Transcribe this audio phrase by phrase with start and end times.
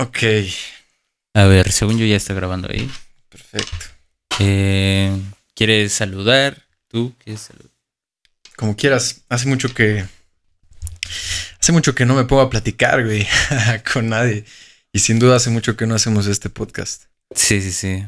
[0.00, 0.18] Ok,
[1.34, 2.90] A ver, según yo ya está grabando ahí.
[3.28, 3.76] perfecto.
[4.38, 5.14] Eh,
[5.54, 6.64] ¿Quieres saludar?
[6.88, 7.70] ¿Tú quieres saludar?
[8.56, 10.06] Como quieras, hace mucho que.
[11.60, 13.26] Hace mucho que no me a platicar, güey,
[13.92, 14.44] con nadie.
[14.92, 17.04] Y sin duda hace mucho que no hacemos este podcast.
[17.34, 18.06] Sí, sí, sí.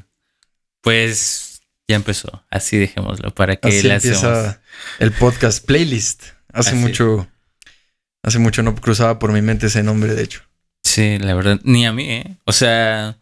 [0.81, 2.45] Pues ya empezó.
[2.51, 4.57] Así dejémoslo para que Así le empieza hacemos.
[4.99, 6.23] el podcast playlist.
[6.53, 6.79] Hace Así.
[6.79, 7.29] mucho.
[8.23, 10.43] Hace mucho no cruzaba por mi mente ese nombre, de hecho.
[10.93, 12.37] Sí, la verdad, ni a mí, ¿eh?
[12.45, 13.17] O sea,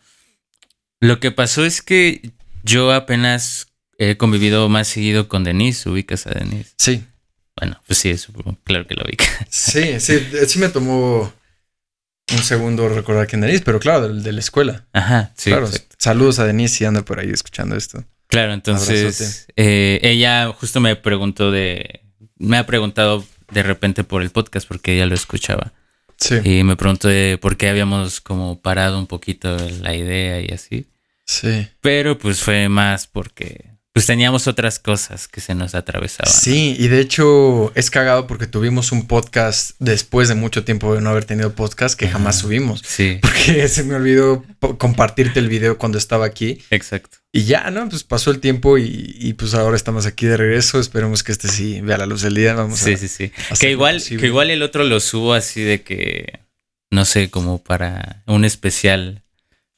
[0.98, 2.32] lo que pasó es que
[2.64, 5.88] yo apenas he convivido más seguido con Denise.
[5.88, 6.72] ¿Ubicas a Denise?
[6.78, 7.04] Sí,
[7.56, 9.24] Bueno, pues sí, supongo, claro que lo ubica.
[9.50, 10.18] sí, sí.
[10.48, 11.32] Sí me tomó
[12.32, 14.86] un segundo recordar quién Denise, pero claro, del- de, la escuela.
[14.92, 15.66] Ajá, sí, claro.
[15.66, 15.94] exacto.
[15.98, 18.02] Saludos a Denise si anda por ahí escuchando esto.
[18.26, 22.00] Claro, entonces eh, ella justo me preguntó de,
[22.36, 25.72] me ha preguntado de repente por el podcast porque ella lo escuchaba
[26.20, 30.48] Sí, y me preguntó de por qué habíamos como parado un poquito la idea y
[30.52, 30.86] así,
[31.24, 31.66] sí.
[31.80, 36.32] pero pues fue más porque pues teníamos otras cosas que se nos atravesaban.
[36.32, 41.00] Sí, y de hecho es cagado porque tuvimos un podcast después de mucho tiempo de
[41.00, 42.82] no haber tenido podcast que jamás subimos.
[42.86, 44.44] Sí, Porque se me olvidó
[44.78, 46.62] compartirte el video cuando estaba aquí.
[46.70, 47.18] exacto.
[47.32, 47.88] Y ya, ¿no?
[47.88, 50.80] Pues pasó el tiempo y, y, pues ahora estamos aquí de regreso.
[50.80, 52.54] Esperemos que este sí vea la luz del día.
[52.54, 53.32] Vamos Sí, a, sí, sí.
[53.60, 54.20] Que igual, posible.
[54.22, 56.40] que igual el otro lo subo así de que,
[56.90, 59.22] no sé, como para un especial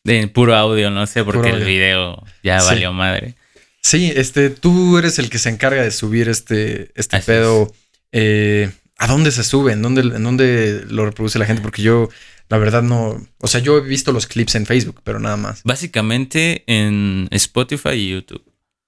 [0.04, 2.66] de puro audio, no sé, porque el video ya Sí.
[2.66, 3.34] valió madre.
[3.82, 7.70] Sí, este, tú eres el que se encarga de subir este, este Así pedo.
[8.12, 9.72] eh, ¿A dónde se sube?
[9.72, 11.60] ¿En dónde, ¿En dónde lo reproduce la gente?
[11.60, 12.08] Porque yo,
[12.48, 13.24] la verdad, no.
[13.38, 15.62] O sea, yo he visto los clips en Facebook, pero nada más.
[15.64, 18.44] Básicamente en Spotify y YouTube.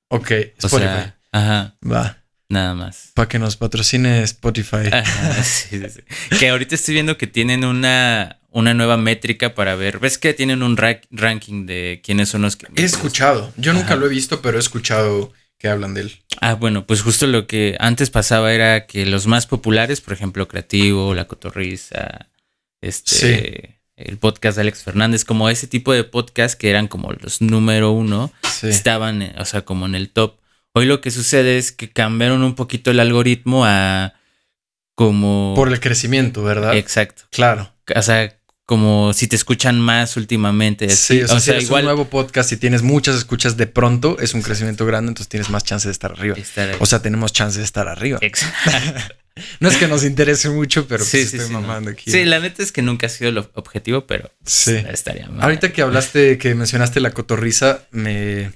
[0.09, 0.31] Ok,
[0.63, 0.79] O Spotify.
[0.93, 2.19] sea, ajá, Va.
[2.49, 3.11] nada más.
[3.15, 4.89] Para que nos patrocine Spotify.
[4.93, 6.37] Ajá, sí, sí, sí.
[6.39, 9.99] Que ahorita estoy viendo que tienen una, una nueva métrica para ver.
[9.99, 12.67] ¿Ves que tienen un ra- ranking de quiénes son los que...
[12.77, 13.53] He escuchado.
[13.57, 16.13] Yo nunca lo he visto, pero he escuchado que hablan de él.
[16.41, 20.47] Ah, bueno, pues justo lo que antes pasaba era que los más populares, por ejemplo,
[20.47, 22.29] Creativo, La Cotorrisa,
[22.89, 27.41] este, el podcast de Alex Fernández, como ese tipo de podcast que eran como los
[27.41, 28.69] número uno, Sí.
[28.69, 30.37] estaban, eh, o sea, como en el top.
[30.73, 34.15] Hoy lo que sucede es que cambiaron un poquito el algoritmo a
[34.97, 35.55] como...
[35.57, 36.77] Por el crecimiento, ¿verdad?
[36.77, 37.23] Exacto.
[37.31, 37.73] Claro.
[37.95, 38.37] O sea,
[38.67, 40.89] como si te escuchan más últimamente.
[40.91, 44.35] Sí, o sea, si eres un nuevo podcast y tienes muchas escuchas de pronto, es
[44.35, 46.37] un crecimiento grande, entonces tienes más chance de estar arriba.
[46.37, 46.77] estar.
[46.81, 48.19] O sea, tenemos chance de estar arriba.
[48.23, 49.15] Exacto.
[49.61, 51.61] No es que nos interese mucho, pero Sí, pues sí, estoy sí, no.
[51.61, 52.11] mamando aquí.
[52.11, 54.73] Sí, la neta es que nunca ha sido el ob- objetivo, pero Sí.
[54.91, 55.43] estaría mal.
[55.43, 58.53] Ahorita que hablaste, que mencionaste la cotorriza, me,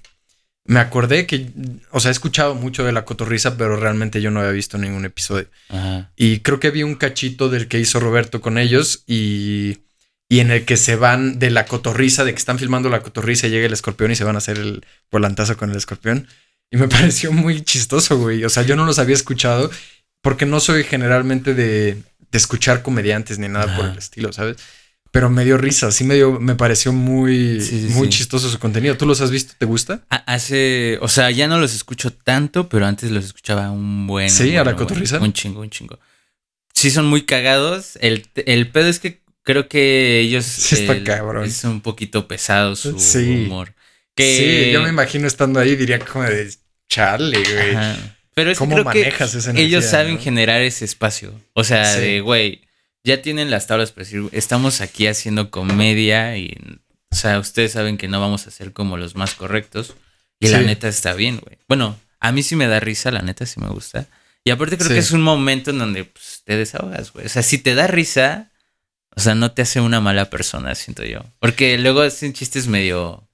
[0.65, 1.49] me acordé que,
[1.91, 5.05] o sea, he escuchado mucho de la cotorriza, pero realmente yo no había visto ningún
[5.05, 5.49] episodio.
[5.69, 6.13] Ajá.
[6.15, 9.79] Y creo que vi un cachito del que hizo Roberto con ellos y,
[10.29, 13.47] y en el que se van de la cotorriza, de que están filmando la cotorriza
[13.47, 16.29] y llega el escorpión y se van a hacer el volantazo con el escorpión.
[16.71, 18.45] Y me pareció muy chistoso, güey.
[18.45, 19.71] O sea, yo no los había escuchado
[20.23, 24.57] porque no soy generalmente de, de escuchar comediantes ni nada por el estilo, ¿sabes?
[25.11, 28.19] Pero me dio risa, sí me dio, me pareció muy, Sí, sí, muy sí.
[28.19, 28.97] chistoso su contenido.
[28.99, 29.55] ¿Tú los has visto?
[29.57, 30.05] ¿Te gusta?
[30.11, 34.29] Ha- Hace, o sea, ya no los escucho tanto, pero antes los escuchaba un buen.
[34.29, 35.17] Sí, a la bueno, cotorriza.
[35.17, 35.99] bueno, Un chingo, un chingo.
[36.75, 37.97] Sí, son muy cagados.
[38.03, 40.45] El, el pedo es que creo que ellos.
[40.45, 41.47] Sí está el- cabrón.
[41.47, 43.45] Es un poquito pesado su Sí.
[43.47, 43.75] humor.
[44.15, 46.53] Que, Sí, yo me imagino estando ahí, diría como de
[46.91, 47.75] Charlie, güey.
[47.75, 47.97] Ajá.
[48.39, 49.67] Pero es que ¿Cómo creo que manejas esa energía?
[49.67, 50.21] ellos saben no?
[50.21, 51.35] generar ese espacio.
[51.55, 52.01] O sea, Sí.
[52.01, 52.61] de, güey,
[53.03, 56.57] ya tienen las tablas para decir, estamos aquí haciendo comedia y,
[57.11, 59.95] o sea, ustedes saben que no vamos a ser como los más correctos.
[60.39, 61.59] Y la neta está bien, güey.
[61.67, 64.07] Bueno, a mí sí me da risa, la neta sí me gusta.
[64.45, 64.95] Y aparte creo Sí.
[64.95, 67.27] que es un momento en donde pues, te desahogas, güey.
[67.27, 68.53] O sea, si te da risa,
[69.17, 71.25] o sea, no te hace una mala persona, siento yo.
[71.41, 73.29] Porque luego hacen chistes medio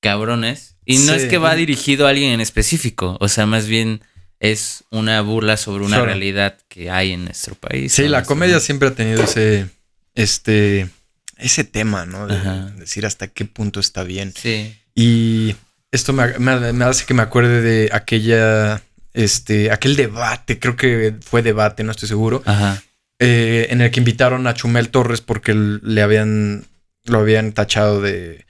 [0.00, 0.76] cabrones.
[0.86, 1.20] Y no Sí.
[1.20, 3.16] es que va dirigido a alguien en específico.
[3.20, 4.00] O sea, más bien
[4.40, 6.06] es una burla sobre una Claro.
[6.06, 7.92] realidad que hay en nuestro país.
[7.92, 9.68] Sí, la comedia siempre ha tenido ese,
[10.14, 10.88] este,
[11.36, 12.26] ese tema, ¿no?
[12.26, 12.72] De Ajá.
[12.76, 14.32] decir hasta qué punto está bien.
[14.36, 14.74] Sí.
[14.94, 15.54] Y
[15.92, 18.82] esto me, me- me hace que me acuerde de aquella,
[19.12, 22.82] este, aquel debate, creo que fue debate, no estoy seguro, Ajá.
[23.18, 26.64] eh, en el que invitaron a Chumel Torres porque le habían,
[27.04, 28.46] lo habían tachado de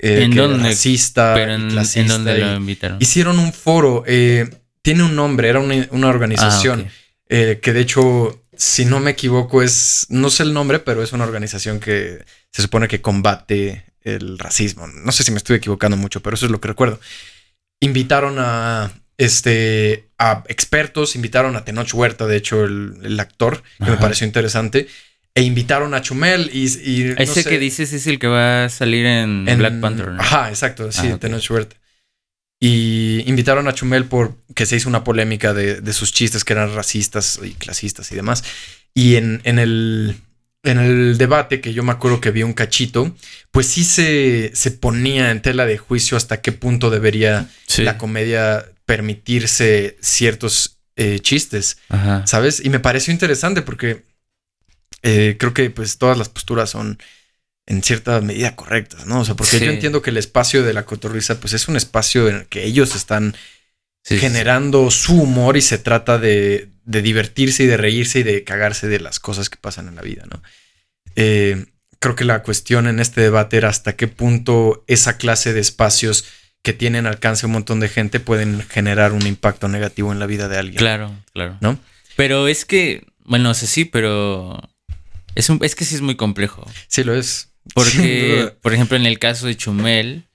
[0.00, 0.68] eh, ¿En que dónde?
[0.68, 2.98] racista, Pero en, ¿en dónde lo invitaron?
[3.00, 4.48] Hicieron un foro, eh,
[4.88, 6.90] tiene un nombre, era una, una organización Ah, ok.
[7.28, 11.12] eh, que de hecho, si no me equivoco, es, no sé el nombre, pero es
[11.12, 14.86] una organización que se supone que combate el racismo.
[14.86, 16.98] No sé si me estoy equivocando mucho, pero eso es lo que recuerdo.
[17.80, 23.84] Invitaron a, este, a expertos, invitaron a Tenoch Huerta, de hecho, el, el actor, que
[23.84, 24.00] me Ajá.
[24.00, 24.88] pareció interesante.
[25.34, 26.64] e invitaron a Chumel y...
[26.64, 30.20] y Ese que dices es el que va a salir en, Black Panther, ¿no?
[30.22, 31.76] Ajá, exacto, sí, ah, Tenoch Huerta.
[32.60, 36.74] Y invitaron a Chumel por que se hizo una polémica de, sus chistes que eran
[36.74, 38.42] racistas y clasistas y demás.
[38.94, 40.16] Y en, en, el,
[40.64, 43.14] en el debate, que yo me acuerdo que vi un cachito,
[43.52, 48.66] pues sí se, se ponía en tela de juicio hasta qué punto debería la comedia
[48.86, 51.78] permitirse ciertos eh, chistes,
[52.24, 52.64] ¿sabes?
[52.64, 54.02] Y me pareció interesante porque
[55.02, 56.98] eh, creo que pues todas las posturas son
[57.68, 59.20] en cierta medida correctas, ¿no?
[59.20, 62.26] O sea, porque yo entiendo que el espacio de la cotorriza, pues es un espacio
[62.26, 63.36] en el que ellos están
[64.02, 69.00] generando su humor y se trata de, divertirse y de reírse y de cagarse de
[69.00, 70.42] las cosas que pasan en la vida, ¿no?
[71.14, 71.66] Eh,
[71.98, 76.24] creo que la cuestión en este debate era hasta qué punto esa clase de espacios
[76.62, 80.26] que tienen alcance a un montón de gente pueden generar un impacto negativo en la
[80.26, 80.78] vida de alguien.
[80.78, 81.58] Claro, claro.
[81.60, 81.78] ¿No?
[82.16, 84.58] Pero es que, bueno, sé sí, pero
[85.34, 86.66] es, un, es que sí es muy complejo.
[86.86, 87.47] Sí, lo es.
[87.74, 90.28] Porque, por ejemplo, en el caso de Chumel,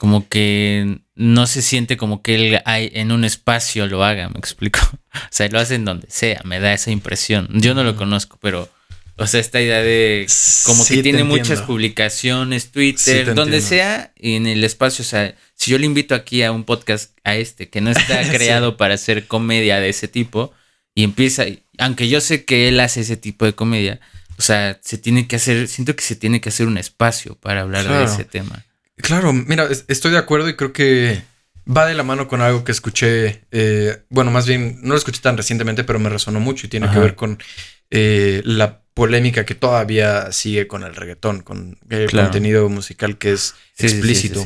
[0.00, 4.38] como que no se siente como que él hay, en un espacio lo haga, me
[4.38, 4.80] explico.
[5.12, 7.48] O sea, lo hace en donde sea, me da esa impresión.
[7.52, 8.70] Yo no lo conozco, pero,
[9.16, 10.26] o sea, esta idea de
[10.64, 15.72] como que tiene muchas publicaciones, Twitter, donde sea, y en el espacio, o sea, si
[15.72, 19.26] yo le invito aquí a un podcast, a este, que no está creado para hacer
[19.26, 20.52] comedia de ese tipo,
[20.94, 21.44] y empieza,
[21.78, 24.00] aunque yo sé que él hace ese tipo de comedia,
[24.40, 27.60] o sea, se tiene que hacer, siento que se tiene que hacer un espacio para
[27.60, 28.64] hablar de ese tema.
[28.96, 31.20] Claro, mira, estoy de acuerdo y creo que
[31.70, 35.20] va de la mano con algo que escuché, eh, bueno, más bien no lo escuché
[35.20, 37.38] tan recientemente, pero me resonó mucho y tiene que ver con
[37.90, 43.54] eh, la polémica que todavía sigue con el reggaetón, con el contenido musical que es
[43.76, 44.42] explícito.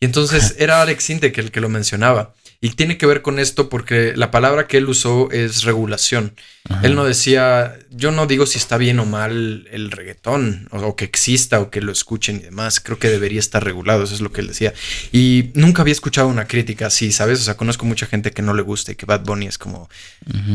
[0.00, 2.32] y entonces era Alex Intec el que lo mencionaba.
[2.64, 6.34] Y tiene que ver con esto porque la palabra que él usó es regulación.
[6.82, 11.04] Él no decía, yo no digo si está bien o mal el reggaetón, o, que
[11.04, 12.80] exista, o que lo escuchen y demás.
[12.80, 14.72] Creo que debería estar regulado, eso es lo que él decía.
[15.12, 17.38] Y nunca había escuchado una crítica así, ¿sabes?
[17.38, 19.90] O sea, conozco mucha gente que no le gusta y que Bad Bunny es como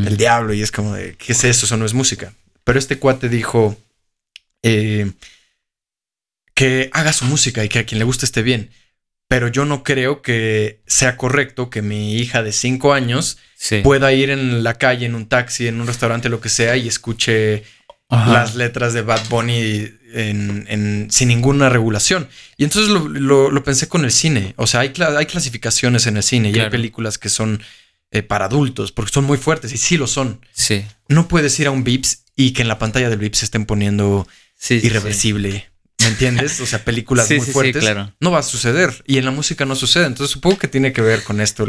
[0.04, 1.68] el diablo y es como de, ¿qué es eso?
[1.68, 2.34] Eso no es música.
[2.64, 3.78] Pero este cuate dijo
[4.64, 5.12] eh,
[6.56, 8.72] que haga su música y que a quien le guste esté bien
[9.30, 13.38] pero yo no creo que sea correcto que mi hija de cinco años
[13.84, 16.88] pueda ir en la calle, en un taxi, en un restaurante, lo que sea, y
[16.88, 17.64] escuche
[18.10, 19.88] las letras de Bad Bunny
[21.10, 22.28] sin ninguna regulación.
[22.58, 24.56] Y entonces lo, pensé con el cine.
[24.58, 27.62] O sea, hay, hay clasificaciones en el cine y hay películas que son
[28.10, 30.44] eh, para adultos porque son muy fuertes y sí lo son.
[30.54, 30.84] Sí.
[31.08, 34.28] No puedes ir a un Vips y que en la pantalla del Vips estén poniendo
[34.70, 35.70] irreversible.
[36.02, 36.60] ¿Me entiendes?
[36.62, 37.84] O sea, películas muy fuertes.
[37.84, 38.14] claro.
[38.20, 39.04] No va a suceder.
[39.06, 40.06] Y en la música no sucede.
[40.06, 41.66] Entonces supongo que tiene que ver con esto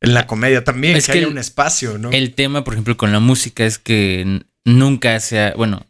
[0.00, 2.10] en la comedia también, es que, haya un espacio, ¿no?
[2.10, 5.86] El tema, por ejemplo, con la música es que nunca se ha, bueno,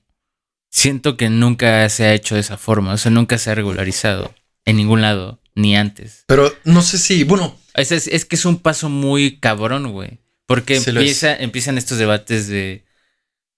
[0.70, 2.92] siento que nunca se ha hecho de esa forma.
[2.92, 4.34] O sea, nunca se ha regularizado
[4.64, 6.24] en ningún lado, ni antes.
[6.26, 7.58] Pero no sé si, bueno.
[7.74, 10.18] Es, es, que es un paso muy cabrón, güey.
[10.46, 12.85] Porque empieza, empiezan estos debates de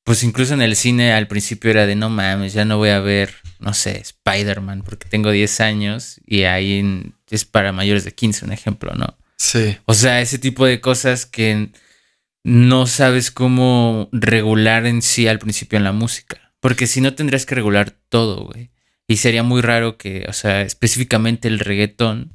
[0.08, 2.98] pues incluso en el cine al principio era de no mames, ya no voy a
[2.98, 8.46] ver, no sé, Spider-Man porque tengo 10 años y ahí es para mayores de 15,
[8.46, 9.18] un ejemplo, ¿no?
[9.36, 9.76] Sí.
[9.84, 11.72] O sea, ese tipo de cosas que
[12.42, 16.54] no sabes cómo regular en sí al principio en la música.
[16.58, 18.70] Porque si no tendrías que regular todo, güey.
[19.06, 22.32] Y sería muy raro que, o sea, específicamente el reggaetón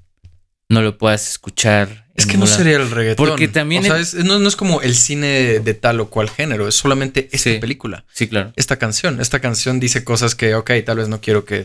[0.69, 3.27] no lo puedas escuchar es que no sería el reggaetón.
[3.27, 3.89] Porque también.
[3.89, 7.59] O sea, no, es como el cine de tal o cual género, es solamente esta
[7.59, 8.05] película.
[8.13, 8.53] Sí, claro.
[8.55, 9.19] Esta canción.
[9.19, 11.63] Esta canción dice cosas que, ok, tal vez no quiero que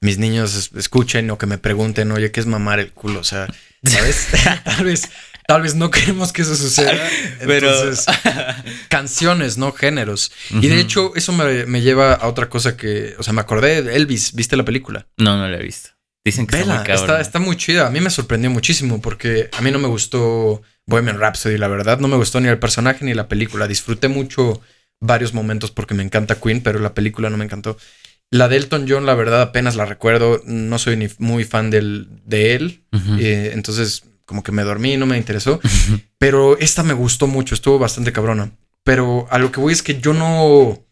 [0.00, 3.20] mis niños escuchen o que me pregunten, oye, ¿qué es mamar el culo?
[3.20, 3.48] O sea,
[3.84, 4.28] ¿sabes?
[4.64, 5.08] tal vez.
[5.46, 6.92] Tal vez no queremos que eso suceda.
[7.40, 8.04] Entonces,
[8.90, 10.30] canciones, no géneros.
[10.50, 13.80] Y de hecho, eso me, me, lleva a otra cosa que, o sea, me acordé
[13.80, 14.34] de Elvis.
[14.34, 15.06] ¿Viste la película?
[15.16, 15.88] No, no la he visto.
[16.28, 16.58] Dicen que
[16.92, 17.86] está, muy chida.
[17.86, 22.00] A mí me sorprendió muchísimo porque a mí no me gustó Bohemian Rhapsody, la verdad.
[22.00, 23.66] No me gustó ni el personaje ni la película.
[23.66, 24.60] Disfruté mucho
[25.00, 27.78] varios momentos porque me encanta Queen, pero la película no me encantó.
[28.30, 30.42] La de Elton John, la verdad, apenas la recuerdo.
[30.44, 32.82] No soy ni muy fan del, de él.
[33.18, 35.60] Eh, entonces, como que me dormí, no me interesó.
[36.18, 38.50] Pero esta me gustó mucho, estuvo bastante cabrona.
[38.84, 40.84] Pero a lo que voy es que yo no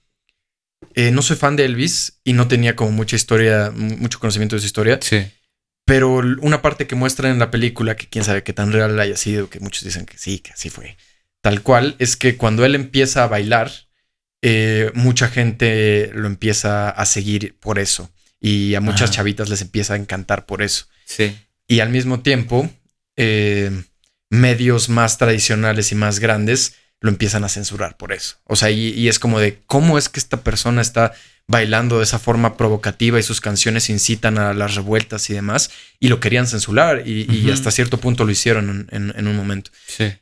[0.95, 4.61] eh, no soy fan de Elvis y no tenía como mucha historia, mucho conocimiento de
[4.61, 4.99] su historia.
[5.03, 5.27] Sí.
[5.85, 9.17] Pero una parte que muestra en la película, que quién sabe qué tan real haya
[9.17, 10.97] sido, que muchos dicen que sí, que así fue,
[11.43, 13.71] tal cual, es que cuando él empieza a bailar,
[14.43, 18.11] eh, mucha gente lo empieza a seguir por eso.
[18.41, 20.87] Y a muchas chavitas les empieza a encantar por eso.
[21.05, 21.37] Sí.
[21.67, 22.69] Y al mismo tiempo,
[23.17, 23.71] eh,
[24.29, 28.37] medios más tradicionales y más grandes lo empiezan a censurar por eso.
[28.45, 31.13] O sea, y, es como de cómo es que esta persona está
[31.47, 36.09] bailando de esa forma provocativa y sus canciones incitan a las revueltas y demás, y
[36.09, 39.71] lo querían censurar y, hasta cierto punto lo hicieron en, un momento.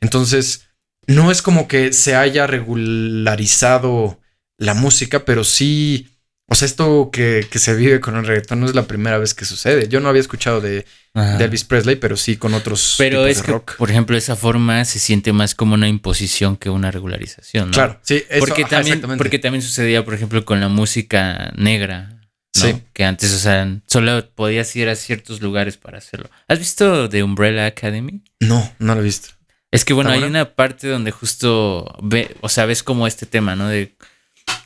[0.01, 0.67] Entonces,
[1.07, 4.19] no es como que se haya regularizado
[4.57, 6.14] la música, pero sí
[6.47, 9.45] o sea, esto que, se vive con el reggaetón no es la primera vez que
[9.45, 9.87] sucede.
[9.87, 12.95] Yo no había escuchado de, Elvis Presley, pero sí con otros.
[12.99, 16.91] Pero es que, por ejemplo, esa forma se siente más como una imposición que una
[16.91, 17.73] regularización, ¿no?
[17.73, 22.11] Claro, sí, porque, también, porque también sucedía, por ejemplo, con la música negra.
[22.53, 22.73] Sí.
[22.93, 26.29] Que antes, o sea, solo podías ir a ciertos lugares para hacerlo.
[26.47, 28.23] ¿Has visto The Umbrella Academy?
[28.39, 29.29] No, no lo he visto.
[29.71, 33.57] Es que bueno, hay una parte donde justo ve, o sea, ves como este tema,
[33.57, 33.67] ¿no?
[33.67, 33.93] De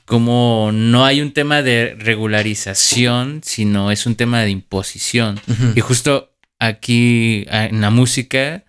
[0.10, 5.40] como no hay un tema de regularización, sino es un tema de imposición.
[5.76, 8.66] Y justo aquí en la música,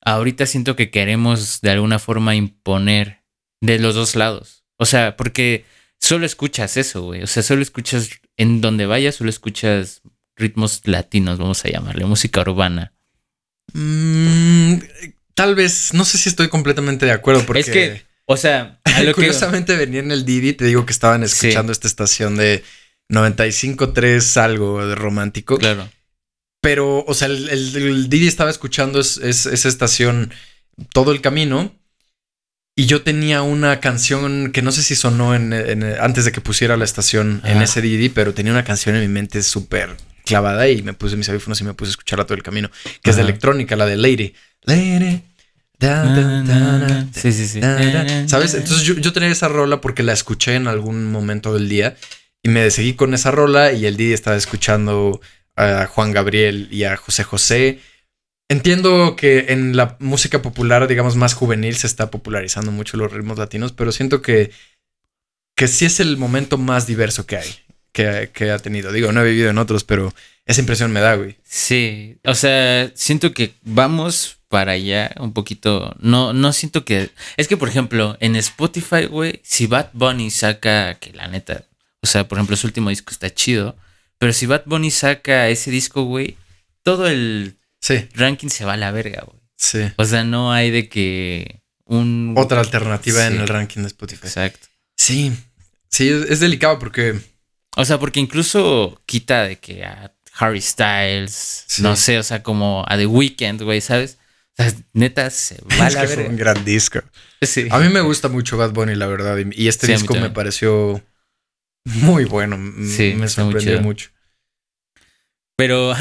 [0.00, 3.22] ahorita siento que queremos de alguna forma imponer
[3.60, 4.64] de los dos lados.
[4.78, 5.66] O sea, porque
[6.00, 7.22] solo escuchas eso, güey.
[7.22, 10.00] O sea, solo escuchas en donde vayas, solo escuchas
[10.36, 12.94] ritmos latinos, vamos a llamarle, música urbana.
[13.74, 14.76] Mm,
[15.34, 17.60] tal vez, no sé si estoy completamente de acuerdo porque...
[17.60, 21.22] Es que o sea, a lo curiosamente venía en el Didi, te digo que estaban
[21.22, 22.62] escuchando esta estación de
[23.08, 25.56] 95.3 algo de romántico.
[25.56, 25.88] Claro.
[26.60, 30.30] Pero, o sea, el, Didi estaba escuchando esa estación
[30.92, 31.74] todo el camino.
[32.76, 35.54] Y yo tenía una canción que no sé si sonó en,
[35.98, 39.08] antes de que pusiera la estación en ese Didi, pero tenía una canción en mi
[39.08, 42.42] mente súper clavada y me puse mis audífonos y me puse a escucharla todo el
[42.42, 42.70] camino,
[43.02, 44.34] que es de electrónica, la de Lady.
[44.64, 45.22] Lady,
[45.80, 47.60] sí, sí, sí.
[48.26, 48.54] ¿Sabes?
[48.54, 51.96] Entonces yo, tenía esa rola porque la escuché en algún momento del día
[52.42, 55.20] y me seguí con esa rola y el día estaba escuchando
[55.56, 57.80] a Juan Gabriel y a José José.
[58.48, 63.38] Entiendo que en la música popular, digamos, más juvenil se está popularizando mucho los ritmos
[63.38, 64.50] latinos, pero siento que,
[65.54, 67.50] que sí es el momento más diverso que hay,
[67.92, 68.90] que, que ha tenido.
[68.90, 70.14] Digo, no he vivido en otros, pero
[70.46, 71.36] esa impresión me da, güey.
[71.44, 75.94] Sí, o sea, siento que vamos para allá un poquito.
[76.00, 77.10] No, no siento que.
[77.36, 81.64] Es que, por ejemplo, en Spotify, güey, si Bad Bunny saca, que la neta,
[82.00, 83.76] o sea, por ejemplo, su último disco está chido,
[84.18, 86.36] pero si Bad Bunny saca ese disco, güey,
[86.82, 87.56] todo el
[88.14, 89.38] ranking se va a la verga, güey.
[89.56, 89.80] Sí.
[89.96, 92.34] O sea, no hay de que un.
[92.36, 94.26] Otra alternativa en el ranking de Spotify.
[94.26, 94.68] Exacto.
[94.96, 95.32] Sí.
[95.88, 97.18] Sí, es, delicado porque.
[97.76, 102.84] O sea, porque incluso quita de que a Harry Styles, no sé, o sea, como
[102.88, 104.18] a The Weeknd, güey, ¿sabes?
[104.92, 107.00] Neta, se va a la un gran disco.
[107.70, 109.38] A mí me gusta mucho Bad Bunny, la verdad.
[109.52, 111.02] Y este disco me pareció
[111.84, 112.56] muy bueno.
[112.84, 114.10] Sí, me sorprendió mucho.
[115.56, 115.92] Pero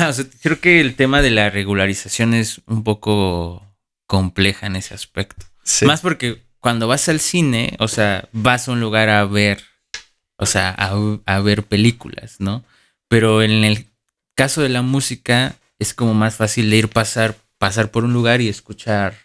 [0.42, 5.46] creo que el tema de la regularización es un poco compleja en ese aspecto.
[5.86, 9.64] Más porque cuando vas al cine, o sea, vas a un lugar a ver,
[10.38, 10.96] o sea, a,
[11.26, 12.64] a ver películas, ¿no?
[13.10, 13.88] Pero en el
[14.36, 18.42] caso de la música es como más fácil de ir pasar pasar por un lugar
[18.42, 19.16] y escuchar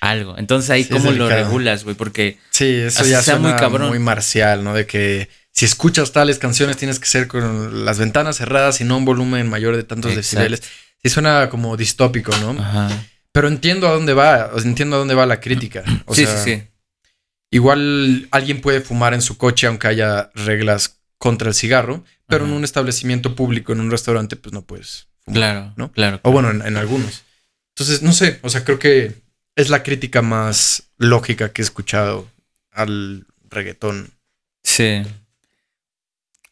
[0.00, 0.36] algo.
[0.38, 3.88] Entonces ahí cómo lo regulas, güey, porque sí, eso ya suena muy cabrón.
[3.88, 4.74] Muy marcial, ¿no?
[4.74, 8.96] De que si escuchas tales canciones tienes que ser con las ventanas cerradas y no
[8.96, 10.62] un volumen mayor de tantos decibeles.
[11.02, 12.60] Sí suena como distópico, ¿no?
[12.60, 12.88] Ajá.
[13.32, 15.82] Pero entiendo a dónde va, entiendo a dónde va la crítica.
[16.12, 16.62] sí, sí, sí.
[17.50, 22.52] Igual alguien puede fumar en su coche aunque haya reglas contra el cigarro, pero en
[22.52, 25.36] un establecimiento público, en un restaurante, pues no puedes fumar.
[25.36, 25.92] Claro, ¿no?
[25.92, 26.20] Claro.
[26.22, 27.24] O bueno, en algunos.
[27.80, 29.14] Entonces, no sé, o sea, creo que
[29.56, 32.28] es la crítica más lógica que he escuchado
[32.72, 34.10] al reggaetón.
[34.62, 35.00] Sí.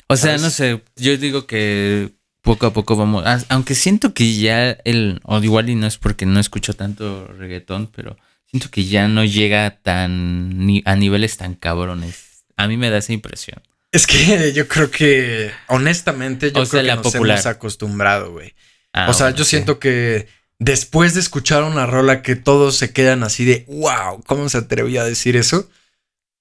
[0.06, 4.70] O sea, no sé, yo digo que poco a poco vamos, aunque siento que ya
[4.70, 8.16] el, o igual y no es porque no escucho tanto reggaetón, pero
[8.46, 12.46] siento que ya no llega tan, ni a niveles tan cabrones.
[12.56, 13.60] A mí me da esa impresión.
[13.92, 18.54] Es que yo creo que, honestamente, yo creo que nos hemos acostumbrado, güey.
[18.94, 20.26] Ah, o sea, yo siento que
[20.58, 25.02] después de escuchar una rola que todos se quedan así de wow, ¿cómo se atrevía
[25.02, 25.68] a decir eso?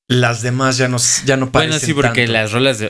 [0.10, 0.96] Las demás ya no,
[1.26, 2.88] ya no parecen Bueno, sí, porque las rolas, de,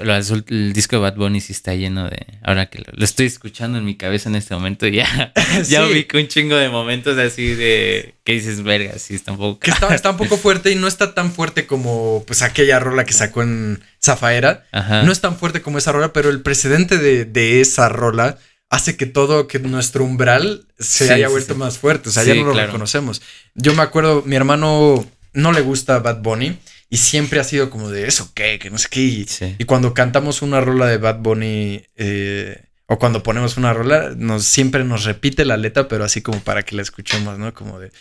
[0.49, 2.27] el disco de Bad Bunny sí está lleno de.
[2.43, 5.33] Ahora que lo, estoy escuchando en mi cabeza en este momento, ya,
[5.67, 9.59] ya ubico un chingo de momentos así de que dices, verga, sí, está un poco.
[9.59, 13.03] Que está, está, un poco fuerte y no está tan fuerte como pues aquella rola
[13.03, 14.67] que sacó en Zafaera.
[14.71, 18.37] No es tan fuerte como esa rola, pero el precedente de, de esa rola
[18.69, 22.09] hace que todo, que nuestro umbral se haya vuelto más fuerte.
[22.09, 23.21] O sea, ya no lo reconocemos.
[23.55, 26.57] Yo me acuerdo, mi hermano no le gusta Bad Bunny
[26.89, 28.59] y siempre ha sido como de eso, ¿qué?
[28.59, 29.25] Que no sé qué.
[29.57, 34.45] Y, cuando cantamos una rola de Bad Bunny eh, o cuando ponemos una rola, nos,
[34.45, 37.53] siempre nos repite la letra, pero así como para que la escuchemos, ¿no?
[37.53, 37.91] Como de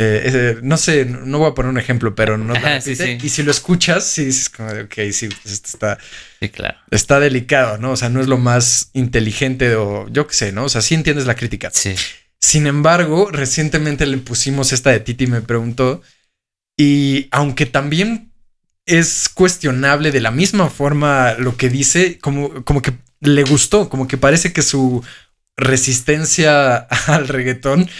[0.00, 3.18] eh, no sé, no voy a poner un ejemplo, pero no Ajá, sí, sí.
[3.20, 5.98] Y si lo escuchas, sí dices como de, ok, sí, pues esto está,
[6.40, 6.78] Sí, claro.
[6.92, 7.92] está delicado, ¿no?
[7.92, 10.64] O sea, no es lo más inteligente o yo qué sé, ¿no?
[10.64, 11.70] O sea, sí entiendes la crítica.
[11.72, 11.96] Sí.
[12.40, 16.00] Sin embargo, recientemente le pusimos esta de Titi me preguntó
[16.76, 18.30] y aunque también
[18.86, 24.06] es cuestionable de la misma forma lo que dice, como, como que le gustó, como
[24.06, 25.04] que parece que su
[25.56, 26.76] resistencia
[27.08, 27.90] al reggaetón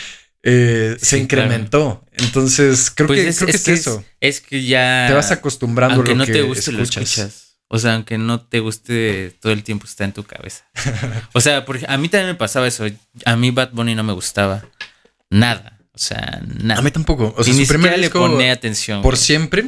[0.42, 2.04] eh, Sí, se incrementó.
[2.12, 4.04] Entonces, creo Pues que es, creo que es es, que es- eso.
[4.20, 5.06] Es, que ya.
[5.08, 7.02] Te vas acostumbrando a Aunque lo no que te guste, lo escuchas.
[7.18, 7.44] escuchas.
[7.70, 10.64] O sea, aunque no te guste, todo el tiempo está en tu cabeza.
[11.34, 12.86] O sea, porque a mí también me pasaba eso.
[13.26, 14.64] A mí Bad Bunny no me gustaba.
[15.30, 15.78] Nada.
[15.92, 16.80] O sea, nada.
[16.80, 17.34] A mí tampoco.
[17.36, 19.02] O sea, ni primer le ponía atención.
[19.02, 19.22] por güey.
[19.24, 19.66] siempre.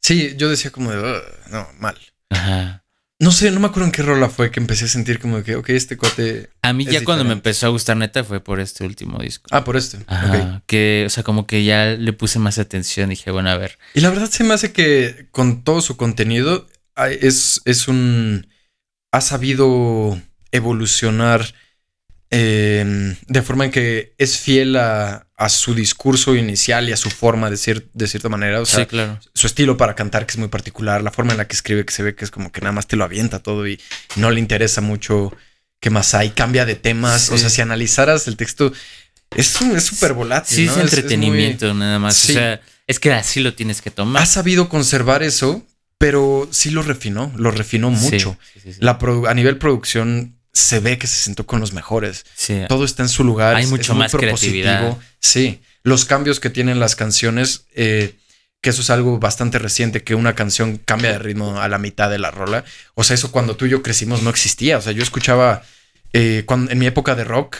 [0.00, 1.96] Sí, yo decía como de, "Ugh, no, mal.
[2.30, 2.82] Ajá.
[3.20, 5.56] No sé, no me acuerdo en qué rola fue que empecé a sentir como que,
[5.56, 6.50] ok, este cuate.
[6.62, 9.48] A mí ya cuando me empezó a gustar neta fue por este último disco.
[9.50, 9.98] Ah, por este.
[10.06, 10.58] Ajá.
[10.58, 10.62] Ok.
[10.66, 13.10] Que, o sea, como que ya le puse más atención.
[13.10, 13.76] Dije, bueno, a ver.
[13.94, 18.46] Y la verdad se me hace que con todo su contenido es, es un...
[19.12, 20.20] Ha sabido
[20.52, 21.54] evolucionar
[22.30, 27.10] eh, de forma en que es fiel a, a su discurso inicial y a su
[27.10, 28.60] forma de, cier- de cierta manera.
[28.60, 29.18] O sea, sí, claro.
[29.34, 31.92] su estilo para cantar que es muy particular, la forma en la que escribe que
[31.92, 33.80] se ve que es como que nada más te lo avienta todo y
[34.16, 35.32] no le interesa mucho
[35.80, 37.22] qué más hay, cambia de temas.
[37.26, 37.34] Sí.
[37.34, 38.72] O sea, si analizaras el texto,
[39.36, 40.56] es súper volátil.
[40.56, 40.72] Sí, ¿no?
[40.72, 42.16] es muy- entretenimiento nada más.
[42.16, 42.32] Sí.
[42.32, 44.22] O sea, es que así lo tienes que tomar.
[44.22, 45.62] ha sabido conservar eso,
[45.98, 48.36] pero sí lo refinó, lo refinó mucho.
[48.78, 52.26] La a nivel producción se ve que se sentó con los mejores.
[52.34, 52.62] Sí.
[52.68, 53.54] Todo está en su lugar.
[53.54, 54.96] Hay mucho es más creatividad.
[55.20, 58.16] Sí, los cambios que tienen las canciones, eh,
[58.60, 62.10] que eso es algo bastante reciente, que una canción cambia de ritmo a la mitad
[62.10, 62.64] de la rola.
[62.94, 64.78] O sea, eso cuando tú y yo crecimos no existía.
[64.78, 65.62] O sea, yo escuchaba
[66.12, 67.58] eh, cuando, en mi época de rock,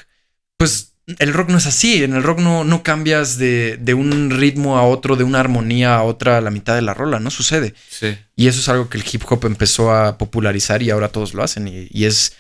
[0.56, 2.02] pues el rock no es así.
[2.02, 5.94] En el rock no, no cambias de, de un ritmo a otro, de una armonía
[5.94, 7.20] a otra a la mitad de la rola.
[7.20, 7.74] No sucede.
[7.88, 8.18] Sí.
[8.34, 11.44] Y eso es algo que el hip hop empezó a popularizar y ahora todos lo
[11.44, 11.68] hacen.
[11.68, 12.32] Y, y es,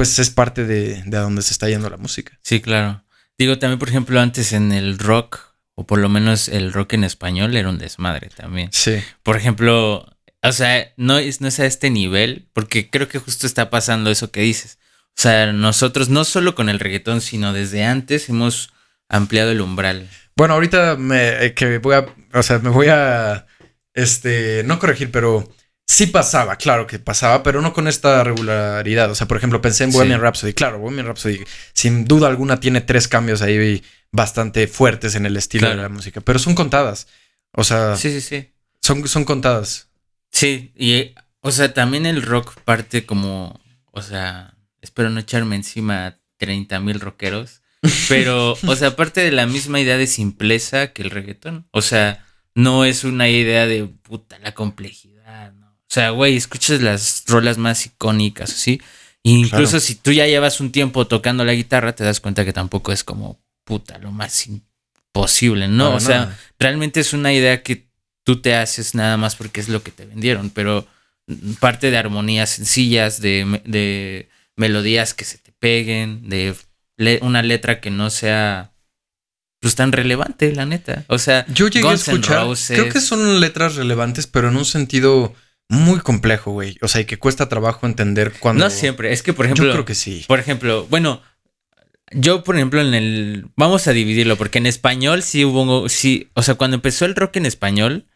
[0.00, 2.32] pues es parte de, de a donde se está yendo la música.
[2.42, 3.04] Sí, claro.
[3.36, 5.38] Digo, también, por ejemplo, antes en el rock,
[5.74, 8.70] o por lo menos el rock en español, era un desmadre también.
[8.72, 8.94] Sí.
[9.22, 10.10] Por ejemplo,
[10.42, 14.10] o sea, no es, no es a este nivel, porque creo que justo está pasando
[14.10, 14.78] eso que dices.
[15.08, 18.72] O sea, nosotros, no solo con el reggaetón, sino desde antes hemos
[19.06, 20.08] ampliado el umbral.
[20.34, 23.44] Bueno, ahorita me eh, que voy a, o sea, me voy a,
[23.92, 25.46] este, no corregir, pero
[25.92, 29.10] sí pasaba, claro que pasaba, pero no con esta regularidad.
[29.10, 29.96] O sea, por ejemplo, pensé en Sí.
[29.98, 30.52] Bohemian Rhapsody.
[30.52, 35.62] Claro, Bohemian Rhapsody, sin duda alguna, tiene tres cambios ahí bastante fuertes en el estilo
[35.66, 35.76] Claro.
[35.76, 37.08] de la música, pero son contadas.
[37.52, 38.50] O sea, Sí, sí, sí.
[38.80, 39.88] son, son contadas.
[40.30, 46.06] Sí, y, o sea, también el rock parte como, o sea, espero no echarme encima
[46.06, 47.62] a 30 mil rockeros,
[48.08, 51.66] pero, o sea, parte de la misma idea de simpleza que el reggaetón.
[51.72, 52.24] O sea,
[52.54, 55.52] no es una idea de puta la complejidad.
[55.90, 58.80] O sea, güey, escuchas las rolas más icónicas, ¿sí?
[59.24, 59.80] E incluso Claro.
[59.80, 63.02] si tú ya llevas un tiempo tocando la guitarra, te das cuenta que tampoco es
[63.02, 65.94] como puta lo más imposible, ¿no?
[65.96, 67.88] O sea, realmente es una idea que
[68.24, 70.86] tú te haces nada más porque es lo que te vendieron, pero
[71.58, 76.54] parte de armonías sencillas, de, de melodías que se te peguen, de
[76.96, 78.70] le- una letra que no sea
[79.60, 81.04] pues tan relevante, la neta.
[81.08, 84.64] O sea, Yo llegué Guns a escuchar, creo que son letras relevantes, pero en un
[84.64, 85.34] sentido
[85.70, 86.76] muy complejo, güey.
[86.82, 88.64] O sea, y que cuesta trabajo entender cuando...
[88.64, 90.24] no siempre, es que por ejemplo, Yo creo que sí.
[90.28, 91.22] por ejemplo, bueno,
[92.12, 96.42] yo por ejemplo en el vamos a dividirlo porque en español sí hubo sí, o
[96.42, 98.06] sea, cuando empezó el rock en español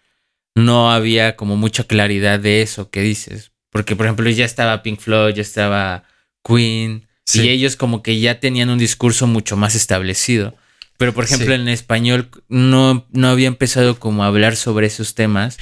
[0.56, 4.98] no había como mucha claridad de eso que dices, porque por ejemplo ya estaba Pink
[5.00, 6.04] Floyd, ya estaba
[6.44, 7.40] Queen Sí.
[7.42, 10.54] y ellos como que ya tenían un discurso mucho más establecido.
[10.98, 11.52] Pero por ejemplo Sí.
[11.54, 15.56] en español no, no había empezado como a hablar sobre esos temas.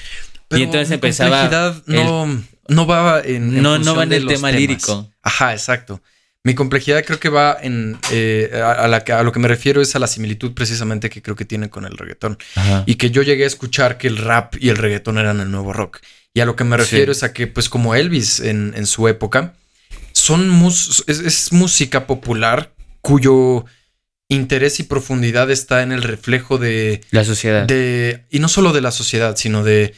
[0.52, 3.56] Pero entonces empezaba complejidad No, no va en.
[3.56, 4.54] en No- no va en el tema temas.
[4.60, 5.10] lírico.
[5.22, 6.00] Ajá, exacto.
[6.44, 7.98] Mi complejidad creo que va en.
[8.10, 11.08] eh, a, a la que- a lo que me refiero es a la similitud precisamente
[11.08, 12.36] que creo que tiene con el reggaetón.
[12.86, 15.72] Y que yo llegué a escuchar que el rap y el reggaetón eran el nuevo
[15.72, 16.00] rock.
[16.34, 17.18] Y a lo que me refiero Sí.
[17.18, 19.54] es a que, pues, como Elvis en, en su época,
[20.12, 23.64] son mus- es, es música popular cuyo
[24.28, 27.66] interés y profundidad está en el reflejo de, la sociedad.
[27.66, 29.94] de y no solo de la sociedad, sino de,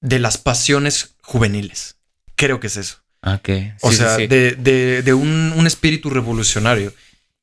[0.00, 1.96] de las pasiones juveniles.
[2.36, 2.98] Creo que es eso.
[3.22, 3.48] Ok.
[3.80, 4.26] O sí, sí, sea, sí.
[4.26, 6.92] de, de- de un, un espíritu revolucionario.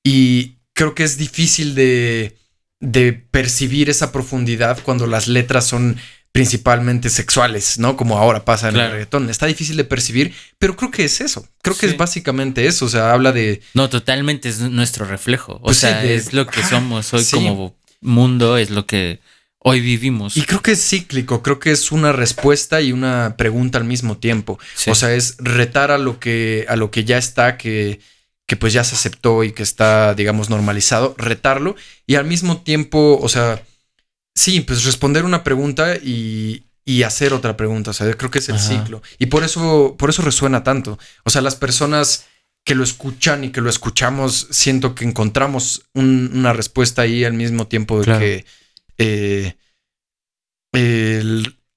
[0.03, 2.37] Y creo que es difícil de,
[2.79, 5.97] de percibir esa profundidad cuando las letras son
[6.31, 7.95] principalmente sexuales, ¿no?
[7.95, 8.87] Como ahora pasa en Claro.
[8.87, 9.29] el reggaetón.
[9.29, 11.47] Está difícil de percibir, pero creo que es eso.
[11.61, 11.91] Creo que Sí.
[11.93, 12.85] es básicamente eso.
[12.85, 13.61] O sea, habla de...
[13.75, 15.53] No, totalmente es nuestro reflejo.
[15.57, 17.35] O Pues sí, sea, de- es lo que somos hoy sí.
[17.35, 19.19] como mundo es lo que
[19.63, 20.37] hoy vivimos.
[20.37, 24.17] Y creo que es cíclico, creo que es una respuesta y una pregunta al mismo
[24.17, 24.59] tiempo.
[24.87, 27.99] O sea, es retar a lo que, a lo que ya está, que,
[28.45, 33.17] que pues ya se aceptó y que está, digamos, normalizado, retarlo y al mismo tiempo,
[33.21, 33.63] o sea,
[34.35, 37.91] sí, pues responder una pregunta y, y hacer otra pregunta.
[37.91, 39.01] O sea, yo creo que es el ciclo.
[39.17, 40.99] Y por eso, por eso resuena tanto.
[41.23, 42.25] O sea, las personas
[42.65, 47.67] que lo escuchan y que lo escuchamos, siento que encontramos una respuesta ahí al mismo
[47.67, 48.45] tiempo de que
[48.97, 49.55] eh,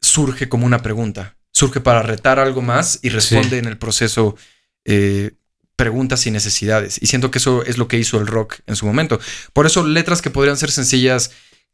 [0.01, 1.37] surge como una pregunta.
[1.53, 4.37] Surge para retar algo más y responde en el proceso
[4.85, 5.33] eh,
[5.77, 6.99] preguntas y necesidades.
[7.01, 9.21] Y siento que eso es lo que hizo el rock en su momento.
[9.53, 11.33] Por eso letras que podrían ser sencillas,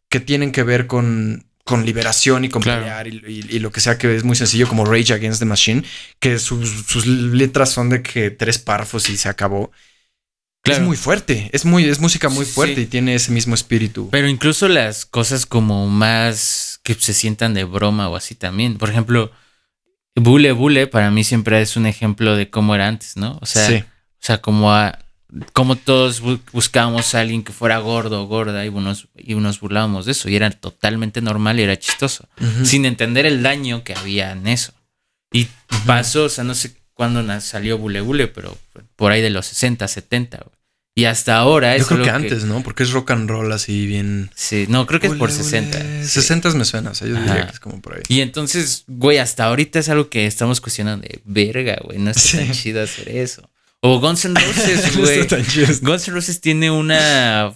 [0.09, 4.15] que tienen que ver con, con liberación y con pelear y, lo que sea que
[4.17, 5.85] es muy sencillo como Rage Against the Machine,
[6.19, 9.71] que sus, letras son de que tres párrafos y se acabó.
[10.65, 14.09] Es muy fuerte, es muy, es música muy fuerte y tiene ese mismo espíritu.
[14.11, 18.79] Pero incluso las cosas como más que se sientan de broma o así también.
[18.79, 19.33] Por ejemplo,
[20.15, 23.39] Bule Bule para mí siempre es un ejemplo de cómo era antes, ¿no?
[23.41, 24.99] O sea, o sea como, a,
[25.53, 26.23] como todos
[26.53, 30.29] buscábamos a alguien que fuera gordo o gorda y unos, y unos burlábamos de eso
[30.29, 32.29] y era totalmente normal y era chistoso,
[32.63, 34.75] sin entender el daño que había en eso.
[35.33, 35.49] Y
[35.87, 38.57] pasó, o sea, no sé cuándo salió Bule Bule, pero
[38.97, 40.47] por ahí de los 60, 70.
[40.95, 41.83] Y hasta ahora es.
[41.83, 42.63] Yo creo que antes, ¿no?
[42.63, 44.31] Porque es rock and roll así bien.
[44.35, 46.05] Sí, no, creo que es por 60.
[46.05, 48.03] 60 me suena, o sea, yo diría que es como por ahí.
[48.09, 52.33] Y entonces, güey, hasta ahorita es algo que estamos cuestionando de verga, güey, no es
[52.33, 53.49] tan chido hacer eso.
[53.85, 55.27] O Guns N' Roses, güey.
[55.81, 57.53] Guns N' Roses tiene una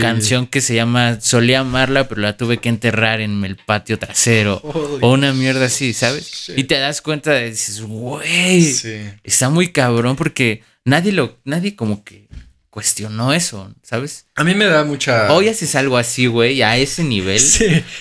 [0.00, 4.56] canción que se llama Solía amarla, pero la tuve que enterrar en el patio trasero.
[4.62, 6.50] o una mierda así, ¿sabes?
[6.56, 8.74] Y te das cuenta de dices, güey,
[9.22, 12.26] está muy cabrón porque nadie lo, nadie como que
[12.70, 14.28] cuestionó eso, ¿sabes?
[14.34, 15.30] A mí me da mucha.
[15.30, 17.42] Hoy haces algo así, güey, a ese nivel,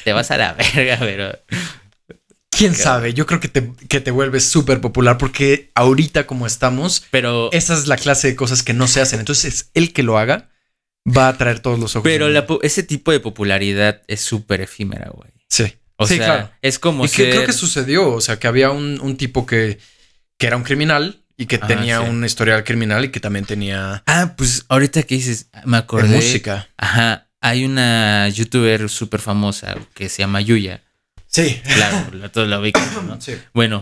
[0.06, 1.38] te vas a la verga, pero.
[2.58, 7.04] Quién sabe, yo creo que te, que te vuelves súper popular porque ahorita como estamos,
[7.12, 9.20] pero esa es la clase de cosas que no se hacen.
[9.20, 10.50] Entonces, el que lo haga
[11.06, 12.04] va a traer todos los ojos.
[12.04, 12.28] Pero
[12.62, 15.32] ese tipo de popularidad es súper efímera, güey.
[15.50, 15.76] Sí.
[15.98, 16.52] O sí, sea, claro.
[16.62, 19.80] es como y que creo que sucedió, o sea, que había un, tipo que,
[20.38, 24.04] que, era un criminal y que tenía un historial criminal y que también tenía...
[24.06, 26.16] Ah, pues ahorita que dices, me acordé...
[26.16, 26.68] música.
[26.76, 30.85] Ajá, hay una youtuber súper famosa que se llama Yuya
[31.36, 31.62] Sí.
[31.66, 33.20] Claro, todos lo ubican, ¿no?
[33.20, 33.34] Sí.
[33.54, 33.82] Bueno,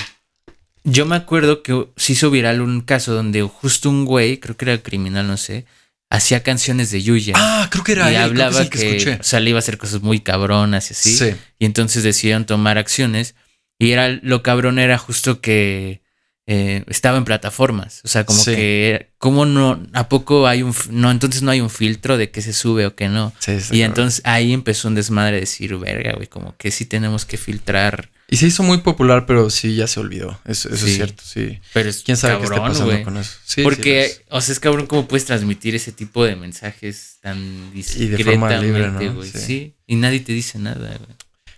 [0.83, 4.65] yo me acuerdo que se hizo viral un caso donde justo un güey, creo que
[4.65, 5.65] era criminal, no sé,
[6.09, 7.33] hacía canciones de Yuya.
[7.37, 10.01] Ah, creo que era y él, hablaba que, o sea, le iba a hacer cosas
[10.01, 11.15] muy cabronas y así.
[11.15, 11.35] Sí.
[11.59, 13.35] Y entonces decidieron tomar acciones.
[13.77, 16.01] Y era lo cabrón era justo que
[16.45, 18.01] eh, estaba en plataformas.
[18.03, 19.81] O sea, como que, ¿cómo no?
[19.93, 22.95] ¿A poco hay un, no, entonces no hay un filtro de qué se sube o
[22.95, 23.33] qué no?
[23.71, 27.37] y entonces ahí empezó un desmadre de decir, verga, güey, como que sí tenemos que
[27.37, 28.09] filtrar.
[28.29, 30.37] Y se hizo muy popular, pero sí ya se olvidó.
[30.45, 31.59] Eso, es cierto, sí.
[31.71, 33.31] Pero es ¿Quién sabe qué está pasando con eso?
[33.63, 39.29] Porque, o sea, es cabrón cómo puedes transmitir ese tipo de mensajes tan discretamente, güey.
[39.29, 39.75] Sí.
[39.87, 41.15] Y nadie te dice nada, güey.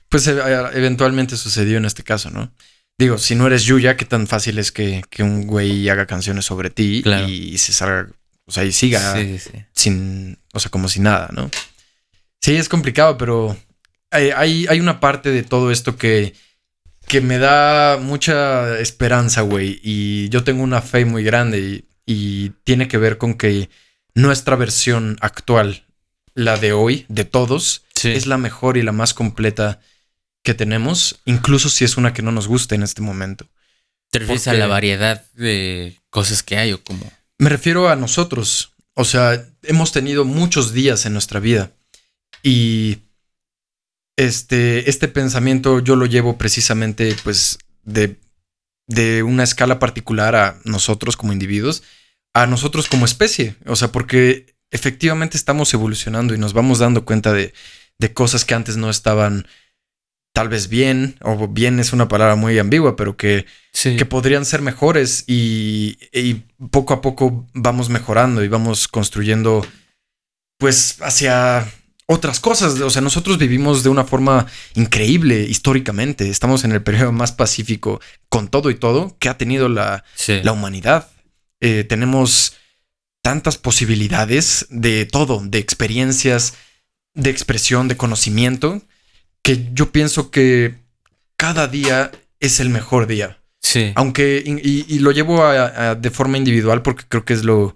[0.10, 0.36] Pues eh,
[0.74, 2.52] eventualmente sucedió en este caso, ¿no?
[2.98, 6.70] Digo, si no eres Yuya, qué tan fácil es que, un güey haga canciones sobre
[6.70, 8.08] ti y se salga,
[8.46, 9.16] o sea, y siga
[9.74, 11.52] sin, o sea, como si nada, ¿no?
[12.42, 13.58] Sí, es complicado, pero
[14.12, 16.34] hay, hay, una parte de todo esto que,
[17.08, 19.80] que me da mucha esperanza, güey.
[19.84, 23.70] Y yo tengo una fe muy grande y, y tiene que ver con que
[24.14, 25.86] nuestra versión actual,
[26.34, 29.82] la de hoy, de todos, es la mejor y la más completa
[30.46, 33.50] que tenemos, incluso si es una que no nos guste en este momento.
[34.12, 37.12] ¿Te refieres a la variedad de cosas que hay o cómo?
[37.38, 38.72] Me refiero a nosotros.
[38.94, 41.72] O sea, hemos tenido muchos días en nuestra vida
[42.42, 43.00] y
[44.16, 48.18] este, este pensamiento yo lo llevo precisamente pues de,
[48.88, 51.84] de una escala particular a nosotros como individuos,
[52.34, 53.56] a nosotros como especie.
[53.66, 57.54] O sea, porque efectivamente estamos evolucionando y nos vamos dando cuenta de,
[57.98, 59.48] de cosas que antes no estaban
[60.36, 64.62] tal vez bien, o bien es una palabra muy ambigua, pero que, que podrían ser
[64.62, 65.98] mejores y,
[66.72, 69.66] poco a poco vamos mejorando y vamos construyendo
[70.58, 71.66] pues hacia
[72.06, 72.78] otras cosas.
[72.82, 76.30] O sea, nosotros vivimos de una forma increíble históricamente.
[76.30, 80.52] Estamos en el periodo más pacífico con todo y todo que ha tenido la, la
[80.52, 81.08] humanidad.
[81.62, 82.58] Eh, tenemos
[83.22, 86.56] tantas posibilidades de todo, de experiencias,
[87.14, 88.82] de expresión, de conocimiento,
[89.46, 90.74] que yo pienso que
[91.38, 93.38] cada día es el mejor día.
[93.62, 93.92] Sí.
[93.94, 95.44] Aunque, y, lo llevo
[95.96, 97.76] de forma individual porque creo que es lo,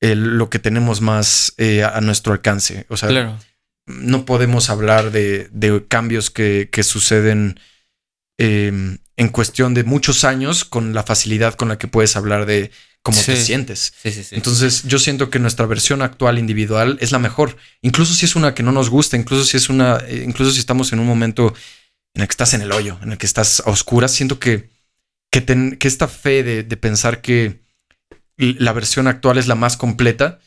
[0.00, 2.86] lo que tenemos más eh, a nuestro alcance.
[2.88, 3.38] O sea,
[3.84, 7.60] no podemos hablar de, cambios que, suceden
[8.38, 12.70] em, en cuestión de muchos años con la facilidad con la que puedes hablar de
[13.02, 13.92] cómo te sientes.
[14.30, 18.54] Entonces yo siento que nuestra versión actual individual es la mejor, incluso si es una
[18.54, 21.54] que no nos gusta, incluso si es una, eh, incluso si estamos en un momento
[22.14, 24.70] en el que estás en el hoyo, en el que estás a oscuras, siento que,
[25.30, 27.60] que, esta fe de, pensar que
[28.36, 30.38] la versión actual es la más completa,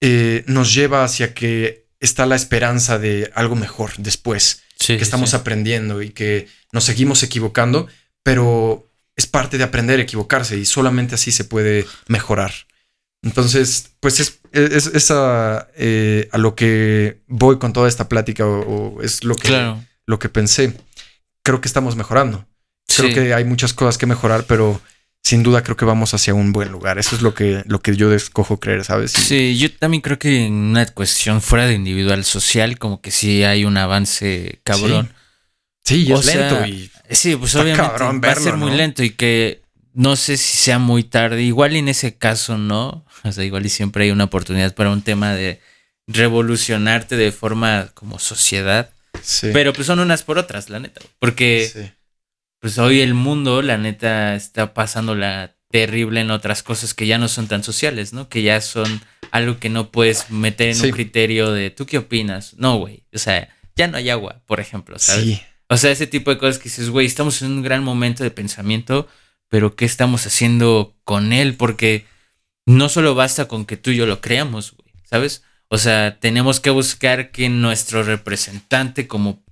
[0.00, 6.02] eh, nos lleva hacia que está la esperanza de algo mejor después, que estamos aprendiendo
[6.02, 7.86] y que nos seguimos equivocando,
[8.24, 8.91] pero
[9.22, 12.52] es parte de aprender a equivocarse y solamente así se puede mejorar.
[13.22, 19.00] Entonces, pues es, es, a, eh, a, lo que voy con toda esta plática o,
[19.00, 20.74] es lo que, lo que pensé.
[21.44, 22.44] Creo que estamos mejorando.
[22.94, 24.80] Creo que hay muchas cosas que mejorar, pero
[25.22, 26.98] sin duda creo que vamos hacia un buen lugar.
[26.98, 29.12] Eso es lo que, lo que yo escojo creer, ¿sabes?
[29.12, 33.44] Sí, yo también creo que en una cuestión fuera de individual social, como que sí
[33.44, 35.12] hay un avance cabrón.
[35.84, 36.90] Sí, y es lento y.
[37.12, 39.62] Sí, pues obviamente va a ser muy lento y que
[39.94, 41.42] no sé si sea muy tarde.
[41.42, 43.04] Igual en ese caso, ¿no?
[43.24, 45.60] O sea, igual y siempre hay una oportunidad para un tema de
[46.06, 48.90] revolucionarte de forma como sociedad.
[49.22, 49.50] Sí.
[49.52, 51.00] Pero pues son unas por otras, la neta.
[51.18, 51.92] Porque
[52.60, 57.18] pues hoy el mundo, la neta, está pasando la terrible en otras cosas que ya
[57.18, 58.28] no son tan sociales, ¿no?
[58.28, 62.54] Que ya son algo que no puedes meter en un criterio de ¿tú qué opinas?
[62.58, 63.04] No, güey.
[63.12, 65.24] O sea, ya no hay agua, por ejemplo, ¿sabes?
[65.24, 65.42] Sí.
[65.72, 68.30] O sea, ese tipo de cosas que dices, güey, estamos en un gran momento de
[68.30, 69.08] pensamiento,
[69.48, 71.56] pero ¿qué estamos haciendo con él?
[71.56, 72.04] Porque
[72.66, 75.42] no solo basta con que tú y yo lo creamos, güey, ¿sabes?
[75.68, 79.42] O sea, tenemos que buscar que nuestro representante como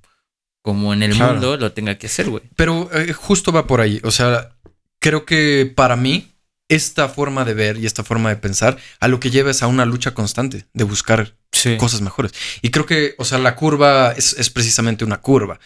[0.62, 2.42] como en el mundo lo tenga que hacer, güey.
[2.54, 3.98] Pero eh, justo va por ahí.
[4.04, 4.56] O sea,
[4.98, 6.30] creo que para mí,
[6.68, 9.68] esta forma de ver y esta forma de pensar a lo que lleva es a
[9.68, 11.35] una lucha constante de buscar
[11.78, 12.33] cosas mejores.
[12.62, 15.59] Y creo que, o sea, la curva es, precisamente una curva.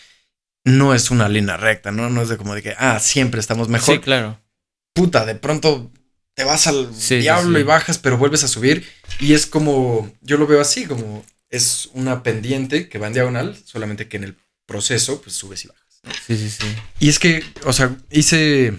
[0.64, 2.08] No es una línea recta, ¿no?
[2.08, 3.96] No es de como de que, ah, siempre estamos mejor.
[3.96, 4.40] Sí, claro.
[4.94, 5.90] Puta, de pronto
[6.34, 8.86] te vas al diablo y bajas, pero vuelves a subir.
[9.20, 13.56] Y es como, yo lo veo así, como es una pendiente que va en diagonal,
[13.64, 15.84] solamente que en el proceso, pues subes y bajas.
[16.26, 16.66] Sí, sí, sí.
[16.98, 18.72] Y es que, o sea, hice,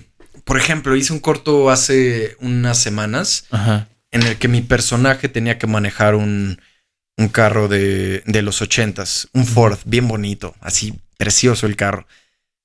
[0.43, 3.45] por ejemplo, hice un corto hace unas semanas
[4.11, 6.59] en el que mi personaje tenía que manejar un,
[7.17, 12.08] un carro de, de los ochentas, un Ford bien bonito, así precioso el carro,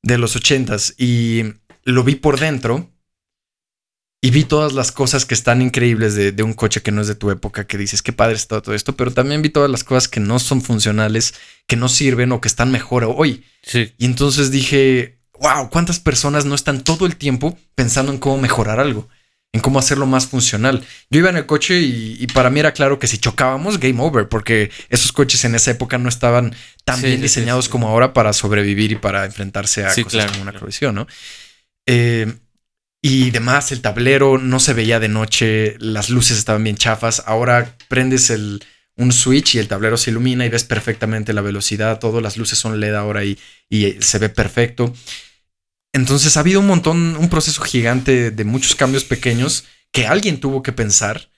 [0.03, 0.95] de los ochentas.
[0.99, 1.43] Y
[1.85, 2.91] lo vi por dentro
[4.23, 7.15] y vi todas las cosas que están increíbles de, un coche que no es de
[7.15, 10.09] tu época, que dices, qué padre está todo esto, pero también vi todas las cosas
[10.09, 11.35] que no son funcionales,
[11.67, 13.45] que no sirven o que están mejor hoy.
[13.63, 13.95] Sí.
[13.97, 18.79] Y entonces dije, wow, ¿cuántas personas no están todo el tiempo pensando en cómo mejorar
[18.79, 19.09] algo?
[19.53, 20.85] En cómo hacerlo más funcional.
[21.11, 24.29] Yo iba en el coche y, para mí era claro que si chocábamos, game over,
[24.29, 28.93] porque esos coches en esa época no estaban tan bien diseñados como ahora para sobrevivir
[28.93, 31.09] y para enfrentarse a cosas como una colisión, ¿no?
[31.87, 32.33] Eh,
[33.03, 37.23] y demás, el tablero no se veía de noche, las luces estaban bien chafas.
[37.27, 38.63] Ahora prendes el,
[38.97, 42.59] un switch y el tablero se ilumina y ves perfectamente la velocidad, todas las luces
[42.59, 43.39] son LED ahora y,
[43.71, 44.93] y se ve perfecto.
[45.93, 50.63] Entonces ha habido un montón, un proceso gigante de muchos cambios pequeños que alguien tuvo
[50.63, 51.29] que pensar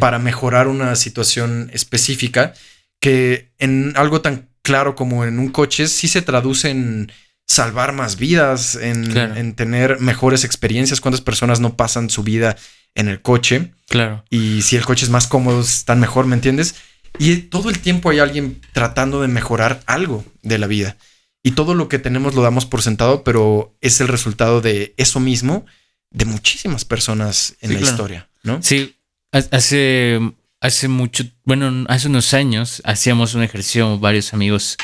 [0.00, 2.54] para mejorar una situación específica
[3.00, 7.12] que en algo tan claro como en un coche sí se traduce en
[7.46, 11.00] salvar más vidas, en, tener mejores experiencias.
[11.00, 12.56] ¿Cuántas personas no pasan su vida
[12.94, 13.72] en el coche?
[13.88, 14.24] Claro.
[14.30, 16.76] Y si el coche es más cómodo, están mejor, ¿me entiendes?
[17.18, 20.96] Y todo el tiempo hay alguien tratando de mejorar algo de la vida.
[21.42, 25.20] Y todo lo que tenemos lo damos por sentado, pero es el resultado de eso
[25.20, 25.64] mismo
[26.10, 28.62] de muchísimas personas en la historia, ¿no?
[28.62, 28.96] Sí,
[29.32, 30.20] hace,
[30.60, 34.76] hace mucho, bueno, hace unos años hacíamos un ejercicio, varios amigos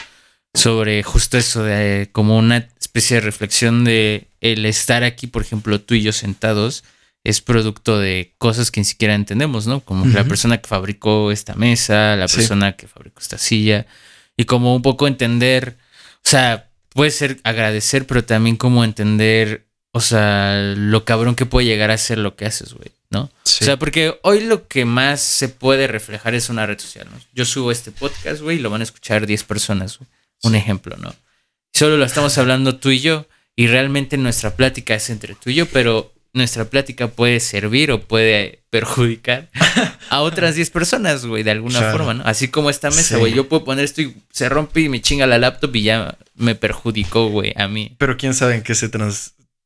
[0.54, 5.80] sobre justo eso de como una especie de reflexión de el estar aquí, por ejemplo,
[5.80, 6.84] tú y yo sentados
[7.24, 9.80] es producto de cosas que ni siquiera entendemos, ¿no?
[9.80, 13.86] Como la persona que fabricó esta mesa, la persona que fabricó esta silla
[14.36, 15.76] y como un poco entender,
[16.26, 21.66] o sea, puede ser agradecer, pero también como entender, o sea, lo cabrón que puede
[21.66, 23.22] llegar a ser lo que haces, güey, ¿no?
[23.22, 27.18] O sea, porque hoy lo que más se puede reflejar es una red social, ¿no?
[27.32, 30.08] Yo subo este podcast, güey, y lo van a escuchar 10 personas, güey
[30.42, 31.14] un ejemplo, ¿no?
[31.72, 35.54] Solo lo estamos hablando tú y yo y realmente nuestra plática es entre tú y
[35.54, 39.48] yo, pero nuestra plática puede servir o puede perjudicar
[40.10, 42.22] a otras 10 personas, güey, de alguna forma, ¿no?
[42.24, 45.26] Así como esta mesa, güey, yo puedo poner esto y se rompe y me chinga
[45.26, 47.96] la laptop y ya me perjudicó, güey, a mí.
[47.98, 48.90] Pero quién sabe en qué se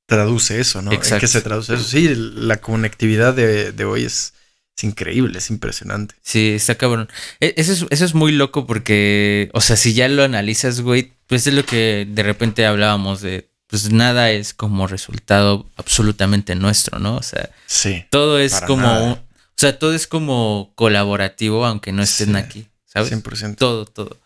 [0.07, 0.93] traduce eso, ¿no?
[0.93, 1.17] Exacto.
[1.17, 1.83] ¿En qué se traduce eso?
[1.83, 4.35] Sí, la conectividad de, de hoy es,
[4.79, 6.15] es increíble, es impresionante.
[6.23, 7.09] Sí, está cabrón.
[7.41, 11.15] E, eso es, eso es muy loco porque, o sea, si ya lo analizas, güey,
[11.27, 16.99] pues es lo que de repente hablábamos de, pues nada es como resultado absolutamente nuestro,
[16.99, 17.17] ¿no?
[17.17, 19.19] O sea, sí, todo es como, o
[19.57, 23.13] sea, todo es como colaborativo, aunque no estén aquí, ¿sabes?
[23.13, 23.57] 100%.
[23.57, 24.19] Todo, todo.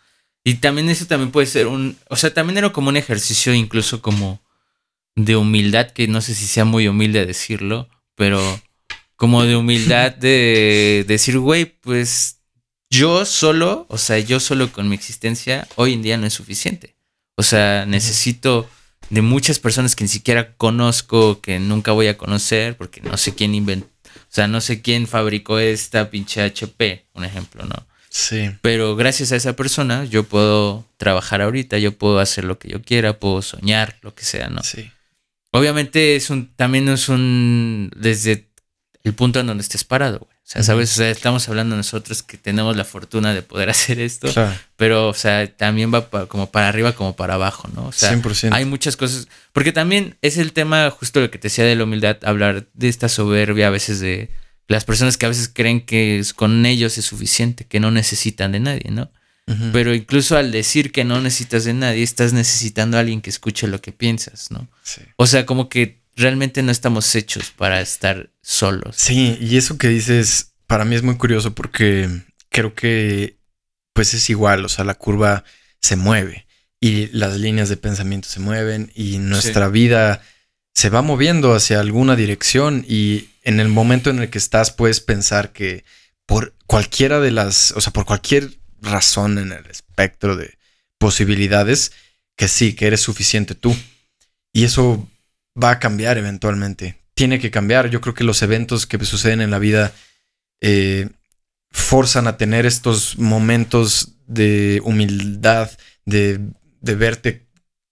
[0.43, 4.01] Y también eso también puede ser un, o sea, también era como un ejercicio incluso
[4.01, 4.41] como
[5.15, 8.41] de humildad, que no sé si sea muy humilde decirlo, pero
[9.17, 12.39] como de humildad de decir, güey, pues
[12.89, 16.95] yo solo, o sea, yo solo con mi existencia hoy en día no es suficiente.
[17.37, 18.69] O sea, necesito
[19.11, 23.35] de muchas personas que ni siquiera conozco, que nunca voy a conocer, porque no sé
[23.35, 27.87] quién inventó, o sea, no sé quién fabricó esta pinche HP, un ejemplo, ¿no?
[28.11, 28.51] Sí.
[28.63, 32.83] Pero gracias a esa persona yo puedo trabajar ahorita, yo puedo hacer lo que yo
[32.83, 34.63] quiera, puedo soñar, lo que sea, ¿no?
[34.63, 34.91] Sí.
[35.51, 38.49] Obviamente es un, también es un, desde
[39.03, 40.34] el punto en donde estés parado, güey.
[40.45, 40.93] O sea, ¿sabes?
[40.93, 44.29] O sea, estamos hablando nosotros que tenemos la fortuna de poder hacer esto,
[44.77, 47.87] pero, o sea, también va como para arriba como para abajo, ¿no?
[47.87, 48.51] O sea, 100%.
[48.53, 51.85] hay muchas cosas, porque también es el tema justo lo que te decía de la
[51.85, 54.29] humildad, hablar de esta soberbia a veces de
[54.69, 58.61] las personas que a veces creen que con ellos es suficiente, que no necesitan de
[58.61, 59.11] nadie, ¿no?
[59.75, 63.67] Pero incluso al decir que no necesitas de nadie, estás necesitando a alguien que escuche
[63.67, 64.69] lo que piensas, ¿no?
[64.83, 65.03] Sí.
[65.17, 68.97] O sea, como que realmente no estamos hechos para estar solos.
[68.97, 72.09] Sí, y eso que dices para mí es muy curioso porque
[72.49, 73.37] creo que
[73.93, 75.45] pues es igual, o sea, la curva
[75.81, 76.47] se mueve
[76.81, 80.23] y las líneas de pensamiento se mueven y nuestra vida
[80.75, 85.01] se va moviendo hacia alguna dirección y en el momento en el que estás puedes
[85.01, 85.85] pensar que
[86.27, 90.59] por cualquiera de las, o sea, por cualquier razón en el espectro de
[90.99, 91.93] posibilidades,
[92.37, 93.77] que sí, que eres suficiente tú.
[94.53, 95.09] Y eso
[95.61, 97.01] va a cambiar eventualmente.
[97.15, 97.91] Tiene que cambiar.
[97.91, 99.93] Yo creo que los eventos que suceden en la vida
[100.61, 101.09] eh,
[101.71, 105.71] forzan a tener estos momentos de humildad,
[106.05, 106.41] de,
[106.81, 107.47] de verte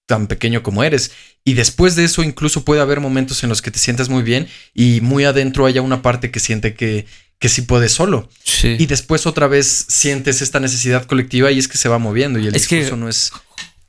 [0.06, 1.12] tan pequeño como eres.
[1.44, 4.48] Y después de eso incluso puede haber momentos en los que te sientas muy bien
[4.74, 7.06] y muy adentro haya una parte que siente que,
[7.38, 8.28] que sí puede solo.
[8.62, 12.46] Y después otra vez sientes esta necesidad colectiva y es que se va moviendo y
[12.46, 13.32] el es discurso no es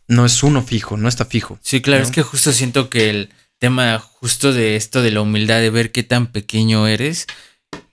[0.07, 1.59] no es uno fijo, no está fijo.
[1.61, 3.29] Sí, claro, es que justo siento que el
[3.63, 7.27] tema justo de esto de la humildad, de ver qué tan pequeño eres,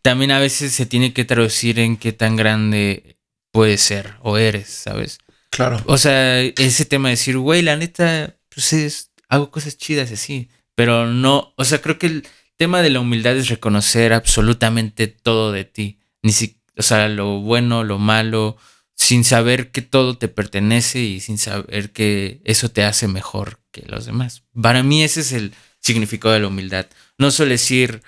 [0.03, 3.19] también a veces se tiene que traducir en qué tan grande
[3.53, 5.19] puedes ser o eres, ¿sabes?
[5.49, 5.81] Claro.
[5.87, 10.49] O sea, ese tema de decir, güey, la neta, pues es, hago cosas chidas así,
[10.75, 15.53] pero no, o sea, creo que el tema de la humildad es reconocer absolutamente todo
[15.53, 18.57] de ti, ni si, o sea, lo bueno, lo malo,
[18.97, 23.83] sin saber que todo te pertenece y sin saber que eso te hace mejor que
[23.87, 24.43] los demás.
[24.61, 26.87] Para mí ese es el significado de la humildad.
[27.19, 28.03] No solo decir,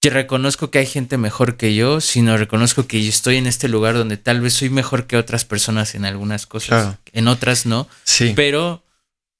[0.00, 3.68] que reconozco que hay gente mejor que yo, sino reconozco que yo estoy en este
[3.68, 7.88] lugar donde tal vez soy mejor que otras personas en algunas cosas, en otras no.
[8.04, 8.32] Sí.
[8.36, 8.84] Pero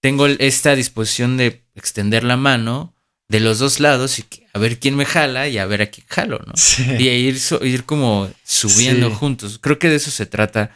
[0.01, 2.95] tengo esta disposición de extender la mano
[3.29, 6.07] de los dos lados y a ver quién me jala y a ver a quién
[6.09, 6.55] jalo, ¿no?
[6.99, 9.59] Y ir, ir como subiendo juntos.
[9.61, 10.71] Creo que de eso se trata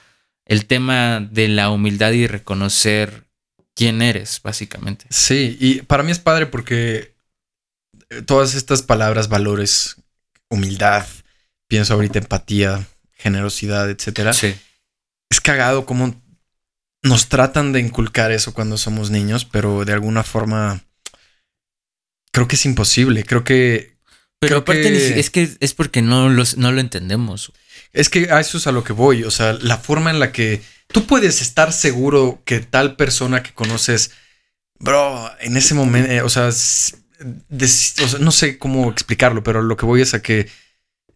[0.45, 3.22] el tema de la humildad y reconocer
[3.75, 5.07] quién eres, básicamente.
[5.11, 7.15] Sí, y para mí es padre porque
[8.27, 9.97] todas estas palabras, valores,
[10.49, 11.07] humildad,
[11.67, 14.33] pienso ahorita empatía, generosidad, etcétera.
[14.33, 14.55] Sí.
[15.31, 16.21] Es cagado cómo
[17.03, 20.85] nos tratan de inculcar eso cuando somos niños, pero de alguna forma
[22.33, 23.25] creo que es imposible.
[23.25, 23.97] Creo que.
[24.39, 27.53] Pero aparte, es que es porque no, no lo entendemos.
[27.93, 29.23] Es que a eso es a lo que voy.
[29.23, 33.53] O sea, la forma en la que tú puedes estar seguro que tal persona que
[33.53, 34.13] conoces,
[34.79, 36.51] bro, en ese momento, eh, o, sea,
[38.21, 40.49] no sé cómo explicarlo, pero lo que voy es a que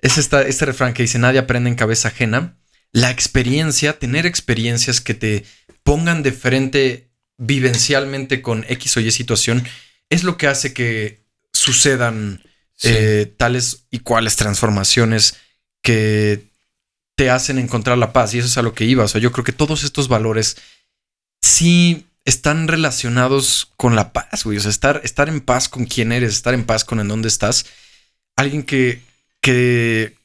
[0.03, 2.59] es esta, este refrán que dice: Nadie aprende en cabeza ajena.
[2.93, 5.45] La experiencia, tener experiencias que te
[5.83, 9.67] pongan de frente vivencialmente con X o Y situación
[10.09, 12.43] es lo que hace que sucedan
[12.83, 15.37] eh, tales y cuales transformaciones
[15.83, 16.46] que
[17.16, 18.35] te hacen encontrar la paz.
[18.35, 19.05] Y eso es a lo que iba.
[19.05, 20.57] O sea, yo creo que todos estos valores
[21.42, 24.58] sí están relacionados con la paz, güey.
[24.58, 27.29] O sea, estar, estar en paz con quién eres, estar en paz con en dónde
[27.29, 27.67] estás.
[28.37, 29.02] Alguien que,
[29.40, 30.17] que,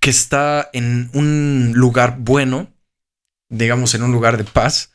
[0.00, 2.72] que está en un lugar bueno,
[3.48, 4.90] digamos, en un lugar de paz,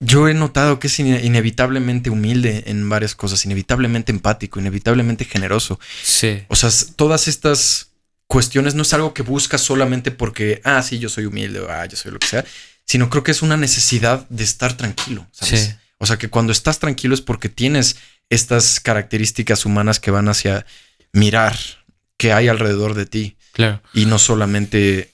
[0.00, 5.78] yo he notado que es inevitablemente humilde en varias cosas, inevitablemente empático, inevitablemente generoso.
[6.02, 6.42] Sí.
[6.48, 7.91] O sea, todas estas
[8.32, 11.84] cuestiones no es algo que busca solamente porque, ah, sí, yo soy humilde, o ah,
[11.84, 12.44] yo soy lo que sea,
[12.86, 15.60] sino creo que es una necesidad de estar tranquilo, ¿sabes?
[15.66, 15.74] Sí.
[15.98, 17.96] O sea, que cuando estás tranquilo es porque tienes
[18.30, 20.64] estas características humanas que van hacia
[21.12, 21.54] mirar
[22.16, 23.36] qué hay alrededor de ti.
[23.52, 23.82] Claro.
[23.92, 25.12] Y no solamente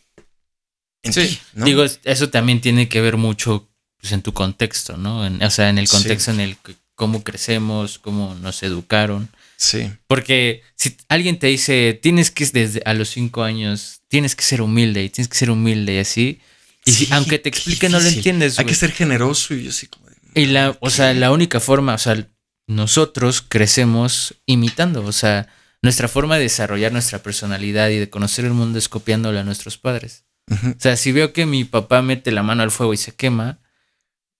[1.02, 1.64] en Sí, ti, ¿no?
[1.64, 3.68] digo, es- eso también tiene que ver mucho
[4.00, 5.26] pues, en tu contexto, ¿no?
[5.26, 5.96] En- o sea, en el Sí.
[5.96, 9.28] contexto en el que cómo crecemos, cómo nos educaron.
[9.58, 9.90] Sí.
[10.06, 14.62] Porque si alguien te dice, tienes que desde a los cinco años, tienes que ser
[14.62, 16.40] humilde y tienes que ser humilde y así.
[16.86, 18.58] Y si- Sí, aunque te explique, no lo entiendes.
[18.58, 21.94] Hay que ser generoso y yo así como Y la, o sea, la única forma,
[21.94, 22.26] o sea,
[22.68, 25.48] nosotros crecemos imitando, o sea,
[25.82, 29.76] nuestra forma de desarrollar nuestra personalidad y de conocer el mundo es copiándole a nuestros
[29.78, 30.24] padres.
[30.50, 33.58] O sea, si veo que mi papá mete la mano al fuego y se quema,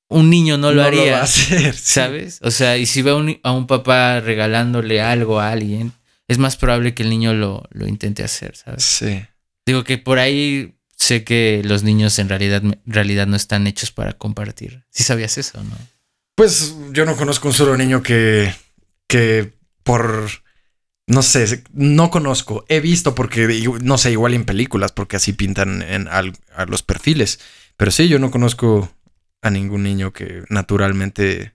[0.09, 1.81] un niño no lo va haría, a hacer, sí.
[1.83, 2.41] ¿sabes?
[2.43, 5.93] O sea, y si veo a un, a un papá regalándole algo a alguien,
[6.29, 8.83] es más probable que el niño lo, lo intente hacer, ¿sabes?
[8.85, 9.23] Sí.
[9.67, 13.91] Digo que por ahí sé que los niños en realidad, en realidad no están hechos
[13.93, 14.85] para compartir.
[14.91, 15.77] ¿Sí sabías eso, no?
[16.35, 18.55] Pues yo no conozco un solo niño que,
[19.07, 19.53] que
[19.83, 20.29] por,
[21.07, 22.65] no sé, no conozco.
[22.69, 26.83] He visto porque, no sé, igual en películas, porque así pintan en, al- a los
[26.83, 27.41] perfiles.
[27.77, 28.91] Pero sí, yo no conozco
[29.43, 31.55] a ningún niño que naturalmente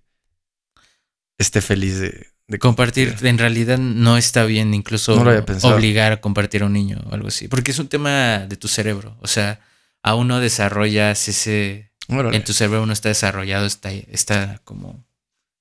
[1.38, 6.64] esté feliz de, de Compartir en realidad no está bien, incluso No obligar a compartir
[6.64, 9.60] a un niño o algo así, porque es un tema de tu cerebro, o sea,
[10.02, 12.36] aún no desarrollas ese, Órale.
[12.38, 15.06] en tu cerebro no está desarrollado, está, está como,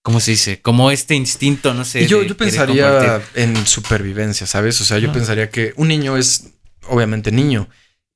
[0.03, 0.61] ¿cómo se dice?
[0.61, 2.07] Como este instinto, no sé.
[2.07, 4.81] Yo, yo pensaría en supervivencia, ¿sabes?
[4.81, 6.51] O sea, yo pensaría que un niño es
[6.89, 7.68] obviamente niño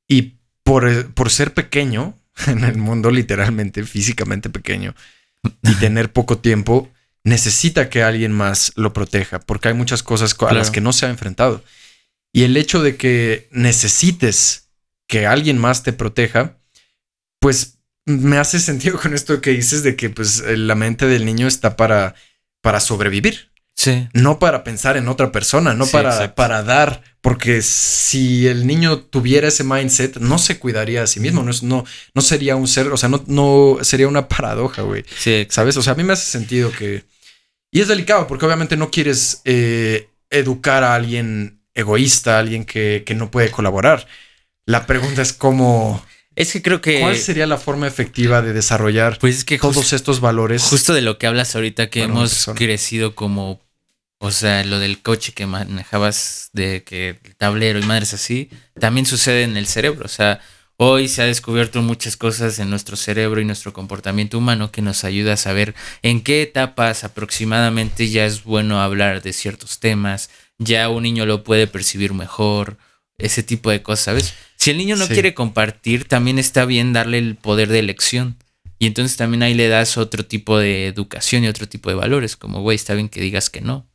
[0.09, 4.95] y por, por ser pequeño en el mundo, literalmente, físicamente pequeño
[5.63, 6.91] y tener poco tiempo,
[7.25, 10.93] necesita que alguien más lo proteja porque hay muchas cosas co- a las que no
[10.93, 11.65] se ha enfrentado.
[12.33, 14.71] Y el hecho de que necesites
[15.09, 16.59] que alguien más te proteja,
[17.41, 21.47] pues me hace sentido con esto que dices de que pues la mente del niño
[21.49, 22.15] está para,
[22.63, 26.35] para sobrevivir Sí, no para pensar en otra persona, no Sí, para, exacto.
[26.35, 31.43] para dar, porque si el niño tuviera ese mindset, no se cuidaría a sí mismo,
[31.43, 35.05] no, es, no, no sería un ser, o sea, no, no sería una paradoja, güey,
[35.19, 35.55] sí, exacto.
[35.55, 35.77] ¿sabes?
[35.77, 37.05] O sea, a mí me hace sentido que...
[37.71, 43.03] Y es delicado, porque obviamente no quieres eh, educar a alguien egoísta, a alguien que,
[43.05, 44.07] que no puede colaborar.
[44.65, 46.03] La pregunta es cómo...
[46.35, 49.93] Es que creo que, ¿Cuál sería la forma efectiva de desarrollar pues es que todos
[49.95, 50.63] estos valores?
[50.63, 52.59] justo de lo que hablas ahorita, que hemos persona.
[52.59, 53.61] crecido como,
[54.19, 59.07] o sea, lo del coche que manejabas, de que el tablero y madres así, también
[59.07, 60.41] sucede en el cerebro, o sea,
[60.79, 65.05] Hoy se ha descubierto muchas cosas en nuestro cerebro y nuestro comportamiento humano que nos
[65.05, 70.91] ayuda a saber en qué etapas aproximadamente ya es bueno hablar de ciertos temas, ya
[70.91, 72.77] un niño lo puede percibir mejor,
[73.17, 74.35] ese tipo de cosas, ¿sabes?
[74.57, 75.15] Si el niño no Sí.
[75.15, 78.37] quiere compartir, también está bien darle el poder de elección.
[78.79, 82.37] Y entonces también ahí le das otro tipo de educación y otro tipo de valores,
[82.37, 83.87] como, güey, está bien que digas que no.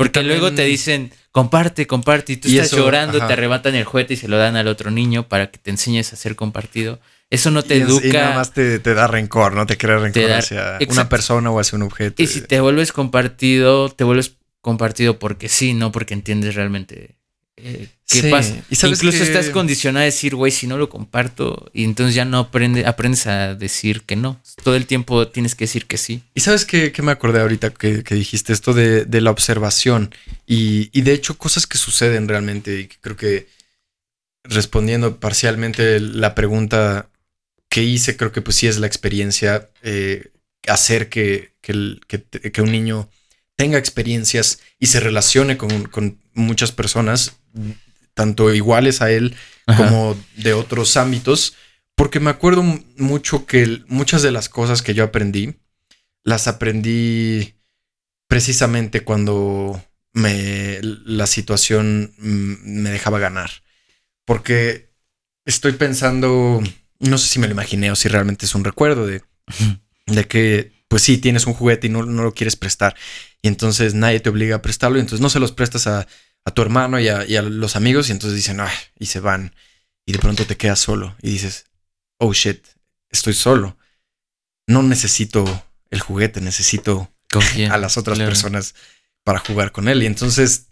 [0.00, 3.26] Porque también- luego te dicen, comparte, comparte, y tú Y estás eso, llorando, ajá.
[3.28, 6.12] te arrebatan el juguete y se lo dan al otro niño para que te enseñes
[6.12, 6.98] a ser compartido.
[7.30, 8.06] Eso no te y, educa.
[8.08, 11.50] y nada más te, te da rencor, no te crea rencor da- hacia una persona
[11.50, 12.20] o hacia un objeto.
[12.22, 17.16] Y si te vuelves compartido, te vuelves compartido porque sí, no porque entiendes realmente
[17.62, 18.54] eh, qué Sí, pasa.
[18.70, 22.14] y sabes Incluso que- estás condicionado a decir, güey, si no lo comparto, y entonces
[22.14, 24.40] ya no aprende, aprendes a decir que no.
[24.64, 26.22] Todo el tiempo tienes que decir que sí.
[26.34, 30.14] Y sabes qué, qué me acordé ahorita que, que dijiste esto de, de la observación
[30.46, 33.46] y, y de hecho cosas que suceden realmente y que creo que
[34.44, 37.08] respondiendo parcialmente la pregunta
[37.68, 40.30] que hice, creo que pues sí es la experiencia, eh,
[40.66, 43.08] hacer que, que, el- que que un niño
[43.56, 47.36] tenga experiencias y se relacione con, con muchas personas,
[48.14, 49.34] tanto iguales a él
[49.66, 49.84] Ajá.
[49.84, 51.54] como de otros ámbitos,
[51.94, 52.62] porque me acuerdo
[52.96, 55.56] mucho que muchas de las cosas que yo aprendí,
[56.24, 57.54] las aprendí
[58.26, 59.82] precisamente cuando
[60.12, 63.50] me, la situación me dejaba ganar.
[64.24, 64.92] Porque
[65.44, 66.62] estoy pensando,
[67.00, 69.22] no sé si me lo imaginé o si realmente es un recuerdo de,
[70.06, 72.94] de que, pues sí, tienes un juguete y no, no lo quieres prestar.
[73.42, 76.06] Y entonces nadie te obliga a prestarlo y entonces no se los prestas a,
[76.44, 79.20] a tu hermano y a, y a los amigos y entonces dicen, "Ay", y se
[79.20, 79.54] van.
[80.06, 81.66] Y de pronto te quedas solo y dices,
[82.18, 82.64] oh shit,
[83.10, 83.76] estoy solo.
[84.66, 85.44] No necesito
[85.90, 87.72] el juguete, necesito Confía.
[87.72, 88.30] a las otras Claro.
[88.30, 88.74] personas
[89.24, 90.02] para jugar con él.
[90.02, 90.66] Y entonces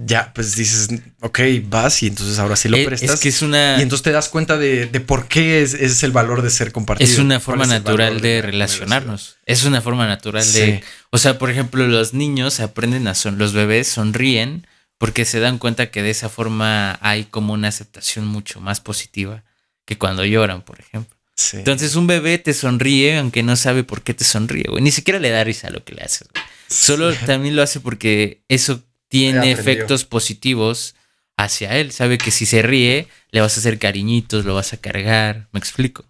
[0.00, 0.88] ya, pues dices,
[1.22, 3.10] ok, vas y entonces ahora sí lo Eh, prestas.
[3.10, 6.04] Es que es una, y entonces te das cuenta de, de por qué es, es
[6.04, 7.10] el valor de ser compartido.
[7.10, 9.36] es una ¿Cuál forma natural de la relacionarnos.
[9.44, 10.82] Es una forma natural de.
[11.10, 14.66] O sea, por ejemplo, los niños aprenden a son, los bebés sonríen
[14.98, 19.42] porque se dan cuenta que de esa forma hay como una aceptación mucho más positiva
[19.84, 21.16] que cuando lloran, por ejemplo.
[21.34, 21.56] Sí.
[21.58, 24.82] Entonces un bebé te sonríe aunque no sabe por qué te sonríe, güey.
[24.82, 26.28] Ni siquiera le da risa a lo que le haces.
[26.32, 26.44] güey.
[26.68, 27.18] Solo Sí.
[27.26, 30.94] también lo hace porque eso tiene efectos positivos
[31.36, 31.92] hacia él.
[31.92, 35.48] Sabe que si se ríe, le vas a hacer cariñitos, lo vas a cargar.
[35.52, 36.04] ¿Me explico?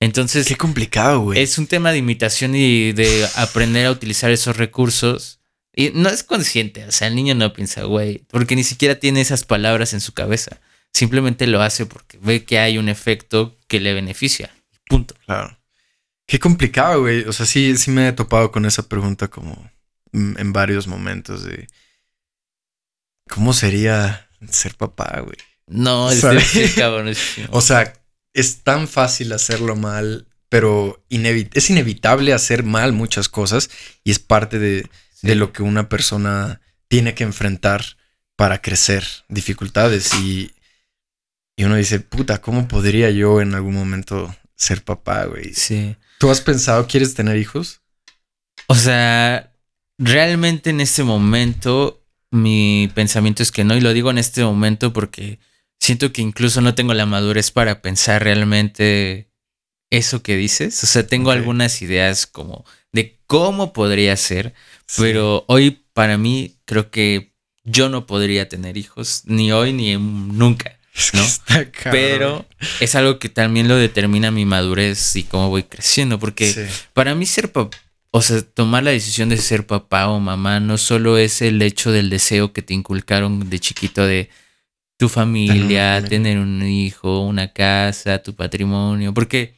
[0.00, 0.46] Entonces.
[0.46, 1.40] Qué complicado, güey.
[1.40, 5.40] Es un tema de imitación y de aprender a utilizar esos recursos.
[5.74, 9.20] Y no es consciente, o sea, el niño no piensa, güey, porque ni siquiera tiene
[9.20, 10.60] esas palabras en su cabeza.
[10.92, 14.54] Simplemente lo hace porque ve que hay un efecto que le beneficia.
[14.86, 15.16] Punto.
[15.26, 15.58] Claro.
[16.26, 17.24] Qué complicado, güey.
[17.24, 19.68] O sea, sí, sí me he topado con esa pregunta como
[20.12, 21.66] en varios momentos de
[23.28, 25.36] cómo sería ser papá, güey.
[25.66, 26.20] No, es
[26.76, 27.14] cabrón.
[27.50, 27.92] o sea,
[28.32, 33.70] es tan fácil hacerlo mal, pero es inevitable hacer mal muchas cosas
[34.02, 34.88] y es parte de,
[35.22, 37.84] de lo que una persona tiene que enfrentar
[38.36, 40.52] para crecer, dificultades y,
[41.56, 45.54] y uno dice, puta, ¿cómo podría yo en algún momento ser papá, güey?
[45.54, 45.96] Sí.
[46.18, 47.80] ¿Tú has pensado, quieres tener hijos?
[48.66, 49.52] O sea,
[49.98, 52.03] realmente en este momento
[52.34, 55.38] mi pensamiento es que no, y lo digo en este momento porque
[55.78, 59.30] siento que incluso no tengo la madurez para pensar realmente
[59.88, 60.82] eso que dices.
[60.82, 64.52] O sea, tengo algunas ideas como de cómo podría ser,
[64.96, 67.32] pero hoy para mí creo que
[67.62, 70.80] yo no podría tener hijos, ni hoy ni nunca.
[71.12, 71.24] ¿no?
[71.84, 72.46] Pero
[72.80, 77.26] es algo que también lo determina mi madurez y cómo voy creciendo, porque para mí
[77.26, 77.76] ser papá,
[78.16, 81.90] o sea, tomar la decisión de ser papá o mamá no solo es el hecho
[81.90, 84.30] del deseo que te inculcaron de chiquito de
[84.96, 89.56] tu familia, tener un hijo, una casa, tu patrimonio, porque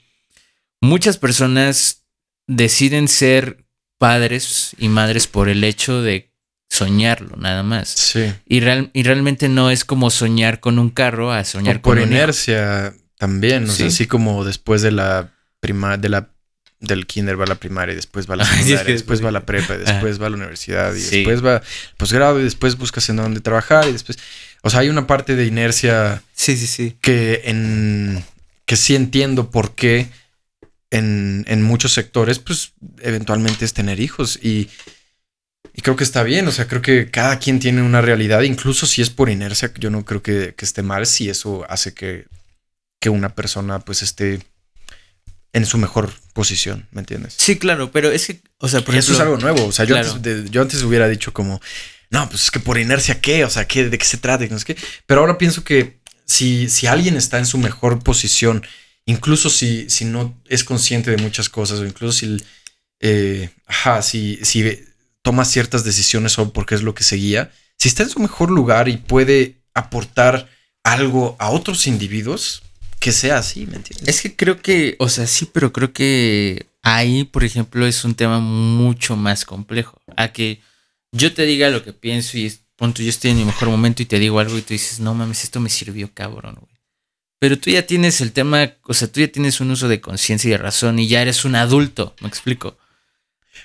[0.81, 2.07] muchas personas
[2.47, 3.67] deciden ser
[3.99, 6.33] padres y madres por el hecho de
[6.71, 7.91] soñarlo, nada más.
[7.91, 8.33] Sí.
[8.47, 12.95] Y, y realmente no es como soñar con un carro a soñar con por inercia
[13.19, 16.36] también, o sea, así como después de la prima, de la
[16.81, 19.33] del kinder va a la primaria y después va a la secundaria, después va a
[19.33, 21.63] la prepa y después va a la universidad y después va al
[21.97, 24.19] posgrado y después buscas en dónde trabajar y después,
[24.63, 26.97] o sea, hay una parte de inercia sí, sí, sí.
[27.01, 28.25] que en
[28.65, 30.09] que sí entiendo por qué
[30.91, 34.69] en, en muchos sectores, pues eventualmente es tener hijos y
[35.77, 38.87] y creo que está bien, o sea, creo que cada quien tiene una realidad, incluso
[38.87, 42.27] si es por inercia, yo no creo que, esté mal si eso hace que,
[42.99, 44.41] que, una persona pues esté
[45.57, 47.35] en su mejor posición, ¿me entiendes?
[47.39, 49.97] Sí, claro, pero es que, o sea, por Eso es algo nuevo, o sea, yo,
[49.97, 51.63] antes, yo antes hubiera dicho como,
[52.11, 53.43] no, pues es que por inercia, ¿qué?
[53.43, 54.45] O sea, ¿qué, ¿de qué se trata?
[54.45, 54.77] No qué.
[55.07, 58.67] Pero ahora pienso que si, si alguien está en su mejor posición,
[59.07, 62.37] incluso si, si no es consciente de muchas cosas, o incluso si,
[63.01, 64.85] eh, ajá, si, si
[65.23, 68.91] toma ciertas decisiones solo porque es lo que seguía, si está en su mejor lugar
[68.91, 70.51] y puede aportar
[70.85, 72.63] algo a otros individuos,
[72.99, 74.09] que sea así, ¿me entiendes?
[74.09, 78.15] Es que creo que, o sea, sí, pero creo que ahí, por ejemplo, es un
[78.15, 80.01] tema mucho más complejo.
[80.17, 80.61] A que
[81.13, 84.07] yo te diga lo que pienso y punto, yo estoy en mi mejor momento y
[84.07, 86.77] te digo algo y tú dices, no mames, esto me sirvió cabrón, güey.
[87.39, 90.49] Pero tú ya tienes el tema, o sea, tú ya tienes un uso de conciencia
[90.49, 92.79] y de razón y ya eres un adulto, me explico.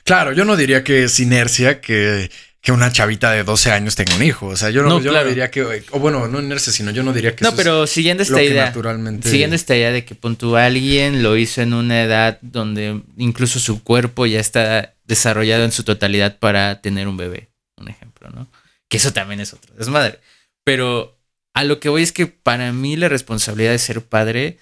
[0.04, 2.30] Claro, yo no diría que es inercia que,
[2.62, 4.48] que una chavita de 12 años tenga un hijo.
[4.48, 7.44] O sea, yo no, diría que, o bueno, no inercia, sino yo no diría que
[7.44, 8.66] No, pero siguiendo esta idea.
[8.66, 9.30] Naturalmente...
[9.30, 13.84] Siguiendo esta idea de que punto alguien lo hizo en una edad donde incluso su
[13.84, 18.48] cuerpo ya está desarrollado en su totalidad para tener un bebé, un ejemplo, ¿no?
[18.88, 20.20] Que eso también es otro desmadre.
[20.64, 21.18] Pero
[21.56, 24.60] a lo que voy es que para mí la responsabilidad de ser padre,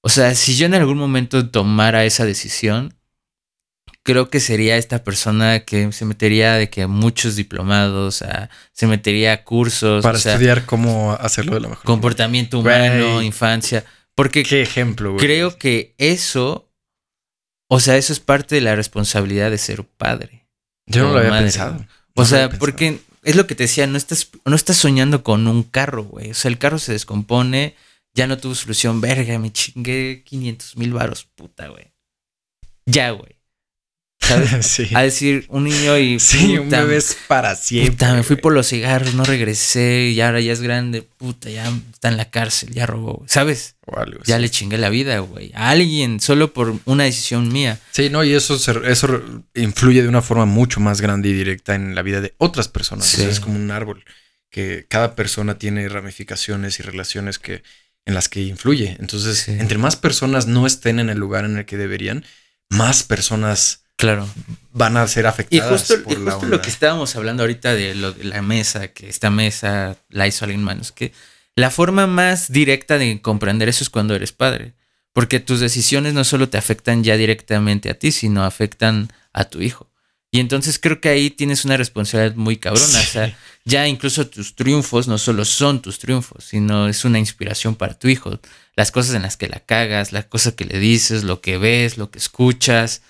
[0.00, 2.94] o sea, si yo en algún momento tomara esa decisión,
[4.02, 8.24] creo que sería esta persona que se metería de que muchos diplomados,
[8.72, 10.02] se metería a cursos.
[10.02, 13.84] Para estudiar cómo hacerlo de la mejor Comportamiento humano, infancia.
[14.14, 15.16] Porque ¿Qué ejemplo?
[15.16, 16.70] Creo que eso,
[17.68, 20.46] o sea, eso es parte de la responsabilidad de ser padre.
[20.86, 21.86] Yo no lo había pensado.
[22.14, 25.62] o sea, porque es lo que te decía, no estás, no estás soñando con un
[25.62, 26.32] carro, güey.
[26.32, 27.76] O sea, el carro se descompone,
[28.14, 31.92] ya no tuvo solución, verga, me chingué 500 mil varos, puta, güey.
[32.84, 33.41] Ya, güey.
[34.94, 36.18] A decir, un niño y.
[36.20, 37.92] Sí, un bebé es para siempre.
[37.92, 41.72] Puta, me fui por los cigarros, no regresé, y ahora ya es grande, puta, ya
[41.92, 43.76] está en la cárcel, ya robó, ¿sabes?
[44.24, 45.52] ya le chingué la vida, güey.
[45.54, 47.78] A alguien, solo por una decisión mía.
[47.90, 48.54] Sí, no, y eso,
[48.84, 49.22] eso
[49.54, 53.18] influye de una forma mucho más grande y directa en la vida de otras personas.
[53.18, 54.04] es como un árbol,
[54.50, 57.62] que cada persona tiene ramificaciones y relaciones que,
[58.04, 58.96] en las que influye.
[59.00, 62.24] Entonces, entre más personas no estén en el lugar en el que deberían,
[62.68, 64.28] más personas Claro.
[64.72, 65.64] Van a ser afectadas.
[65.64, 69.08] Y justo, por justo lo que estábamos hablando ahorita de, lo, de la mesa, que
[69.08, 71.12] esta mesa la hizo alguien manos, que
[71.54, 74.74] la forma más directa de comprender eso es cuando eres padre.
[75.12, 79.62] Porque tus decisiones no solo te afectan ya directamente a ti, sino afectan a tu
[79.62, 79.88] hijo.
[80.32, 82.98] Y entonces creo que ahí tienes una responsabilidad muy cabrona.
[82.98, 87.76] O sea, ya incluso tus triunfos no solo son tus triunfos, sino es una inspiración
[87.76, 88.40] para tu hijo.
[88.74, 91.98] Las cosas en las que la cagas, las cosas que le dices, lo que ves,
[91.98, 93.02] lo que escuchas,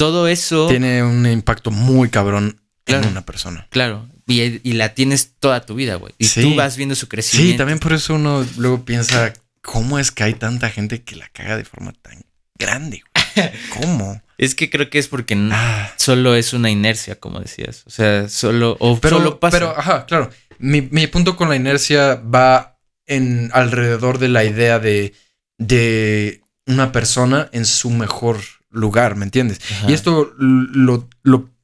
[0.00, 0.66] todo eso.
[0.66, 3.66] Tiene un impacto muy cabrón en una persona.
[3.68, 4.08] Claro.
[4.26, 6.14] Y, la tienes toda tu vida, güey.
[6.16, 7.52] Y tú vas viendo su crecimiento.
[7.52, 11.28] Sí, también por eso uno luego piensa, ¿cómo es que hay tanta gente que la
[11.28, 12.22] caga de forma tan
[12.58, 13.02] grande?
[13.02, 13.50] Güey?
[13.78, 14.22] ¿Cómo?
[14.38, 15.92] Es que creo que es porque ah.
[15.98, 17.82] solo es una inercia, como decías.
[17.86, 19.58] O sea, solo, o pero, solo pasa.
[19.58, 20.30] Pero, ajá, claro.
[20.58, 25.12] Mi, punto con la inercia va en alrededor de la idea de,
[25.58, 28.38] de una persona en su mejor
[28.70, 29.60] lugar, ¿me entiendes?
[29.86, 31.08] Y esto lo,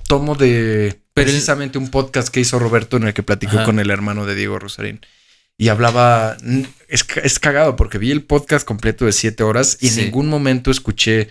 [0.06, 4.26] tomo de precisamente un podcast que hizo Roberto en el que platicó con el hermano
[4.26, 5.00] de Diego Rosarín.
[5.58, 6.36] Y hablaba,
[6.88, 10.70] es, es, cagado porque vi el podcast completo de siete horas y en ningún momento
[10.70, 11.28] escuché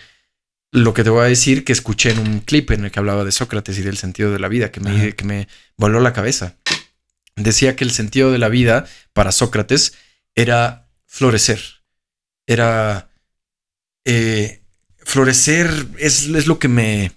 [0.72, 3.24] lo que te voy a decir que escuché en un clip en el que hablaba
[3.24, 5.48] de Sócrates y del sentido de la vida, que me, que me
[5.78, 6.56] voló la cabeza.
[7.36, 9.94] Decía que el sentido de la vida para Sócrates
[10.34, 11.62] era florecer.
[12.48, 13.10] Era...
[14.06, 14.65] Eh,
[15.06, 17.12] florecer es, es lo que me...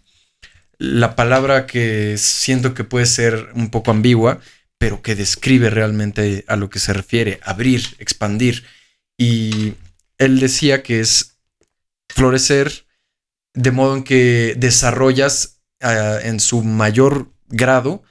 [0.81, 4.41] La palabra que siento que puede ser un poco ambigua,
[4.79, 8.65] pero que describe realmente a lo que se refiere, abrir, expandir.
[9.17, 9.75] Y
[10.19, 11.39] él decía que es
[12.09, 12.87] florecer
[13.55, 18.05] de modo en que desarrollas ah, en su mayor grado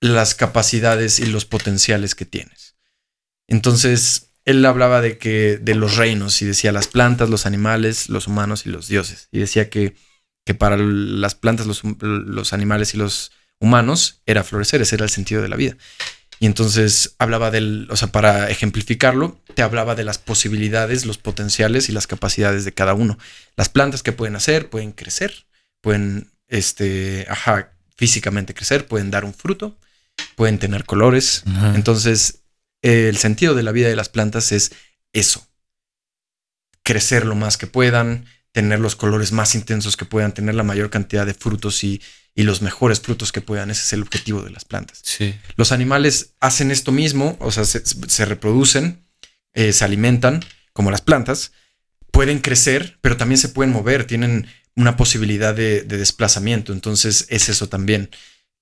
[0.00, 2.76] las capacidades y los potenciales que tienes.
[3.46, 8.26] Entonces, él hablaba de que de los reinos y decía las plantas, los animales, los
[8.26, 9.28] humanos y los dioses.
[9.32, 9.94] Y decía que,
[10.44, 15.10] que para las plantas, los, los animales y los humanos era florecer, ese era el
[15.10, 15.76] sentido de la vida.
[16.40, 21.88] Y entonces hablaba del, o sea, para ejemplificarlo, te hablaba de las posibilidades, los potenciales
[21.88, 23.18] y las capacidades de cada uno.
[23.56, 25.46] Las plantas que pueden hacer, pueden crecer,
[25.80, 29.78] pueden, este, ajá, físicamente crecer, pueden dar un fruto,
[30.34, 31.44] pueden tener colores.
[31.74, 32.43] Entonces,
[32.84, 34.72] el sentido de la vida de las plantas es
[35.12, 35.46] eso.
[36.82, 40.90] Crecer lo más que puedan, tener los colores más intensos que puedan, tener la mayor
[40.90, 42.00] cantidad de frutos y
[42.34, 43.70] y los mejores frutos que puedan.
[43.70, 45.00] Ese es el objetivo de las plantas.
[45.02, 45.34] Sí.
[45.56, 49.04] Los animales hacen esto mismo, o sea, se, reproducen,
[49.52, 51.52] eh, se alimentan como las plantas,
[52.10, 56.72] pueden crecer, pero también se pueden mover, tienen una posibilidad de, desplazamiento.
[56.72, 58.10] Entonces es eso también.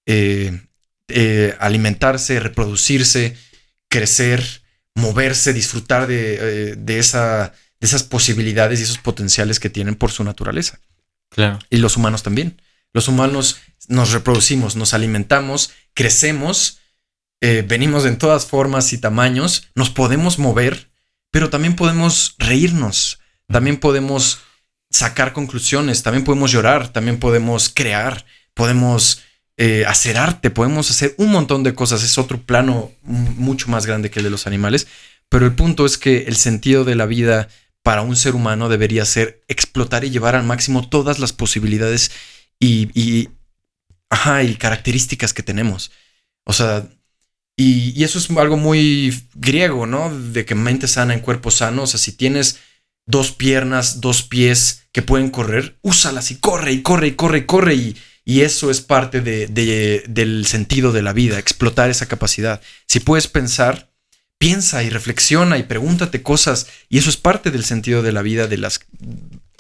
[0.05, 0.61] Eh,
[1.09, 3.37] eh, alimentarse, reproducirse,
[3.93, 4.43] crecer,
[4.95, 10.24] moverse, disfrutar de, de, esa, de esas posibilidades y esos potenciales que tienen por su
[10.24, 10.80] naturaleza.
[11.28, 11.59] Claro.
[11.68, 12.61] Y los humanos también.
[12.95, 16.78] Los humanos nos reproducimos, nos alimentamos, crecemos,
[17.43, 20.90] eh, venimos en todas formas y tamaños, nos podemos mover,
[21.30, 24.40] pero también podemos reírnos, también podemos
[24.90, 28.24] sacar conclusiones, también podemos llorar, también podemos crear,
[28.55, 29.20] podemos
[29.59, 32.03] eh, hacer arte, podemos hacer un montón de cosas.
[32.03, 34.86] Es otro plano mucho más grande que el de los animales,
[35.28, 37.48] pero el punto es que el sentido de la vida
[37.82, 42.12] para un ser humano debería ser explotar y llevar al máximo todas las posibilidades
[42.61, 43.28] y,
[44.09, 45.90] ajá, y características que tenemos.
[46.44, 46.88] O sea,
[47.57, 50.16] y, eso es algo muy griego, ¿no?
[50.16, 51.82] De que mente sana en cuerpo sano.
[51.82, 52.61] O sea, si tienes
[53.07, 57.46] dos piernas, dos pies que pueden correr, úsalas y corre y corre y corre y
[57.46, 57.74] corre.
[57.74, 62.61] Y, y eso es parte de, del sentido de la vida, explotar esa capacidad.
[62.87, 63.93] Si puedes pensar,
[64.39, 66.68] piensa y reflexiona y pregúntate cosas.
[66.89, 68.81] Y eso es parte del sentido de la vida, de las,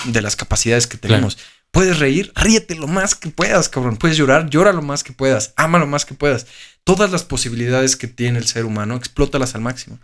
[0.04, 1.38] de las capacidades que tenemos.
[1.72, 3.96] Puedes reír, ríete lo más que puedas, cabrón.
[3.96, 6.46] Puedes llorar, llora lo más que puedas, ama lo más que puedas.
[6.84, 9.98] Todas las posibilidades que tiene el ser humano, explótalas al máximo.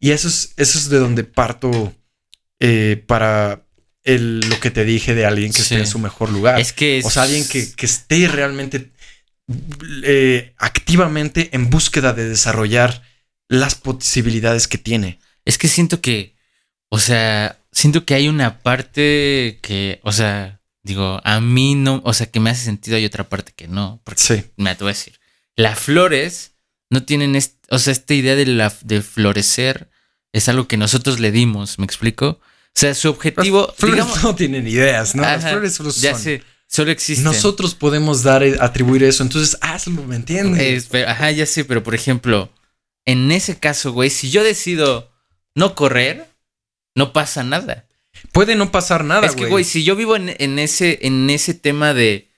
[0.00, 1.94] Y eso es, eso es de donde parto
[2.58, 3.66] eh, para
[4.04, 6.60] el, lo que te dije de alguien que esté en su mejor lugar.
[6.60, 8.90] Es que O sea, alguien que, esté realmente
[10.04, 13.02] eh, activamente en búsqueda de desarrollar
[13.48, 15.18] las posibilidades que tiene.
[15.44, 16.36] Es que siento que,
[16.88, 22.12] o sea, siento que hay una parte que, o sea, Digo, a mí no, o
[22.14, 24.00] sea, que me hace sentido, hay otra parte que no.
[24.04, 24.44] Porque sí.
[24.56, 25.20] me atrevo a decir.
[25.56, 26.54] Las flores
[26.88, 27.36] no tienen,
[27.70, 29.90] o sea, esta idea de, la, de florecer
[30.32, 32.40] es algo que nosotros le dimos, ¿me explico?
[32.76, 33.66] O sea, su objetivo.
[33.66, 35.22] Las flores no tienen ideas, ¿no?
[35.22, 36.02] Las flores solo son.
[36.02, 37.24] Ya sé, solo existen.
[37.24, 40.88] Nosotros podemos dar, eh, atribuir eso, entonces hazlo, ¿me entiendes?
[41.06, 42.50] ajá, ya sé, pero por ejemplo,
[43.04, 45.10] en ese caso, güey, si yo decido
[45.54, 46.28] no correr,
[46.94, 47.86] no pasa nada.
[48.32, 51.94] Puede no pasar nada, Es que, güey, si yo vivo en, ese, en ese tema
[51.94, 52.28] de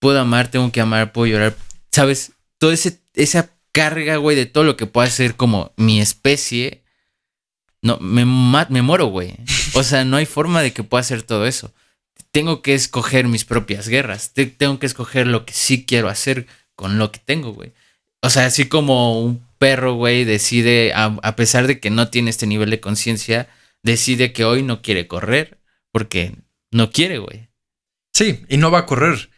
[0.00, 1.56] puedo amar, tengo que amar, puedo llorar,
[1.90, 2.32] ¿sabes?
[2.58, 6.81] Toda esa carga, güey, de todo lo que pueda ser como mi especie,
[7.82, 9.36] no, me, me muero, güey.
[9.74, 11.74] O sea, no hay forma de que pueda hacer todo eso.
[12.30, 14.32] tengo que escoger mis propias guerras.
[14.32, 17.72] tengo que escoger lo que sí quiero hacer con lo que tengo, güey.
[18.22, 22.46] O sea, así como un perro, güey, decide, a, pesar de que no tiene este
[22.46, 23.48] nivel de conciencia,
[23.82, 25.58] decide que hoy no quiere correr
[25.90, 26.36] porque
[26.70, 27.48] no quiere, güey.
[28.12, 29.30] Sí, y no va a correr.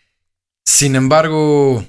[0.66, 1.84] Sin embargo,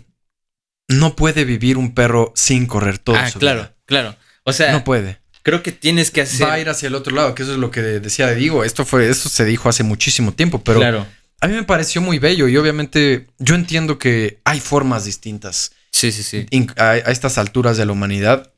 [0.88, 3.18] no puede vivir un perro sin correr todo.
[3.18, 4.16] Ah, claro, claro.
[4.43, 5.20] O sea, no puede.
[5.46, 6.48] Creo que tienes que hacer.
[6.48, 8.64] Va a ir hacia el otro lado, que eso es lo que decía de Digo.
[8.64, 11.06] Esto fue, esto se dijo hace muchísimo tiempo, pero claro.
[11.39, 15.74] a mí me pareció muy bello y obviamente yo entiendo que hay formas distintas.
[15.91, 16.48] Sí, sí, sí.
[16.78, 18.54] A, a estas alturas de la humanidad.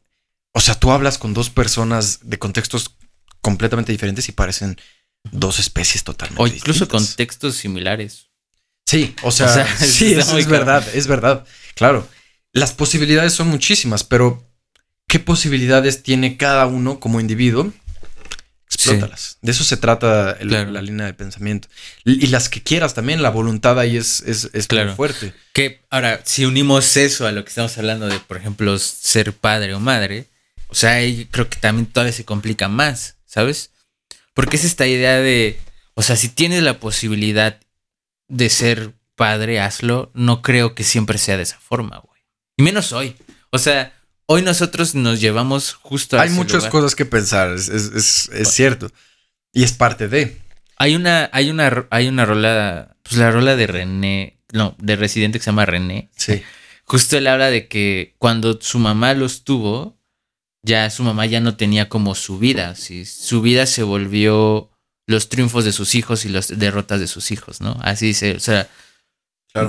[0.53, 2.95] O sea, tú hablas con dos personas de contextos
[3.41, 4.77] completamente diferentes y parecen
[5.29, 8.29] dos especies totalmente O incluso contextos similares.
[8.85, 11.45] Sí, o sea, sí, es verdad, es verdad.
[11.75, 12.07] Claro,
[12.53, 14.46] las posibilidades son muchísimas, pero
[15.07, 17.73] ¿qué posibilidades tiene cada uno como individuo?
[18.69, 19.37] Explótalas.
[19.41, 21.69] De eso se trata la línea de pensamiento.
[22.03, 24.95] Y las que quieras también, la voluntad ahí es, es, es claro.
[24.95, 25.33] fuerte.
[25.53, 29.73] Que ahora, si unimos eso a lo que estamos hablando de, por ejemplo, ser padre
[29.73, 30.27] o madre,
[30.67, 33.71] o sea, ahí creo que también todavía se complica más, ¿sabes?
[34.33, 35.57] Porque es esta idea de,
[35.93, 37.59] o sea, si tienes la posibilidad
[38.27, 40.11] de ser padre, hazlo.
[40.13, 42.21] No creo que siempre sea de esa forma, güey.
[42.57, 43.15] Y menos hoy.
[43.49, 43.96] O sea,
[44.28, 48.91] hoy nosotros nos llevamos justo a Hay muchas cosas que pensar, es, cierto.
[49.51, 50.38] Y es parte de.
[50.78, 55.39] Hay una, hay una, hay una rola, pues la rola de René, no, de Residente
[55.39, 56.11] que se llama René.
[56.15, 56.43] Sí.
[56.84, 59.97] Justo él habla de que cuando su mamá los tuvo,
[60.61, 62.75] ya su mamá ya no tenía como su vida.
[62.75, 63.05] ¿sí?
[63.05, 64.69] Su vida se volvió
[65.07, 67.78] los triunfos de sus hijos y las derrotas de sus hijos, ¿no?
[67.82, 68.69] Así se, o sea,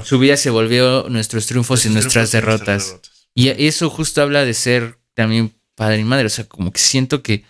[0.04, 2.96] su vida se volvió nuestros triunfos y nuestras derrotas.
[2.96, 6.26] Y eso justo habla de ser también padre y madre.
[6.26, 7.44] O sea, como que siento que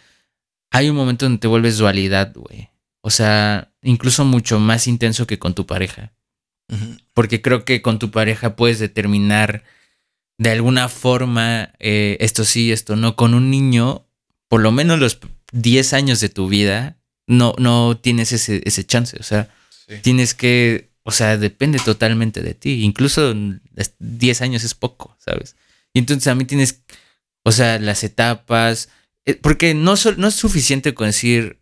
[0.70, 2.68] hay un momento donde te vuelves dualidad, güey.
[3.01, 6.12] O sea, incluso mucho más intenso que con tu pareja.
[7.14, 9.64] Porque creo que con tu pareja puedes determinar
[10.37, 13.16] de alguna forma eh, esto sí, esto no.
[13.16, 14.07] Con un niño,
[14.49, 15.18] por lo menos los
[15.53, 19.16] 10 años de tu vida, no, no tienes ese, ese chance.
[19.18, 19.49] O sea,
[20.03, 22.85] tienes que, o sea, depende totalmente de ti.
[22.85, 23.35] Incluso
[23.99, 25.57] 10 años es poco, ¿sabes?
[25.99, 26.85] Y entonces a mí tienes,
[27.43, 28.89] o sea, las etapas,
[29.27, 31.59] eh, porque no, no es suficiente con decir,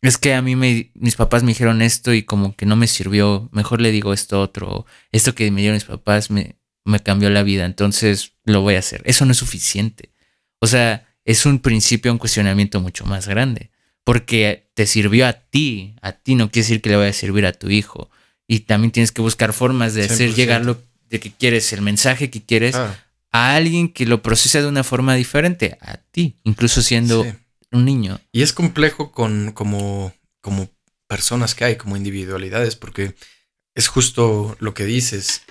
[0.00, 2.86] es que a mí me, mis papás me dijeron esto y como que no me
[2.86, 7.30] sirvió, mejor le digo esto otro, esto que me dieron mis papás me, me cambió
[7.30, 9.02] la vida, entonces lo voy a hacer.
[9.06, 10.12] Eso no es suficiente.
[10.60, 13.72] O sea, es un principio, un cuestionamiento mucho más grande,
[14.04, 17.44] porque te sirvió a ti, a ti no quiere decir que le vaya a servir
[17.44, 18.08] a tu hijo.
[18.46, 22.30] Y también tienes que buscar formas de hacer llegar lo de que quieres, el mensaje
[22.30, 22.96] que quieres ah.
[23.32, 27.24] A alguien que lo procesa de una forma diferente, a ti, incluso siendo
[27.70, 28.20] un niño.
[28.32, 30.68] Y es complejo con como, como
[31.06, 33.14] personas que hay, como individualidades, porque
[33.74, 35.42] es justo lo que dices.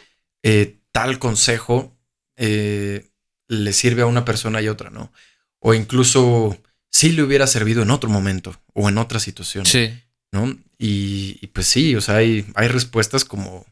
[0.43, 1.97] Eh, tal consejo
[2.37, 3.09] eh,
[3.47, 5.11] le sirve a una persona y a otra, ¿no?
[5.59, 6.57] O incluso
[6.89, 9.65] sí le hubiera servido en otro momento o en otra situación.
[9.65, 9.91] Sí.
[10.31, 10.55] ¿No?
[10.77, 13.65] Y, pues sí, o sea, hay, hay respuestas como,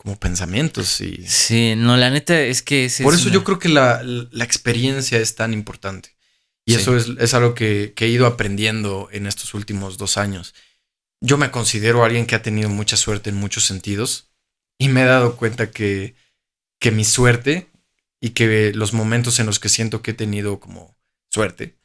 [0.00, 1.26] como pensamientos y...
[1.26, 2.90] Sí, no, la neta es que...
[3.02, 4.02] Por eso yo creo que la,
[4.40, 6.16] experiencia es tan importante.
[6.64, 10.54] Y eso es, algo que, que, he ido aprendiendo en estos últimos dos años.
[11.20, 14.30] Yo me considero alguien que ha tenido mucha suerte en muchos sentidos
[14.78, 16.14] y me he dado cuenta que
[16.80, 17.68] que mi suerte
[18.20, 20.96] y que los momentos en los que siento que he tenido como
[21.30, 21.76] suerte,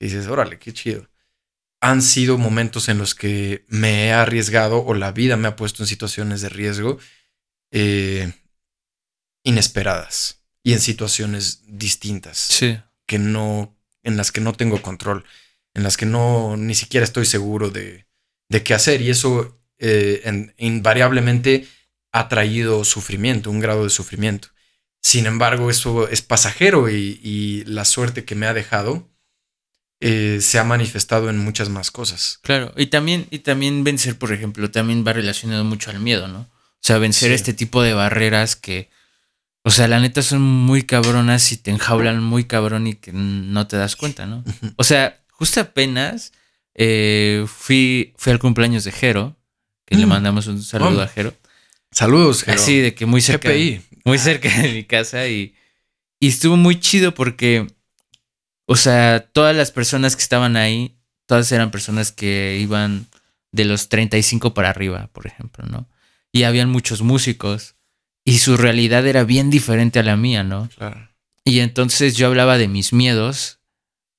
[0.00, 1.08] y dices, órale, qué chido,
[1.80, 5.82] han sido momentos en los que me he arriesgado o la vida me ha puesto
[5.82, 6.98] en situaciones de riesgo
[7.74, 8.32] eh,
[9.42, 12.38] inesperadas y en situaciones distintas.
[12.38, 12.78] Sí.
[13.04, 15.24] Que no, en las que no tengo control,
[15.74, 18.06] en las que no ni siquiera estoy seguro de,
[18.48, 19.02] de qué hacer.
[19.02, 21.66] Y eso eh, invariablemente
[22.12, 24.48] ha traído sufrimiento, un grado de sufrimiento.
[25.02, 29.10] Sin embargo, eso es pasajero y, la suerte que me ha dejado
[30.00, 32.38] eh, se ha manifestado en muchas más cosas.
[32.42, 36.48] Claro, y también, y también vencer, por ejemplo, también va relacionado mucho al miedo, ¿no?
[36.84, 38.90] O sea, vencer este tipo de barreras que,
[39.62, 43.66] o sea, la neta son muy cabronas y te enjaulan muy cabrón y que no
[43.66, 44.44] te das cuenta, ¿no?
[44.76, 46.32] O sea, justo apenas
[46.74, 49.34] eh, fui, fui al cumpleaños de Jero,
[49.86, 50.08] que le mm.
[50.10, 51.32] mandamos un saludo a Jero.
[51.90, 53.48] Saludos, Así de que muy cerca,
[54.04, 55.54] muy cerca de mi casa y,
[56.20, 57.66] y estuvo muy chido porque,
[58.66, 63.06] o sea, todas las personas que estaban ahí, todas eran personas que iban
[63.52, 65.88] de los 35 para arriba, por ejemplo, ¿no?
[66.34, 67.76] Y habían muchos músicos
[68.24, 70.68] y su realidad era bien diferente a la mía, ¿no?
[70.76, 71.08] Claro.
[71.44, 73.60] Y entonces yo hablaba de mis miedos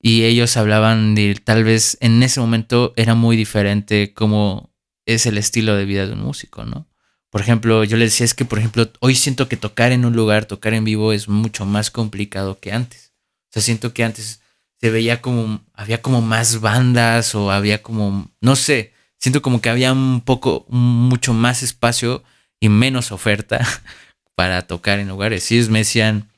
[0.02, 4.74] y ellos hablaban de tal vez en ese momento era muy diferente como
[5.06, 6.88] es el estilo de vida de un músico, ¿no?
[7.36, 10.16] por ejemplo, yo le decía, es que, por ejemplo, hoy siento que tocar en un
[10.16, 13.12] lugar, tocar en vivo es mucho más complicado que antes.
[13.50, 14.40] O sea, siento que antes
[14.80, 19.70] se veía como, había como más bandas o había como, no sé, siento como que
[19.70, 22.24] había un poco, mucho más espacio
[22.60, 23.66] y menos oferta
[24.36, 25.52] para tocar en lugares.
[25.52, 26.30] Ellos me decían,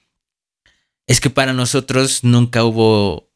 [1.07, 3.30] es que para nosotros nunca hubo,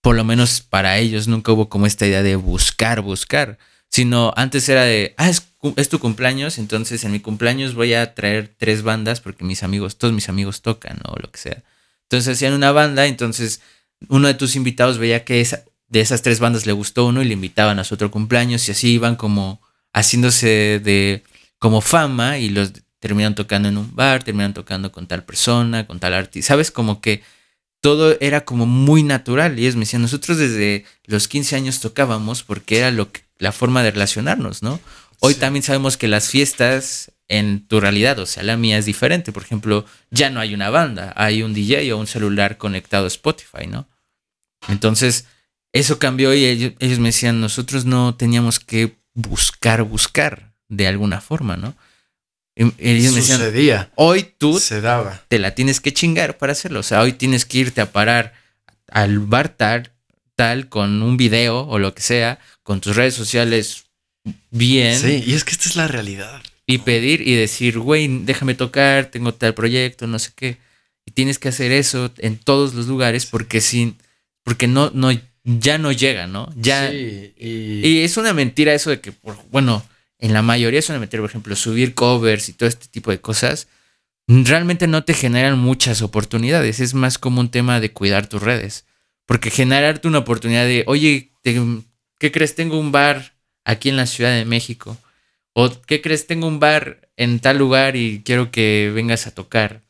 [0.00, 4.68] por lo menos para ellos, nunca hubo como esta idea de buscar, buscar, sino antes
[4.68, 8.82] era de, ah, es, es tu cumpleaños, entonces en mi cumpleaños voy a traer tres
[8.82, 11.62] bandas porque mis amigos, todos mis amigos tocan o lo que sea.
[12.04, 13.60] Entonces hacían una banda, entonces
[14.08, 17.26] uno de tus invitados veía que esa, de esas tres bandas le gustó uno y
[17.26, 19.60] le invitaban a su otro cumpleaños y así iban como
[19.92, 21.22] haciéndose de
[21.58, 26.00] como fama y los terminan tocando en un bar, terminan tocando con tal persona, con
[26.00, 26.48] tal artista.
[26.48, 26.70] ¿Sabes?
[26.70, 27.22] Como que
[27.82, 29.58] todo era como muy natural.
[29.58, 33.52] Y ellos me decían, nosotros desde los 15 años tocábamos porque era lo que, la
[33.52, 34.80] forma de relacionarnos, ¿no?
[35.20, 39.30] Hoy también sabemos que las fiestas en tu realidad, o sea, la mía es diferente.
[39.30, 43.08] Por ejemplo, ya no hay una banda, hay un DJ o un celular conectado a
[43.08, 43.86] Spotify, ¿no?
[44.68, 45.26] Entonces,
[45.72, 51.20] eso cambió y ellos, ellos me decían, nosotros no teníamos que buscar, buscar de alguna
[51.20, 51.74] forma, ¿no?
[52.54, 55.22] ellos me decían, hoy tú se daba.
[55.28, 56.80] te la tienes que chingar para hacerlo.
[56.80, 58.34] O sea, hoy tienes que irte a parar
[58.88, 59.92] al bar tal,
[60.36, 63.84] tal con un video o lo que sea, con tus redes sociales
[64.50, 64.98] bien.
[64.98, 66.42] Sí, y es que esta es la realidad.
[66.66, 70.58] Y pedir y decir, güey, déjame tocar, tengo tal proyecto, no sé qué.
[71.06, 73.96] Y tienes que hacer eso en todos los lugares porque sin,
[74.44, 75.10] porque no, no,
[75.44, 76.52] ya no llega, ¿no?
[76.56, 76.90] Ya.
[76.90, 77.86] Sí, y...
[77.86, 78.02] y...
[78.02, 79.12] es una mentira eso de que,
[79.50, 79.84] bueno,
[80.18, 83.68] en la mayoría suelen meter, por ejemplo, subir covers y todo este tipo de cosas,
[84.28, 86.80] realmente no te generan muchas oportunidades.
[86.80, 88.86] Es más como un tema de cuidar tus redes.
[89.26, 92.54] Porque generarte una oportunidad de, oye, ¿qué crees?
[92.54, 93.34] Tengo un bar
[93.64, 94.96] aquí en la Ciudad de México.
[95.54, 96.26] O ¿qué crees?
[96.26, 99.82] Tengo un bar en tal lugar y quiero que vengas a tocar.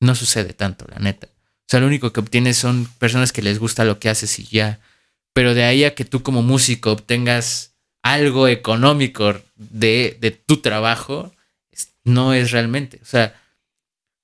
[0.00, 1.28] No sucede tanto, la neta.
[1.66, 4.44] O sea, lo único que obtienes son personas que les gusta lo que haces y
[4.44, 4.78] ya.
[5.32, 11.32] Pero de ahí a que tú como músico obtengas algo económico de, tu trabajo,
[12.04, 13.00] no es realmente.
[13.02, 13.34] O sea,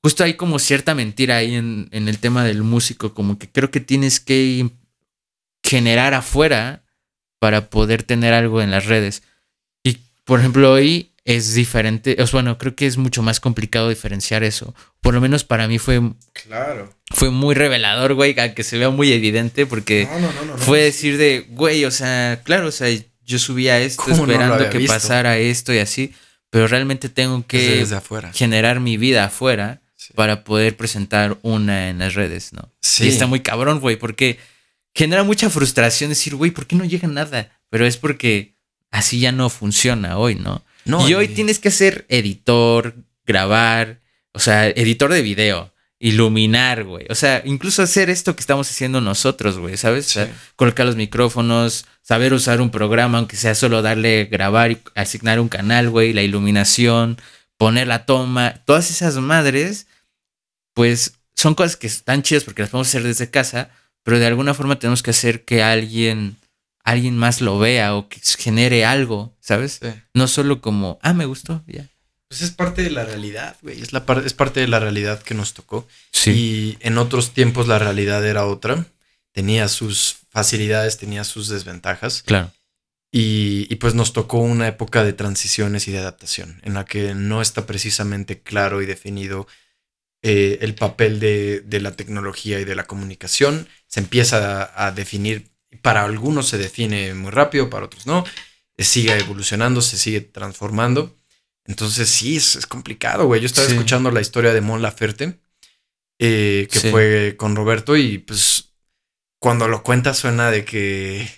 [0.04, 3.80] justo hay como cierta mentira ahí en, el tema del músico, como que creo que
[3.80, 4.70] tienes que
[5.64, 6.84] generar afuera
[7.40, 9.24] para poder tener algo en las redes.
[9.82, 14.42] Y por ejemplo, hoy es diferente, o bueno, creo que es mucho más complicado diferenciar
[14.42, 14.74] eso.
[15.00, 16.00] Por lo menos para mí fue
[16.32, 16.92] Claro.
[17.12, 20.08] Fue muy revelador, güey, aunque se vea muy evidente porque
[20.56, 22.88] fue decir de, güey, o sea, claro, o sea,
[23.24, 26.12] yo subía esto esperando que pasara esto y así,
[26.50, 27.86] pero realmente tengo que
[28.34, 29.80] generar mi vida afuera
[30.16, 32.72] para poder presentar una en las redes, ¿no?
[32.80, 33.04] Sí.
[33.04, 34.38] Y está muy cabrón, güey, porque
[34.94, 37.60] genera mucha frustración decir, güey, ¿por qué no llega nada?
[37.70, 38.56] Pero es porque
[38.90, 40.62] así ya no funciona hoy, ¿no?
[40.84, 42.94] No y hoy tienes que ser editor,
[43.26, 44.00] grabar,
[44.32, 47.06] o sea, editor de video, iluminar, güey.
[47.10, 50.18] O sea, incluso hacer esto que estamos haciendo nosotros, güey, ¿sabes?
[50.56, 55.48] colocar los micrófonos, saber usar un programa, aunque sea solo darle grabar y asignar un
[55.48, 57.18] canal, güey, la iluminación,
[57.56, 59.86] poner la toma, todas esas madres,
[60.74, 63.70] pues son cosas que están chidas porque las podemos hacer desde casa,
[64.02, 66.36] pero de alguna forma tenemos que hacer que alguien,
[66.84, 69.80] alguien más lo vea o que genere algo, ¿sabes?
[70.14, 71.88] No solo como, ah, me gustó, ya.
[72.28, 73.82] Pues es parte de la realidad, güey.
[73.82, 75.86] Es, la es parte de la realidad que nos tocó.
[76.12, 76.30] Sí.
[76.30, 78.86] Y en otros tiempos la realidad era otra.
[79.32, 82.22] Tenía sus facilidades, tenía sus desventajas.
[82.22, 82.50] Claro.
[83.10, 87.14] Y, y, pues nos tocó una época de transiciones y de adaptación, en la que
[87.14, 89.46] no está precisamente claro y definido
[90.22, 93.68] eh, el papel de, de, la tecnología y de la comunicación.
[93.86, 98.24] Se empieza a, a, definir, para algunos se define muy rápido, para otros no.
[98.78, 101.16] Sigue evolucionando, se sigue transformando.
[101.64, 103.40] Entonces sí, es, complicado, güey.
[103.40, 105.38] Yo estaba escuchando la historia de Mon Laferte,
[106.18, 108.72] eh, que fue con Roberto, y pues
[109.38, 111.28] cuando lo cuenta suena de que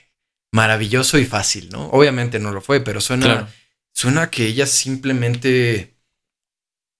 [0.52, 1.88] maravilloso y fácil, ¿no?
[1.88, 3.52] Obviamente no lo fue, pero suena,
[3.92, 5.96] suena que ella simplemente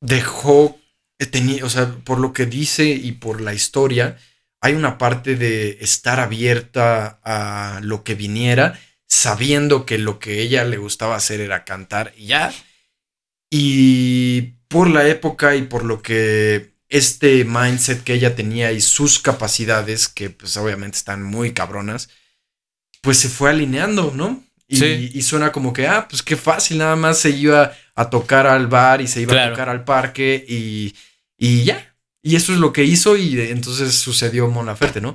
[0.00, 0.78] dejó,
[1.18, 4.18] eh, tenía, o sea, por lo que dice y por la historia,
[4.64, 10.64] hay una parte de estar abierta a lo que viniera, sabiendo que lo que ella
[10.64, 12.50] le gustaba hacer era cantar y ya
[13.50, 19.18] y por la época y por lo que este mindset que ella tenía y sus
[19.18, 22.08] capacidades, que pues obviamente están muy cabronas,
[23.02, 24.42] pues se fue alineando, ¿no?
[24.66, 28.66] Y, suena como que, ah, pues qué fácil, nada más se iba a tocar al
[28.66, 30.94] bar y se iba a tocar al parque y,
[31.36, 31.93] y ya.
[32.24, 35.14] Y eso es lo que hizo y entonces sucedió Mona Ferte, ¿no?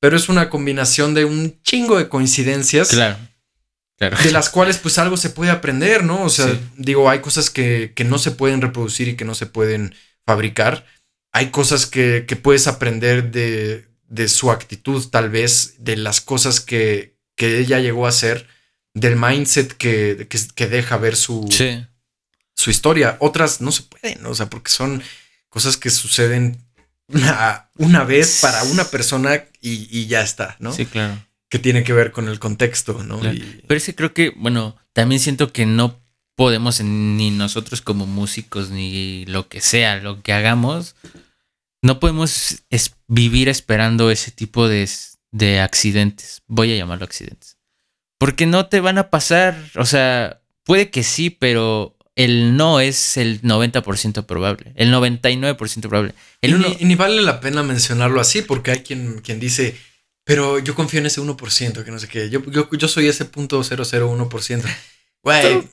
[0.00, 2.88] Pero es una combinación de un chingo de coincidencias.
[2.88, 3.16] Claro
[3.98, 6.22] de las cuales pues algo se puede aprender, ¿no?
[6.22, 9.46] O sea, digo, hay cosas que, que, no se pueden reproducir y que no se
[9.46, 9.94] pueden
[10.24, 10.86] fabricar.
[11.32, 16.60] Hay cosas que, que puedes aprender de, de, su actitud, tal vez, de las cosas
[16.60, 18.46] que, que ella llegó a hacer,
[18.94, 21.48] del mindset que, que deja ver su,
[22.54, 23.16] su historia.
[23.18, 25.02] Otras no se pueden, o sea, porque son
[25.58, 26.56] cosas que suceden
[27.08, 30.72] una, una vez para una persona y, y ya está, ¿no?
[30.72, 33.20] Sí, claro que tiene que ver con el contexto, ¿no?
[33.20, 36.00] Pero es que creo que, bueno, también siento que no
[36.34, 40.94] podemos, ni nosotros como músicos, ni lo que sea, lo que hagamos,
[41.82, 42.62] no podemos
[43.06, 44.88] vivir esperando ese tipo de,
[45.30, 46.42] de accidentes.
[46.46, 47.56] Voy a llamarlo accidentes.
[48.18, 53.16] Porque no te van a pasar, o sea, puede que sí, pero el no es
[53.16, 56.14] el 90% probable, el 99% probable.
[56.42, 59.78] El y, ni, vale la pena mencionarlo así, porque hay quien, quien dice,
[60.24, 62.28] pero yo confío en ese 1%, que no sé qué.
[62.28, 64.62] Yo, yo, yo soy ese punto 001%.
[65.22, 65.68] Güey.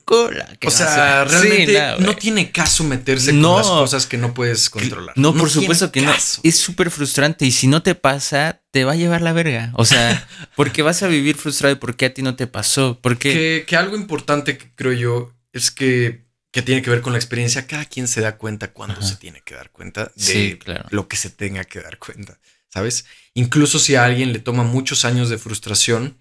[0.64, 5.18] O sea, realmente no, tiene caso meterse con las cosas que no puedes controlar.
[5.18, 6.12] No, por supuesto que no.
[6.12, 9.72] Es súper frustrante y si no te pasa, te va a llevar la verga.
[9.74, 13.00] O sea, porque vas a vivir frustrado y por qué a ti no te pasó.
[13.02, 13.32] Porque...
[13.32, 16.25] Que, que algo importante que creo yo es que,
[16.56, 17.66] que, tiene que ver con la experiencia.
[17.66, 20.58] Cada quien se da cuenta cuando se tiene que dar cuenta de
[20.90, 22.38] lo que se tenga que dar cuenta.
[22.76, 23.06] ¿sabes?
[23.32, 26.18] Incluso si a alguien le toma muchos años de frustración,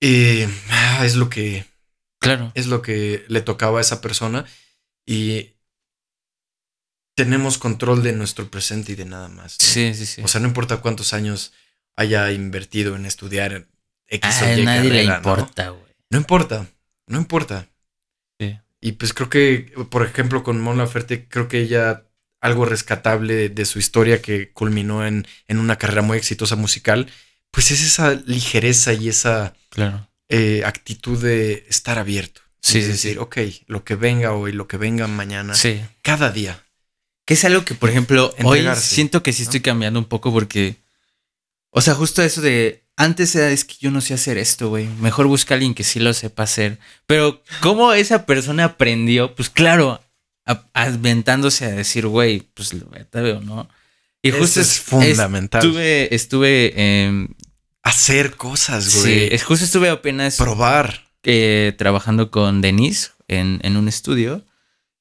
[0.00, 1.66] eh, ah, es lo que...
[2.20, 2.52] Claro.
[2.54, 4.46] Es lo que le tocaba a esa persona
[5.04, 5.50] y
[7.16, 9.56] tenemos control de nuestro presente y de nada más.
[9.58, 10.22] Sí, sí, sí.
[10.22, 11.52] O sea, no importa cuántos años
[11.96, 13.66] haya invertido en estudiar
[14.06, 15.92] X o Y nadie le importa, güey.
[16.10, 16.66] No, importa,
[17.08, 17.68] no importa.
[18.82, 18.88] Sí.
[18.88, 22.04] Y pues creo que, por ejemplo, con Mon Laferte, creo que ella
[22.40, 27.08] algo rescatable de, su historia que culminó en, en, una carrera muy exitosa musical,
[27.52, 30.08] pues es esa ligereza y esa claro.
[30.28, 32.40] Eh, actitud de estar abierto.
[32.60, 35.80] Sí, es sí, decir, ok, lo que venga hoy, lo que venga mañana, sí.
[36.00, 36.64] cada día.
[37.24, 40.76] Que es algo que, por ejemplo, hoy siento que sí estoy cambiando un poco porque,
[41.70, 44.86] o sea, justo eso de, antes era, es que yo no sé hacer esto, güey,
[45.00, 46.78] mejor busca a alguien que sí lo sepa hacer.
[47.06, 49.34] Pero, ¿cómo esa persona aprendió?
[49.34, 50.00] Pues claro,
[50.72, 52.74] aventándose a decir, güey, pues
[53.10, 53.68] te veo, ¿no?
[54.22, 55.60] Y justo es fundamental.
[55.60, 57.28] Estuve, estuve eh,
[57.82, 59.30] hacer cosas, güey.
[59.30, 61.02] Sí, justo estuve apenas probar.
[61.24, 64.44] Eh, trabajando con Denise en, en, un estudio.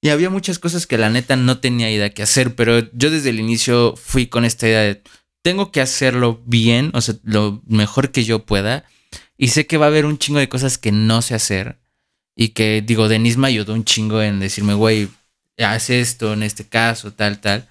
[0.02, 3.30] Y había muchas cosas que la neta no tenía idea que hacer, pero yo desde
[3.30, 5.02] el inicio fui con esta idea de
[5.42, 8.86] tengo que hacerlo bien, o sea, lo mejor que yo pueda.
[9.38, 11.80] Y sé que va a haber un chingo de cosas que no sé hacer.
[12.36, 15.10] Y que, digo, Denise me ayudó un chingo en decirme, güey,
[15.58, 17.68] haz esto en este caso, tal, tal.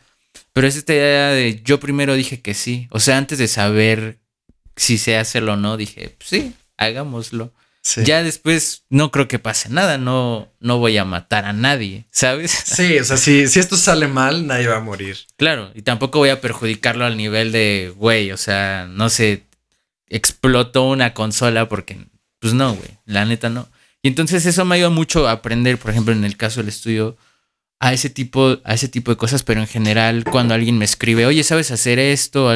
[0.52, 2.88] Pero es esta idea de yo primero dije que sí.
[2.90, 4.18] O sea, antes de saber
[4.76, 7.52] si sé hacerlo o no, dije, pues sí, hagámoslo.
[8.04, 12.52] Ya después no creo que pase nada, no, no voy a matar a nadie, ¿sabes?
[12.66, 15.18] Sí, o sea, si, si esto sale mal, nadie va a morir.
[15.36, 19.44] Claro, y tampoco voy a perjudicarlo al nivel de, güey, o sea, no se
[20.08, 22.06] explotó una consola porque,
[22.38, 23.68] pues no, güey, la neta no.
[24.02, 27.16] Y entonces eso me ayuda mucho a aprender, por ejemplo, en el caso del estudio,
[27.80, 31.26] a ese tipo, a ese tipo de cosas, pero en general cuando alguien me escribe,
[31.26, 32.50] oye, ¿sabes hacer esto?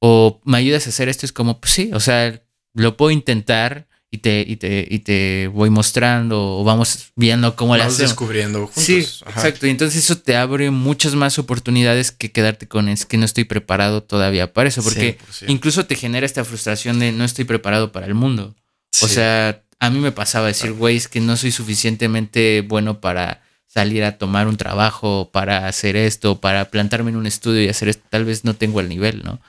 [0.00, 2.42] O me ayudas a hacer esto, es como, pues sí, o sea,
[2.74, 7.76] lo puedo intentar y te, y te, y te voy mostrando o vamos viendo cómo
[7.76, 8.10] lo hacemos.
[8.10, 8.82] descubriendo juntos.
[8.82, 9.66] Sí, exacto.
[9.66, 13.44] Y entonces eso te abre muchas más oportunidades que quedarte con es que no estoy
[13.44, 18.06] preparado todavía para eso, porque incluso te genera esta frustración de no estoy preparado para
[18.06, 18.54] el mundo.
[19.02, 23.42] O sea, a mí me pasaba decir, güey, es que no soy suficientemente bueno para
[23.66, 27.88] salir a tomar un trabajo para hacer esto, para plantarme en un estudio y hacer
[27.88, 29.40] esto, tal vez no tengo el nivel, ¿no?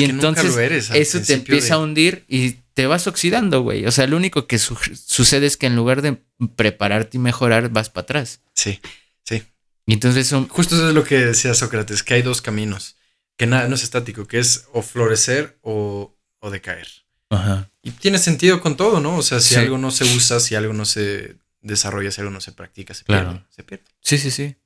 [0.00, 0.56] Y, entonces
[0.92, 3.86] eso te empieza a hundir y te vas oxidando, güey.
[3.86, 6.22] O sea, lo único que sucede es que en lugar de
[6.56, 8.40] prepararte y mejorar, vas para atrás.
[8.54, 8.80] Sí,
[9.24, 9.42] sí.
[9.86, 10.48] Y entonces son...
[10.48, 12.96] Justo eso es lo que decía Sócrates, que hay dos caminos,
[13.36, 16.88] que nada, no es estático, que es o florecer o, o decaer.
[17.30, 17.70] Ajá.
[17.82, 19.16] Y tiene sentido con todo, ¿no?
[19.16, 22.40] O sea, si algo no se usa, si algo no se desarrolla, si algo no
[22.40, 23.42] se practica, se pierde.
[23.50, 23.84] Se pierde.
[24.00, 24.56] Sí, sí, sí.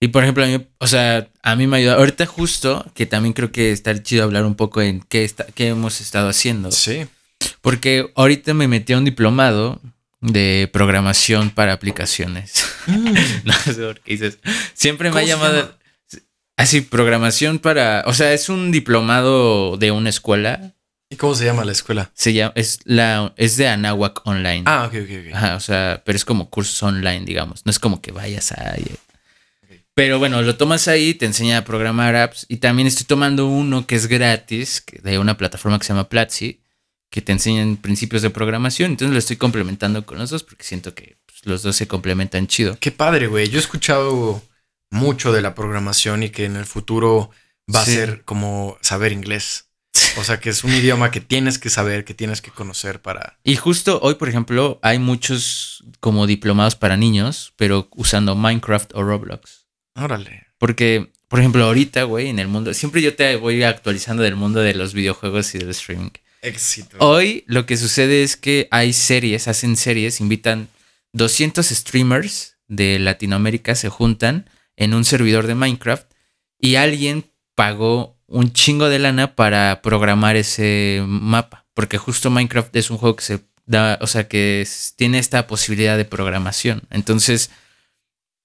[0.00, 1.94] Y por ejemplo, a mí, o sea, a mí me ayuda.
[1.94, 5.68] Ahorita justo, que también creo que está chido hablar un poco en qué, está, qué
[5.68, 6.70] hemos estado haciendo.
[6.70, 7.06] Sí.
[7.62, 9.80] Porque ahorita me metí a un diplomado
[10.20, 12.66] de programación para aplicaciones.
[12.86, 13.14] Mm.
[13.44, 14.38] no sé por qué dices.
[14.74, 15.74] Siempre me ha llamado...
[16.58, 18.02] Así, programación para...
[18.06, 20.74] O sea, es un diplomado de una escuela
[21.08, 22.10] ¿Y cómo se llama la escuela?
[22.14, 24.64] Se llama, es, la, es de Anahuac Online.
[24.66, 25.34] Ah, ok, ok, ok.
[25.34, 27.64] Ajá, o sea, pero es como cursos online, digamos.
[27.64, 28.74] No es como que vayas a...
[29.96, 32.44] Pero bueno, lo tomas ahí, te enseña a programar apps.
[32.50, 36.60] Y también estoy tomando uno que es gratis, de una plataforma que se llama Platzi,
[37.08, 38.90] que te enseñan principios de programación.
[38.90, 42.46] Entonces lo estoy complementando con los dos porque siento que pues, los dos se complementan
[42.46, 42.76] chido.
[42.78, 43.48] Qué padre, güey.
[43.48, 44.42] Yo he escuchado
[44.90, 47.30] mucho de la programación y que en el futuro
[47.74, 47.92] va Sí.
[47.92, 49.70] a ser como saber inglés.
[50.18, 53.38] O sea, que es un idioma que tienes que saber, que tienes que conocer para...
[53.44, 59.02] Y justo hoy, por ejemplo, hay muchos como diplomados para niños, pero usando Minecraft o
[59.02, 59.65] Roblox.
[59.96, 60.46] Órale.
[60.58, 64.60] Porque, por ejemplo, ahorita, güey, en el mundo, siempre yo te voy actualizando del mundo
[64.60, 66.10] de los videojuegos y del streaming.
[66.42, 66.96] Éxito.
[67.00, 70.68] Hoy lo que sucede es que hay series, hacen series, invitan
[71.12, 76.06] 200 streamers de Latinoamérica, se juntan en un servidor de Minecraft
[76.60, 77.24] y alguien
[77.54, 83.16] pagó un chingo de lana para programar ese mapa, porque justo Minecraft es un juego
[83.16, 84.66] que se da, o sea, que
[84.96, 86.82] tiene esta posibilidad de programación.
[86.90, 87.50] Entonces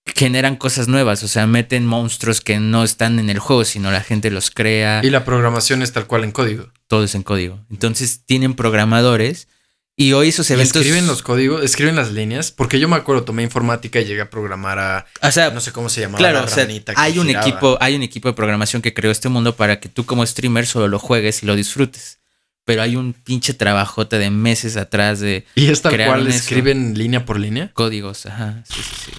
[0.06, 4.02] generan cosas nuevas, o sea, meten monstruos que no están en el juego, sino la
[4.02, 6.72] gente los crea Y la programación es tal cual en código.
[6.88, 7.60] todo es en código.
[7.70, 9.48] Entonces tienen programadores
[9.96, 10.78] y hoy esos ¿Y eventos.
[10.78, 14.30] escriben los códigos, escriben las líneas, porque yo me acuerdo, tomé informática y llegué a
[14.30, 17.28] programar a, O sea, no sé cómo se llamaba, claro, la o sea, hay un
[17.28, 17.48] giraba.
[17.48, 20.66] equipo, hay un equipo de programación que creó este mundo para que tú como streamer
[20.66, 22.18] solo lo juegues y lo disfrutes.
[22.64, 27.26] Pero hay un pinche trabajote de meses atrás de Y es tal cual, escriben línea
[27.26, 27.72] por línea.
[27.74, 28.26] códigos.
[28.28, 29.12] Ajá, sí, sí, sí.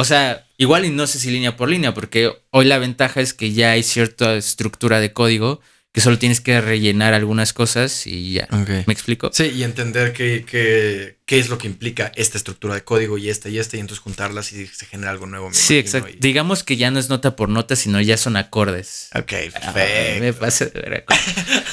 [0.00, 3.34] O sea, igual y no sé si línea por línea, porque hoy la ventaja es
[3.34, 5.60] que ya hay cierta estructura de código
[5.92, 8.46] que solo tienes que rellenar algunas cosas y ya.
[8.86, 9.30] ¿Me explico?
[9.32, 13.28] Sí, y entender qué, qué, qué es lo que implica esta estructura de código y
[13.28, 15.50] esta y esta, y entonces juntarlas y se genera algo nuevo.
[15.52, 16.16] Sí, imagino, exacto.
[16.16, 19.10] y- Digamos que ya no es nota por nota, sino ya son acordes.
[19.16, 19.32] Ok,
[19.62, 20.20] Ah, perfecto.
[20.20, 21.04] me pasa de ver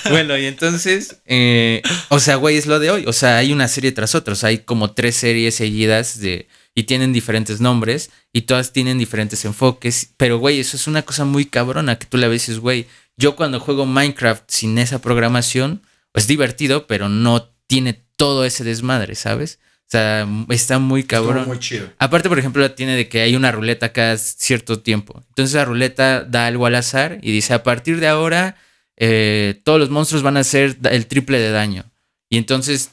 [0.09, 3.03] bueno, y entonces, eh, o sea, güey, es lo de hoy.
[3.07, 4.33] O sea, hay una serie tras otra.
[4.33, 6.47] O sea, hay como tres series seguidas de.
[6.77, 10.11] Y tienen diferentes nombres y todas tienen diferentes enfoques.
[10.15, 12.85] Pero, güey, eso es una cosa muy cabrona que tú la ves y dices, güey,
[13.17, 15.81] yo cuando juego Minecraft sin esa programación,
[16.13, 19.57] es divertido, pero no tiene todo ese desmadre, ¿sabes?
[19.87, 21.37] O sea, está muy cabrón.
[21.37, 21.89] Estuvo muy chido.
[21.97, 25.23] Aparte, por ejemplo, tiene de que hay una ruleta cada cierto tiempo.
[25.29, 28.55] Entonces la ruleta da algo al azar y dice, a partir de ahora,
[28.97, 31.85] eh, todos los monstruos van a hacer el triple de daño.
[32.29, 32.91] Y entonces,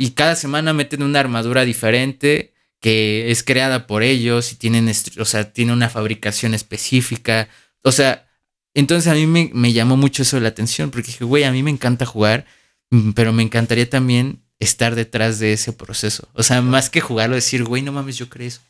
[0.00, 2.53] y cada semana meten una armadura diferente
[2.84, 7.48] que es creada por ellos y tienen, o sea, tiene una fabricación específica.
[7.80, 8.28] O sea,
[8.74, 11.62] entonces a mí me, me llamó mucho eso la atención porque dije, güey, a mí
[11.62, 12.44] me encanta jugar,
[12.90, 16.28] mm, pero me encantaría también estar detrás de ese proceso.
[16.34, 18.60] O sea, más que jugarlo, decir, güey, no mames, yo creé eso.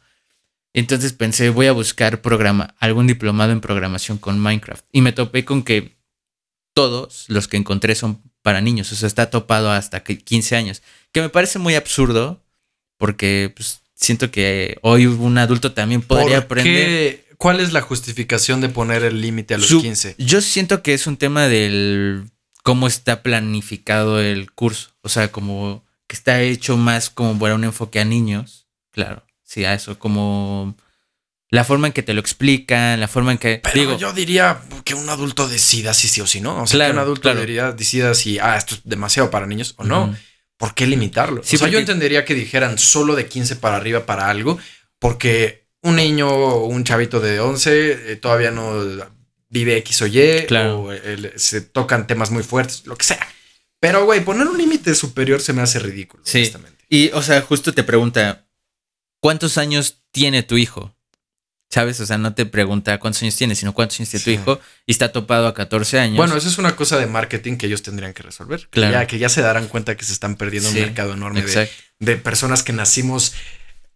[0.74, 4.84] Entonces pensé, voy a buscar programa, algún diplomado en programación con Minecraft.
[4.92, 5.96] Y me topé con que
[6.72, 8.92] todos los que encontré son para niños.
[8.92, 10.82] O sea, está topado hasta que 15 años.
[11.10, 12.44] Que me parece muy absurdo
[12.96, 16.74] porque pues, siento que hoy un adulto también podría ¿Por aprender.
[16.86, 17.24] qué?
[17.36, 20.14] ¿Cuál es la justificación de poner el límite a los Su- 15?
[20.18, 22.30] Yo siento que es un tema del
[22.62, 24.90] cómo está planificado el curso.
[25.02, 28.66] O sea, como que está hecho más como para un enfoque a niños.
[28.92, 30.76] Claro, sí, a eso, como
[31.50, 33.60] la forma en que te lo explican, la forma en que...
[33.62, 36.62] Pero digo, yo diría que un adulto decida si sí o si no.
[36.62, 37.40] O sea, Claro, que un adulto claro.
[37.40, 40.16] diría, decida si, ah, esto es demasiado para niños o no.
[40.56, 41.42] ¿Por qué limitarlo?
[41.42, 44.58] Sí, o sea, yo entendería que dijeran solo de 15 para arriba para algo,
[44.98, 48.82] porque un niño o un chavito de 11 eh, todavía no
[49.48, 50.80] vive X o Y, Claro.
[50.82, 53.26] o el- se tocan temas muy fuertes, lo que sea.
[53.80, 56.38] Pero, güey, poner un límite superior se me hace ridículo, Sí.
[56.38, 56.84] honestamente.
[56.88, 58.46] Y, o sea, justo te pregunta,
[59.20, 60.96] ¿cuántos años tiene tu hijo?
[61.74, 61.98] ¿Sabes?
[61.98, 64.24] O sea, no te pregunta cuántos años tiene, sino cuántos años tiene Sí.
[64.24, 66.16] tu hijo y está topado a 14 años.
[66.16, 68.60] Bueno, eso es una cosa de marketing que ellos tendrían que resolver.
[68.60, 68.92] Que Claro.
[68.92, 71.42] Ya, que ya se darán cuenta que se están perdiendo Sí, un mercado enorme
[71.98, 73.32] de, personas que nacimos.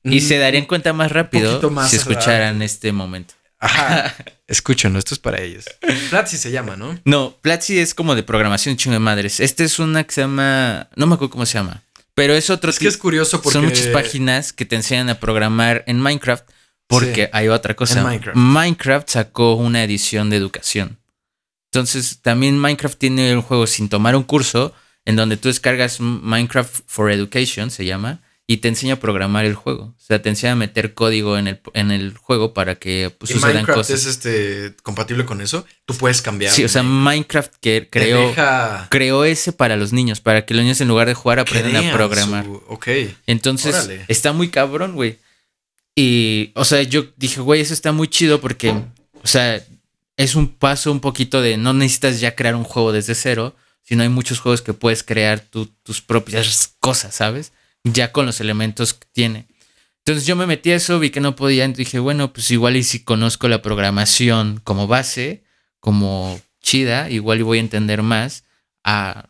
[0.02, 3.34] Y se darían cuenta más rápido más si escucharan este momento.
[3.60, 4.12] Ajá.
[4.48, 5.66] Escúchenlo, esto es para ellos.
[6.10, 6.98] Platzi se llama, ¿no?
[7.04, 9.38] No, Platzi es como de programación chingo de madres.
[9.38, 10.88] Este es una que se llama.
[10.96, 11.84] No me acuerdo cómo se llama.
[12.14, 13.52] Pero es otro Es que es curioso porque.
[13.56, 16.44] Son muchas páginas que te enseñan a programar en Minecraft.
[16.88, 17.30] Porque Sí.
[17.32, 17.98] hay otra cosa.
[18.00, 18.36] En Minecraft.
[18.36, 20.98] Minecraft sacó una edición de educación.
[21.72, 24.72] Entonces, también Minecraft tiene un juego sin tomar un curso
[25.04, 29.54] en donde tú descargas Minecraft for Education, se llama, y te enseña a programar el
[29.54, 29.94] juego.
[29.96, 33.30] O sea, te enseña a meter código en el, en el juego para que pues,
[33.30, 34.00] ¿Y sucedan Minecraft cosas.
[34.00, 35.66] es este compatible con eso?
[35.84, 36.52] Tú puedes cambiar.
[36.52, 40.62] Sí, o sea, Minecraft que creó, deja- creó ese para los niños, para que los
[40.62, 42.44] niños en lugar de jugar aprendan a programar.
[42.46, 42.88] su- Ok.
[43.26, 44.06] Entonces, Órale.
[44.08, 45.18] está muy cabrón, güey.
[46.00, 49.60] Y, o sea, yo dije, güey, eso está muy chido porque, o sea,
[50.16, 54.04] es un paso un poquito de no necesitas ya crear un juego desde cero, sino
[54.04, 57.50] hay muchos juegos que puedes crear tus propias cosas, ¿sabes?
[57.82, 59.46] Ya con los elementos que tiene.
[60.04, 62.76] Entonces yo me metí a eso, vi que no podía, entonces dije, bueno, pues igual
[62.76, 65.42] y si conozco la programación como base,
[65.80, 68.44] como chida, igual y voy a entender más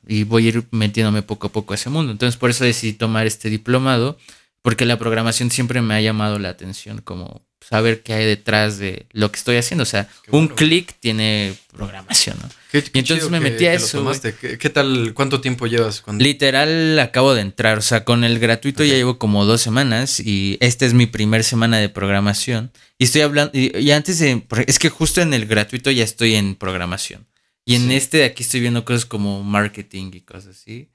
[0.07, 2.13] y voy a ir metiéndome poco a poco a ese mundo.
[2.13, 4.19] Entonces por eso decidí tomar este diplomado,
[4.63, 9.07] porque la programación siempre me ha llamado la atención, como saber qué hay detrás de
[9.13, 9.83] lo que estoy haciendo.
[9.83, 12.49] O sea, un clic tiene programación, ¿no?
[12.73, 14.11] y entonces me metí a eso.
[14.41, 15.13] ¿Qué, tal?
[15.15, 16.03] ¿Cuánto tiempo llevas?
[16.19, 17.79] Literal, acabo de entrar.
[17.79, 21.45] O sea, con el gratuito ya llevo como dos semanas y esta es mi primer
[21.45, 22.71] semana de programación.
[22.99, 26.57] Y estoy hablando, y, antes de, es que justo en el gratuito ya estoy en
[26.57, 27.27] programación.
[27.65, 30.89] Y en este de aquí estoy viendo cosas como marketing y cosas así.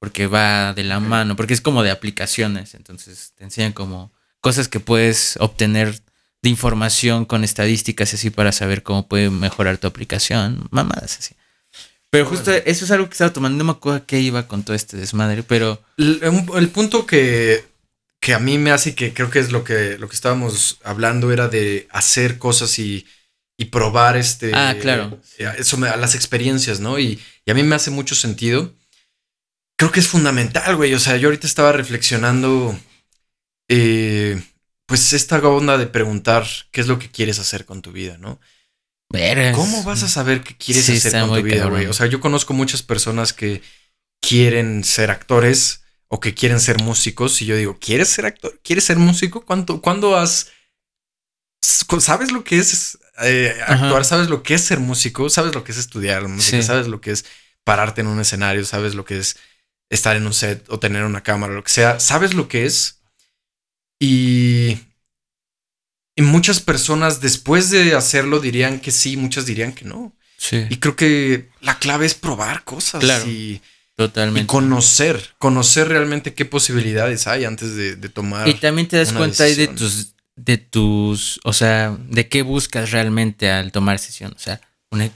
[0.00, 2.74] Porque va de la mano, porque es como de aplicaciones.
[2.74, 6.00] Entonces te enseñan como cosas que puedes obtener
[6.42, 10.66] de información con estadísticas así para saber cómo puede mejorar tu aplicación.
[10.70, 11.36] Mamadas así.
[12.10, 13.58] Pero justo eso es algo que estaba tomando.
[13.58, 15.80] No me acuerdo qué iba con todo este desmadre, pero.
[15.96, 17.64] El, punto que,
[18.18, 21.30] que, a mí me hace que creo que es lo que, lo que estábamos hablando
[21.30, 23.06] era de hacer cosas y,
[23.56, 24.50] y probar este.
[24.54, 25.20] Ah, claro.
[25.56, 26.98] Eso me, las experiencias, ¿no?
[26.98, 28.74] Y, y, a mí me hace mucho sentido.
[29.80, 30.92] Creo que es fundamental, güey.
[30.92, 32.78] O sea, yo ahorita estaba reflexionando.
[33.66, 34.38] Eh,
[34.84, 38.38] pues esta onda de preguntar qué es lo que quieres hacer con tu vida, ¿no?
[39.54, 41.86] ¿Cómo vas a saber qué quieres hacer con tu vida, güey?
[41.86, 43.62] O sea, yo conozco muchas personas que
[44.20, 48.60] quieren ser actores o que quieren ser músicos y yo digo, ¿quieres ser actor?
[48.62, 49.46] ¿Quieres ser músico?
[49.46, 50.48] ¿Cuánto, ¿Cuándo has...
[52.00, 54.04] ¿Sabes lo que es eh, actuar?
[54.04, 55.30] ¿Sabes lo que es ser músico?
[55.30, 56.62] ¿Sabes lo que es estudiar música?
[56.62, 57.24] ¿Sabes lo que es
[57.64, 58.66] pararte en un escenario?
[58.66, 59.36] ¿Sabes lo que es
[59.90, 62.00] estar en un set o tener una cámara, lo que sea?
[62.00, 63.00] ¿Sabes lo que es?
[64.00, 64.78] Y,
[66.16, 70.16] y muchas personas después de hacerlo dirían que sí, muchas dirían que no.
[70.38, 70.64] Sí.
[70.70, 73.26] Y creo que la clave es probar cosas.
[73.26, 73.60] Y,
[74.00, 74.44] Totalmente.
[74.44, 78.48] Y conocer, conocer realmente qué posibilidades hay antes de, tomar.
[78.48, 82.92] Y también te das cuenta ahí de tus, de tus, o sea, de qué buscas
[82.92, 84.32] realmente al tomar decisión.
[84.34, 84.58] O sea,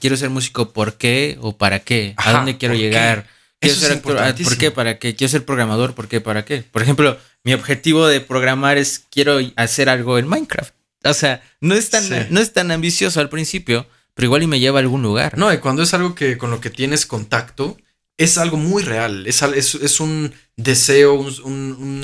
[0.00, 2.12] quiero ser músico, ¿por qué o para qué?
[2.18, 3.26] ¿A dónde quiero llegar?
[3.64, 4.70] Quiero ser actor, ah, ¿por qué?
[4.70, 5.14] ¿Para qué?
[5.14, 6.20] Quiero ser programador, ¿por qué?
[6.20, 6.62] ¿Para qué?
[6.62, 10.74] Por ejemplo, mi objetivo de programar es quiero hacer algo en Minecraft.
[11.04, 14.60] O sea, no es tan, no es tan ambicioso al principio, pero igual y me
[14.60, 15.36] lleva a algún lugar.
[15.36, 17.76] No, y cuando es algo que con lo que tienes contacto,
[18.16, 19.26] es algo muy real.
[19.26, 22.02] Es, es, un deseo, un,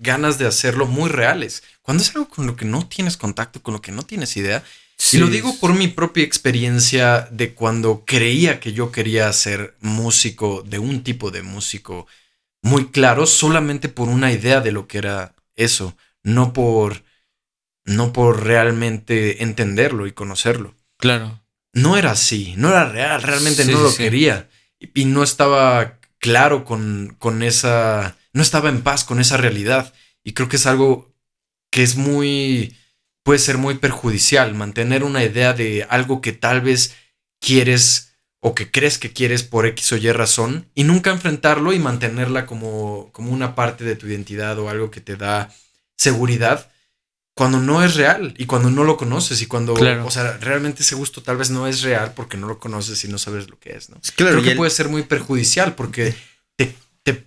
[0.00, 1.62] ganas de hacerlo muy reales.
[1.82, 4.64] Cuando es algo con lo que no tienes contacto, con lo que no tienes idea.
[5.10, 10.62] Y lo digo por mi propia experiencia de cuando creía que yo quería ser músico,
[10.62, 12.06] de un tipo de músico
[12.62, 17.02] muy claro solamente por una idea de lo que era eso, no por
[17.84, 20.76] no por realmente entenderlo y conocerlo.
[20.98, 21.42] Claro.
[21.72, 24.48] No era así, no era real, realmente no lo quería
[24.78, 29.92] y, no estaba claro con, con esa, no estaba en paz con esa realidad
[30.22, 31.12] y creo que es algo
[31.70, 32.76] que es muy,
[33.22, 36.94] puede ser muy perjudicial, mantener una idea de algo que tal vez
[37.40, 41.78] quieres o que crees que quieres por X o Y razón y nunca enfrentarlo y
[41.78, 45.48] mantenerla como, como una parte de tu identidad o algo que te da
[45.96, 46.68] seguridad
[47.34, 50.96] cuando no es real y cuando no lo conoces y cuando, o sea, realmente ese
[50.96, 53.70] gusto tal vez no es real porque no lo conoces y no sabes lo que
[53.76, 53.96] es, ¿no?
[54.16, 56.14] Claro, Creo que puede ser muy perjudicial porque
[56.56, 57.24] te, te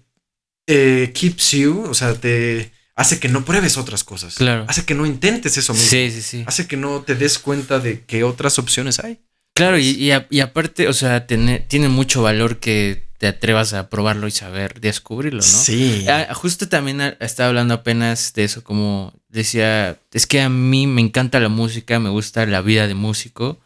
[0.68, 4.36] eh, keeps you, o sea, te hace que no pruebes otras cosas.
[4.36, 4.66] Claro.
[4.68, 5.88] Hace que no intentes eso mismo.
[5.88, 6.44] Sí, sí, sí.
[6.48, 9.20] Hace que no te des cuenta de qué otras opciones hay.
[9.54, 14.28] Claro, y, y, aparte, o sea, tiene, tiene mucho valor que te atrevas a probarlo
[14.28, 15.48] y saber descubrirlo, ¿no?
[15.48, 16.06] Sí.
[16.10, 21.00] Ah, justo también estaba hablando apenas de eso, como decía, es que a mí me
[21.00, 23.62] encanta la música, me gusta la vida de músico,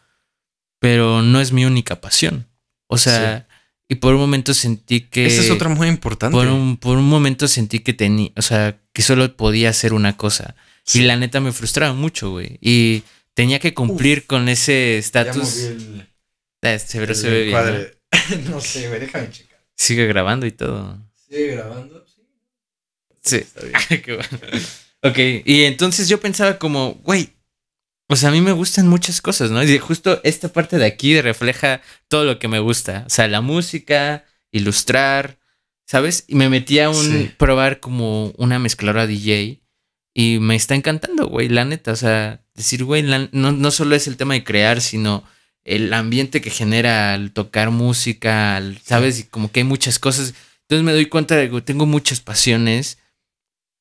[0.78, 2.46] pero no es mi única pasión.
[2.86, 3.48] O sea,
[3.90, 5.26] y por un momento sentí que...
[5.26, 6.32] Esa es otra muy importante.
[6.32, 10.16] Por un, por un momento sentí que tenía, o sea, que solo podía hacer una
[10.16, 10.54] cosa.
[10.94, 12.56] Y la neta me frustraba mucho, güey.
[12.60, 13.02] Y
[13.34, 15.56] tenía que cumplir con ese estatus.
[16.62, 18.44] Eh, se, ve, se ve bien.
[18.48, 18.60] ¿no?
[18.60, 19.58] sé, güey, déjame checar.
[19.76, 20.96] Sigue grabando y todo.
[21.28, 22.22] Sigue grabando, sí.
[23.22, 23.36] Sí.
[23.38, 24.02] Está bien.
[24.04, 24.38] Qué bueno.
[25.02, 27.30] Ok, y entonces yo pensaba como, güey,
[28.12, 29.62] o sea, a mí me gustan muchas cosas, ¿no?
[29.62, 33.04] Y justo esta parte de aquí refleja todo lo que me gusta.
[33.06, 35.38] O sea, la música, ilustrar,
[35.86, 36.24] ¿sabes?
[36.26, 39.62] Y me metí a un probar como una mezcladora DJ
[40.12, 41.92] y me está encantando, güey, la neta.
[41.92, 45.22] O sea, decir, güey, no, no solo es el tema de crear, sino
[45.62, 49.20] el ambiente que genera al tocar música, ¿sabes?
[49.20, 50.34] Y como que hay muchas cosas.
[50.62, 52.98] Entonces me doy cuenta de que tengo muchas pasiones.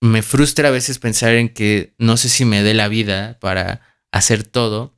[0.02, 3.89] Me frustra a veces pensar en que no sé si me dé la vida para
[4.12, 4.94] hacer todo.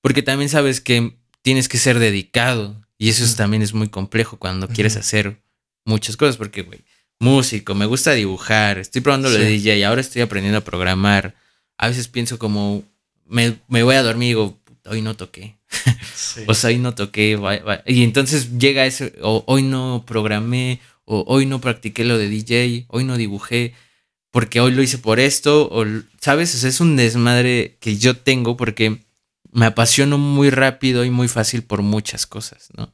[0.00, 2.80] Porque también sabes que tienes que ser dedicado.
[2.98, 5.42] Y eso también es muy complejo cuando quieres hacer
[5.84, 6.36] muchas cosas.
[6.36, 6.80] Porque, güey,
[7.22, 11.36] músico, me gusta dibujar, estoy probando lo de DJ y ahora estoy aprendiendo a programar.
[11.78, 12.82] A veces pienso como,
[13.26, 15.56] me, voy a dormir y digo, hoy no toqué.
[16.48, 17.38] o sea, hoy no toqué.
[17.86, 22.86] Y entonces llega ese, o hoy no programé, o hoy no practiqué lo de DJ,
[22.88, 23.74] hoy no dibujé,
[24.32, 25.84] porque hoy lo hice por esto, o,
[26.20, 26.54] ¿sabes?
[26.54, 29.04] O sea, es un desmadre que yo tengo porque
[29.52, 32.92] me apasiono muy rápido y muy fácil por muchas cosas, ¿no?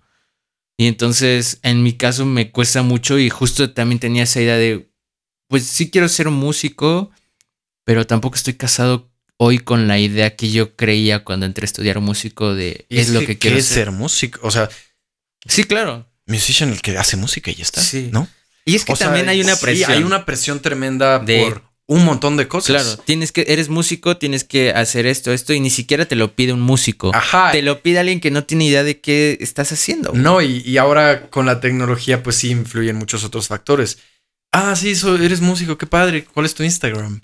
[0.77, 4.90] Y entonces, en mi caso, me cuesta mucho y justo también tenía esa idea de,
[5.48, 7.10] pues sí quiero ser músico,
[7.85, 12.01] pero tampoco estoy casado hoy con la idea que yo creía cuando entré a estudiar
[12.01, 13.65] músico de es, lo que, quiero ser.
[13.65, 14.69] ser músico, o sea,
[15.47, 16.09] sí, claro.
[16.27, 18.10] Musician el que hace música y ya está, sí.
[18.12, 18.28] ¿no?
[18.68, 19.90] Y es que también hay una presión.
[19.90, 22.82] Sí, hay una presión tremenda por un montón de cosas.
[22.82, 26.36] Claro, tienes que, eres músico, tienes que hacer esto, esto, y ni siquiera te lo
[26.36, 27.10] pide un músico.
[27.14, 27.50] Ajá.
[27.50, 30.12] Te lo pide alguien que no tiene idea de qué estás haciendo.
[30.12, 33.98] No, y, ahora con la tecnología, pues sí influyen muchos otros factores.
[34.52, 36.26] Ah, sí, eres músico, qué padre.
[36.26, 37.22] ¿Cuál es tu Instagram?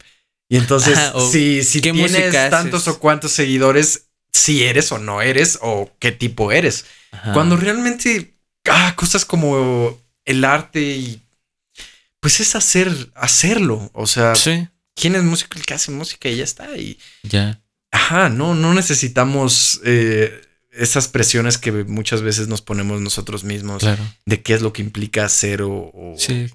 [0.48, 0.98] Y entonces,
[1.30, 6.52] si, si tienes tantos o cuantos seguidores, si eres o no eres, o qué tipo
[6.52, 6.86] eres.
[7.34, 8.38] Cuando realmente,
[8.70, 11.23] ah, cosas como el arte y
[12.24, 13.90] pues es hacer, hacerlo.
[13.92, 14.32] O sea,
[14.94, 15.58] ¿quién es músico?
[15.58, 16.74] El que hace música y ya está.
[16.74, 17.60] Y ya.
[17.90, 20.40] Ajá, no, no necesitamos eh,
[20.72, 23.84] esas presiones que muchas veces nos ponemos nosotros mismos
[24.24, 25.92] de qué es lo que implica hacer o,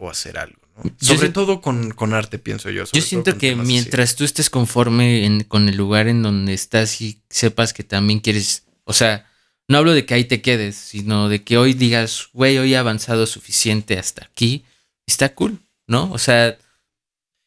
[0.09, 0.57] hacer algo.
[0.99, 2.85] Sobre todo con, arte, pienso yo.
[2.91, 7.73] Yo siento que mientras tú estés conforme con el lugar en donde estás y sepas
[7.73, 9.29] que también quieres, o sea,
[9.67, 12.77] no hablo de que ahí te quedes, sino de que hoy digas, güey, hoy he
[12.77, 14.65] avanzado suficiente hasta aquí
[15.09, 16.11] está cool, ¿no?
[16.11, 16.57] O sea,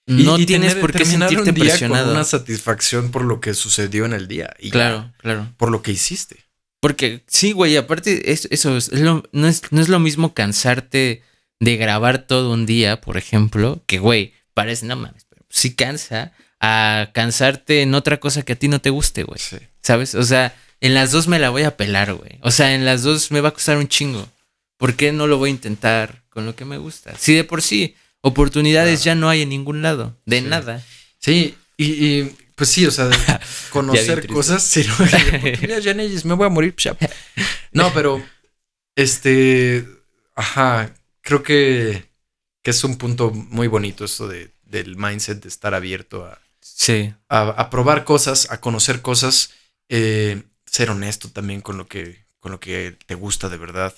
[0.06, 2.06] no tienes por qué sentirte un día presionado.
[2.06, 4.54] Con una satisfacción por lo que sucedió en el día.
[4.58, 5.48] Y claro, claro.
[5.56, 6.44] Por lo que hiciste.
[6.80, 11.22] Porque sí, güey, aparte eso es lo, no, es, no es lo mismo cansarte
[11.60, 16.32] de grabar todo un día, por ejemplo, que, güey, parece, no mames, pero sí cansa
[16.60, 19.38] a cansarte en otra cosa que a ti no te guste, güey.
[19.38, 19.58] Sí.
[19.80, 20.16] ¿Sabes?
[20.16, 22.38] O sea, en las dos me la voy a pelar, güey.
[22.40, 24.28] O sea, en las dos me va a costar un chingo.
[24.76, 27.16] ¿Por qué no lo voy a intentar con lo que me gusta?
[27.18, 30.84] Si de por sí oportunidades ya no hay en ningún lado, de nada.
[31.18, 33.10] Sí, y, pues sí, o sea,
[33.70, 34.86] conocer cosas, sí,
[35.68, 36.74] no, ya me voy a morir.
[36.74, 36.96] Pues
[37.72, 38.22] no, pero
[38.96, 39.86] este,
[40.34, 42.04] ajá, creo que,
[42.62, 47.12] que es un punto muy bonito esto de, del mindset de estar abierto a, sí.
[47.28, 49.50] a, probar cosas, a conocer cosas,
[49.88, 53.94] eh, ser honesto también con lo que, con lo que te gusta de verdad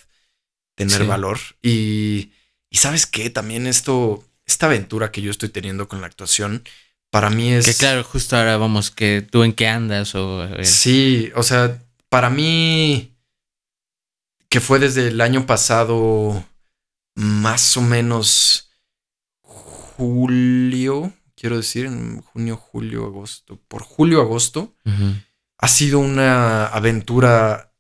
[0.75, 1.39] tener valor.
[1.63, 2.33] Y,
[2.71, 6.65] y sabes qué, también esto, esta aventura que yo estoy teniendo con la actuación,
[7.11, 7.67] para mí es...
[7.67, 10.49] Que claro, justo ahora vamos, que tú en qué andas o...
[10.65, 13.17] Sí, o sea, para mí,
[14.49, 16.45] que fue desde el año pasado,
[17.15, 18.71] más o menos
[19.41, 24.75] julio, quiero decir, en junio, julio, agosto, por julio, agosto,
[25.59, 27.73] ha sido una aventura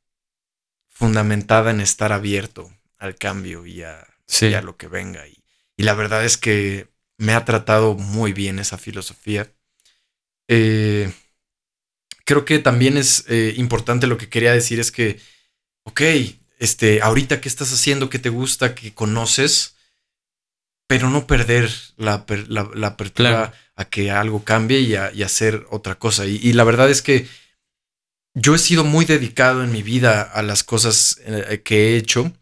[0.90, 2.70] fundamentada en estar abierto
[3.05, 4.06] al cambio y a,
[4.62, 5.26] lo que venga.
[5.26, 5.43] Y,
[5.76, 9.52] la verdad es que me ha tratado muy bien esa filosofía.
[10.48, 11.12] Eh,
[12.24, 15.20] creo que también es eh, importante lo que quería decir es que,
[15.85, 16.01] ok,
[16.59, 19.76] este, ahorita qué estás haciendo, qué te gusta, qué conoces,
[20.86, 26.26] pero no perder la, la, apertura a que algo cambie y, a, hacer otra cosa.
[26.26, 27.26] Y, la verdad es que
[28.35, 32.32] yo he sido muy dedicado en mi vida a las cosas eh, que he hecho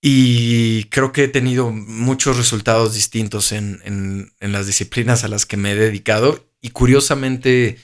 [0.00, 5.72] y creo que he tenido muchos resultados distintos en, las disciplinas a las que me
[5.72, 6.46] he dedicado.
[6.60, 7.78] Y curiosamente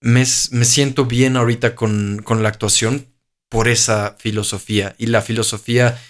[0.00, 3.06] me, siento bien ahorita con, la actuación
[3.48, 4.94] por esa filosofía.
[4.98, 6.00] Y la filosofía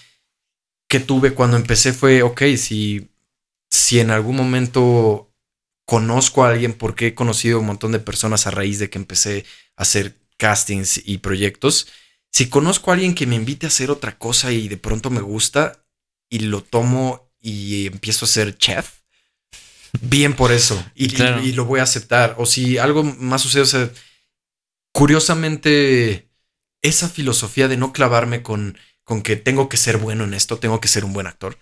[0.87, 3.09] que tuve cuando empecé fue, ok, si,
[3.69, 5.33] si en algún momento
[5.85, 9.45] conozco a alguien, porque he conocido un montón de personas a raíz de que empecé
[9.75, 11.87] a hacer castings y proyectos,
[12.31, 15.21] si conozco a alguien que me invite a hacer otra cosa y de pronto me
[15.21, 15.83] gusta
[16.29, 19.01] y lo tomo y empiezo a ser chef,
[20.01, 21.09] bien por eso y,
[21.51, 22.35] lo voy a aceptar.
[22.37, 23.91] O si algo más sucede, o sea,
[24.93, 26.29] curiosamente,
[26.81, 30.79] esa filosofía de no clavarme con, con que tengo que ser bueno en esto, tengo
[30.79, 31.57] que ser un buen actor,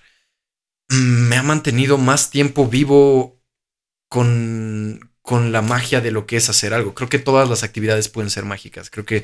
[0.90, 3.42] me ha mantenido más tiempo vivo
[4.08, 6.94] con, con la magia de lo que es hacer algo.
[6.94, 8.90] Creo que todas las actividades pueden ser mágicas.
[8.90, 9.24] Creo que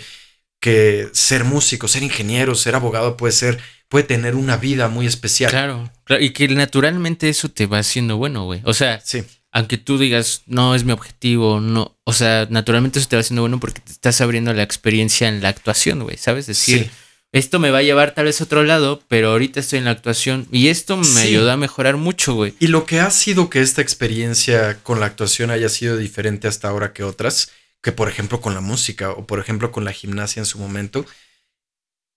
[0.66, 5.52] que ser músico, ser ingeniero, ser abogado puede ser, puede tener una vida muy especial.
[5.52, 8.62] Claro, y que naturalmente eso te va haciendo bueno, güey.
[8.64, 9.24] O sea, sí.
[9.52, 13.44] aunque tú digas, no es mi objetivo, no, o sea, naturalmente eso te va haciendo
[13.44, 16.48] bueno porque te estás abriendo la experiencia en la actuación, güey, ¿sabes?
[16.48, 16.90] Decir,
[17.32, 19.92] esto me va a llevar tal vez a otro lado, pero ahorita estoy en la
[19.92, 22.56] actuación y esto me ayuda a mejorar mucho, güey.
[22.60, 26.70] Y lo que ha sido que esta experiencia con la actuación haya sido diferente hasta
[26.70, 27.52] ahora que otras,
[27.86, 31.06] que por ejemplo con la música o por ejemplo con la gimnasia en su momento,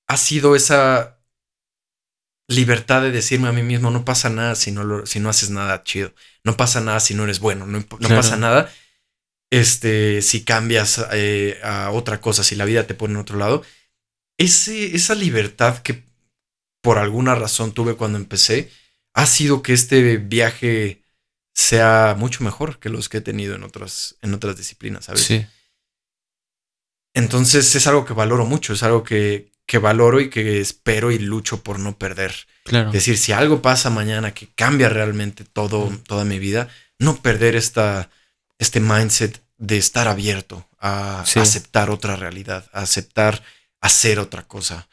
[0.08, 1.18] ha sido esa
[2.48, 5.84] libertad de decirme a mí mismo, no pasa nada si no, si no haces nada
[5.84, 8.72] chido, no pasa nada si no eres bueno, no, pasa nada
[9.50, 13.62] este, si cambias eh, a otra cosa, si la vida te pone en otro lado.
[14.38, 16.04] Ese, esa libertad que
[16.80, 18.70] por alguna razón tuve cuando empecé,
[19.12, 21.02] ha sido que este viaje
[21.54, 25.24] sea mucho mejor que los que he tenido en otras, en otras disciplinas, ¿sabes?
[25.24, 25.46] Sí.
[27.18, 31.18] Entonces es algo que valoro mucho, es algo que, que valoro y que espero y
[31.18, 32.32] lucho por no perder.
[32.64, 32.88] Claro.
[32.88, 36.68] Es decir, si algo pasa mañana que cambia realmente todo, toda mi vida,
[36.98, 38.10] no perder esta,
[38.58, 43.42] este mindset de estar abierto a aceptar otra realidad, a aceptar
[43.80, 44.88] hacer otra cosa.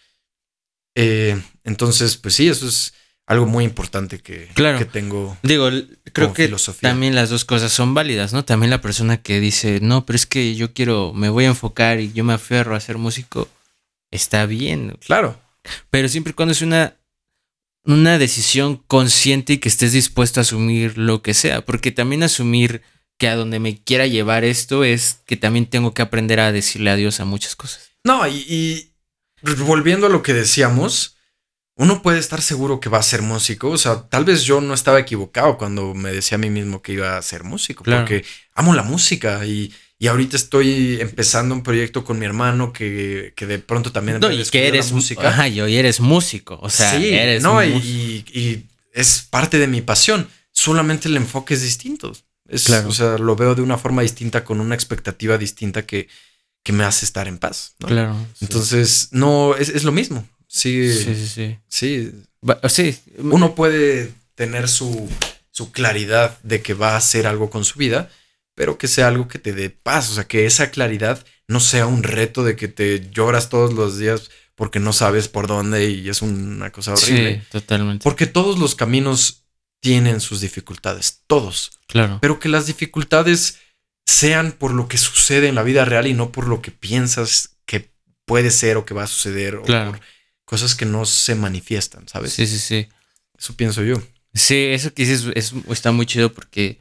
[0.96, 2.94] Eh, entonces, pues sí, eso es
[3.28, 5.38] algo muy importante que, que tengo.
[5.42, 5.70] Digo,
[6.14, 8.46] creo que también las dos cosas son válidas, ¿no?
[8.46, 12.00] También la persona que dice, no, pero es que yo quiero, me voy a enfocar
[12.00, 13.50] y yo me aferro a ser músico,
[14.12, 14.98] está bien.
[15.06, 15.40] Claro.
[15.90, 16.96] Pero siempre y cuando es una,
[17.84, 22.84] una decisión consciente y que estés dispuesto a asumir lo que sea, porque también asumir
[23.18, 26.92] que a donde me quiera llevar esto es que también tengo que aprender a decirle
[26.92, 27.90] adiós a muchas cosas.
[28.04, 28.92] No, y
[29.66, 31.15] volviendo a lo que decíamos,
[31.78, 33.70] uno puede estar seguro que va a ser músico.
[33.70, 36.94] O sea, tal vez yo no estaba equivocado cuando me decía a mí mismo que
[36.94, 38.24] iba a ser músico, porque
[38.54, 43.46] amo la música y, y, ahorita estoy empezando un proyecto con mi hermano que, que
[43.46, 45.28] de pronto también no, y que eres música.
[45.30, 46.58] Ajá, y hoy eres músico.
[46.62, 50.28] O sea, sí, eres no, y, y, es parte de mi pasión.
[50.52, 52.14] Solamente el enfoque es distinto.
[52.48, 56.08] Es, O sea, lo veo de una forma distinta, con una expectativa distinta que,
[56.64, 57.76] que me hace estar en paz.
[57.80, 58.16] Claro.
[58.42, 60.28] Entonces, no, es, lo mismo.
[60.56, 61.58] Sí, sí, sí.
[61.68, 62.12] Sí.
[62.70, 63.00] sí.
[63.18, 65.10] Uno puede tener su,
[65.52, 68.10] su claridad de que va a hacer algo con su vida,
[68.54, 70.10] pero que sea algo que te dé paz.
[70.12, 73.98] O sea, que esa claridad no sea un reto de que te lloras todos los
[73.98, 77.42] días porque no sabes por dónde y es una cosa horrible.
[77.42, 78.02] Sí, totalmente.
[78.02, 79.44] Porque todos los caminos
[79.82, 81.80] tienen sus dificultades, todos.
[81.88, 82.20] Claro.
[82.22, 83.60] Pero que las dificultades
[84.06, 87.58] sean por lo que sucede en la vida real y no por lo que piensas
[87.66, 87.92] que
[88.24, 90.00] puede ser o que va a suceder o por
[90.46, 92.34] cosas que no se manifiestan, ¿sabes?
[92.34, 92.88] Sí, sí, sí.
[93.38, 94.02] Eso pienso yo.
[94.34, 96.80] Sí, eso que dices es, está muy chido porque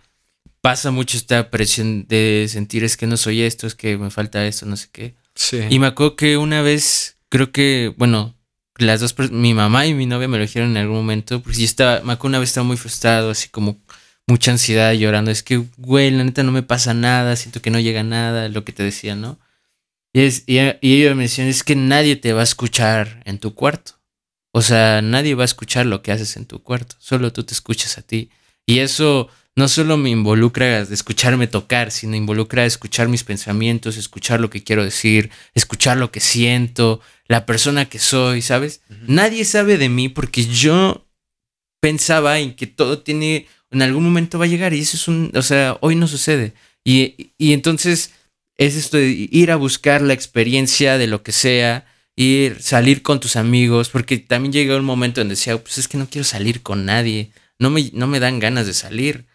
[0.61, 4.47] pasa mucho esta presión de sentir es que no soy esto, es que me falta
[4.47, 5.15] esto, no sé qué.
[5.35, 5.61] Sí.
[5.69, 8.35] Y me acuerdo que una vez, creo que, bueno,
[8.77, 11.65] las dos, mi mamá y mi novia me lo dijeron en algún momento, porque yo
[11.65, 13.78] estaba, me acuerdo una vez estaba muy frustrado, así como
[14.27, 15.31] mucha ansiedad llorando.
[15.31, 18.65] Es que, güey, la neta no me pasa nada, siento que no llega nada, lo
[18.65, 19.39] que te decía, ¿no?
[20.15, 23.55] Y, es, y, ellos me decían, es que nadie te va a escuchar en tu
[23.55, 24.01] cuarto.
[24.53, 27.53] O sea, nadie va a escuchar lo que haces en tu cuarto, solo tú te
[27.53, 28.31] escuchas a ti.
[28.65, 34.41] Y eso no solo me involucra de escucharme tocar, sino involucra escuchar mis pensamientos, escuchar
[34.41, 38.81] lo que quiero decir, escuchar lo que siento, la persona que soy, ¿sabes?
[39.07, 41.07] Nadie sabe de mí porque yo
[41.81, 45.32] pensaba en que todo tiene en algún momento va a llegar y eso es un,
[45.35, 46.55] o sea, hoy no sucede.
[46.85, 48.12] Y, entonces
[48.59, 51.86] es esto de ir a buscar la experiencia de lo que sea,
[52.16, 55.98] ir, salir con tus amigos, porque también llega un momento en decía, pues es que
[55.98, 59.26] no quiero salir con nadie, no me, no me dan ganas de salir.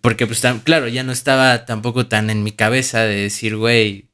[0.00, 4.10] Porque pues claro, ya no estaba tampoco tan en mi cabeza de decir, güey,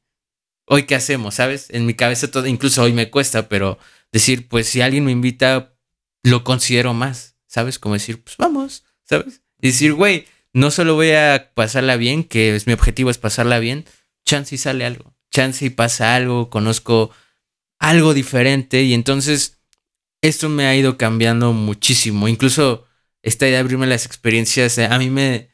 [0.66, 1.68] hoy qué hacemos, ¿sabes?
[1.70, 3.78] En mi cabeza todo, incluso hoy me cuesta, pero
[4.10, 5.74] decir, pues si alguien me invita,
[6.22, 7.78] lo considero más, ¿sabes?
[7.78, 9.42] Como decir, pues vamos, ¿sabes?
[9.58, 13.84] decir, güey, no solo voy a pasarla bien, que es mi objetivo es pasarla bien,
[14.26, 17.10] chance y sale algo, chance y pasa algo, conozco
[17.78, 19.60] algo diferente y entonces
[20.20, 22.28] esto me ha ido cambiando muchísimo.
[22.28, 22.86] Incluso
[23.22, 25.50] esta idea de abrirme las experiencias, eh, a mí me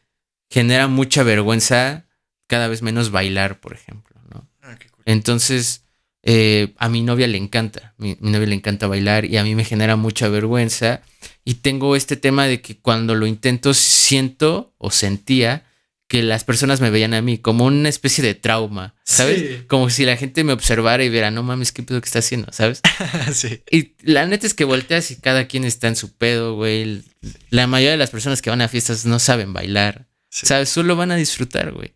[0.51, 2.07] genera mucha vergüenza
[2.47, 4.49] cada vez menos bailar, por ejemplo, ¿no?
[4.63, 5.85] Ah, entonces,
[6.23, 9.55] eh, a mi novia le encanta, mi, mi novia le encanta bailar y a mí
[9.55, 11.03] me genera mucha vergüenza
[11.45, 15.65] y tengo este tema de que cuando lo intento siento o sentía
[16.13, 19.65] que las personas me veían a mí como una especie de trauma, ¿sabes?
[19.67, 22.53] Como si la gente me observara y viera, no mames, qué pedo que está haciendo,
[22.53, 22.83] ¿sabes?
[23.33, 23.63] sí.
[23.71, 27.03] Y la neta es que volteas y cada quien está en su pedo, güey.
[27.49, 30.69] La mayoría de las personas que van a fiestas no saben bailar, ¿sabes?
[30.69, 31.95] Solo van a disfrutar, güey.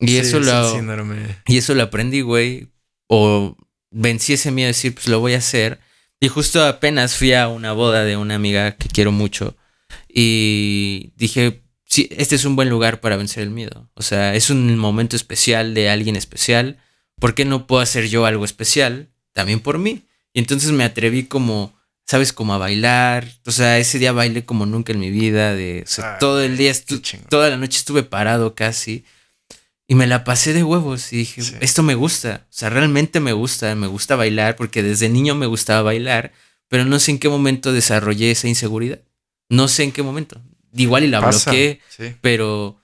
[0.00, 0.78] Y eso lo...
[1.46, 2.68] Y eso lo aprendí, güey.
[3.06, 3.56] O
[3.90, 5.80] vencí ese miedo de decir, pues lo voy a hacer.
[6.20, 9.56] Y justo apenas fui a una boda de una amiga que quiero mucho
[10.08, 13.88] y dije, sí, este es un buen lugar para vencer el miedo.
[13.94, 16.78] O sea, es un momento especial de alguien especial.
[17.18, 20.06] ¿Por qué no puedo hacer yo algo especial también por mí?
[20.34, 21.74] Y entonces me atreví como,
[22.06, 22.32] ¿sabes?
[22.32, 23.26] Como a bailar.
[23.46, 25.54] O sea, ese día bailé como nunca en mi vida.
[25.54, 26.72] De, ah, todo el día,
[27.30, 29.04] toda la noche estuve parado casi.
[29.88, 33.32] Y me la pasé de huevos y dije, esto me gusta, o sea, realmente me
[33.32, 36.32] gusta, me gusta bailar porque desde niño me gustaba bailar,
[36.66, 38.98] pero no sé en qué momento desarrollé esa inseguridad.
[39.48, 40.42] No sé en qué momento.
[40.74, 41.80] Igual y la bloqueé,
[42.20, 42.80] pero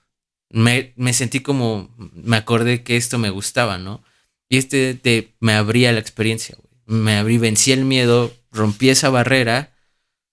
[0.51, 4.03] me, me, sentí como, me acordé que esto me gustaba, ¿no?
[4.49, 6.57] Y este te, me abría la experiencia,
[6.87, 9.73] Me abrí, vencí el miedo, rompí esa barrera.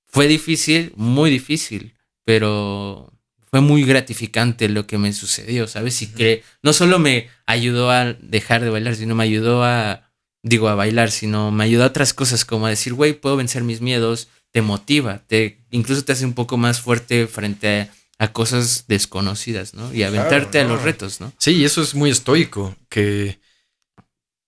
[0.05, 1.95] Fue difícil, muy difícil,
[2.25, 3.13] pero
[3.49, 6.01] fue muy gratificante lo que me sucedió, ¿sabes?
[6.01, 10.11] Y que no solo me ayudó a dejar de bailar, sino me ayudó a,
[10.43, 13.63] digo, a bailar, sino me ayudó a otras cosas, como a decir, güey, puedo vencer
[13.63, 18.85] mis miedos, te motiva, te, incluso te hace un poco más fuerte frente a, cosas
[18.87, 19.93] desconocidas, ¿no?
[19.93, 21.31] Y aventarte a los retos, ¿no?
[21.37, 23.39] Sí, y eso es muy estoico, que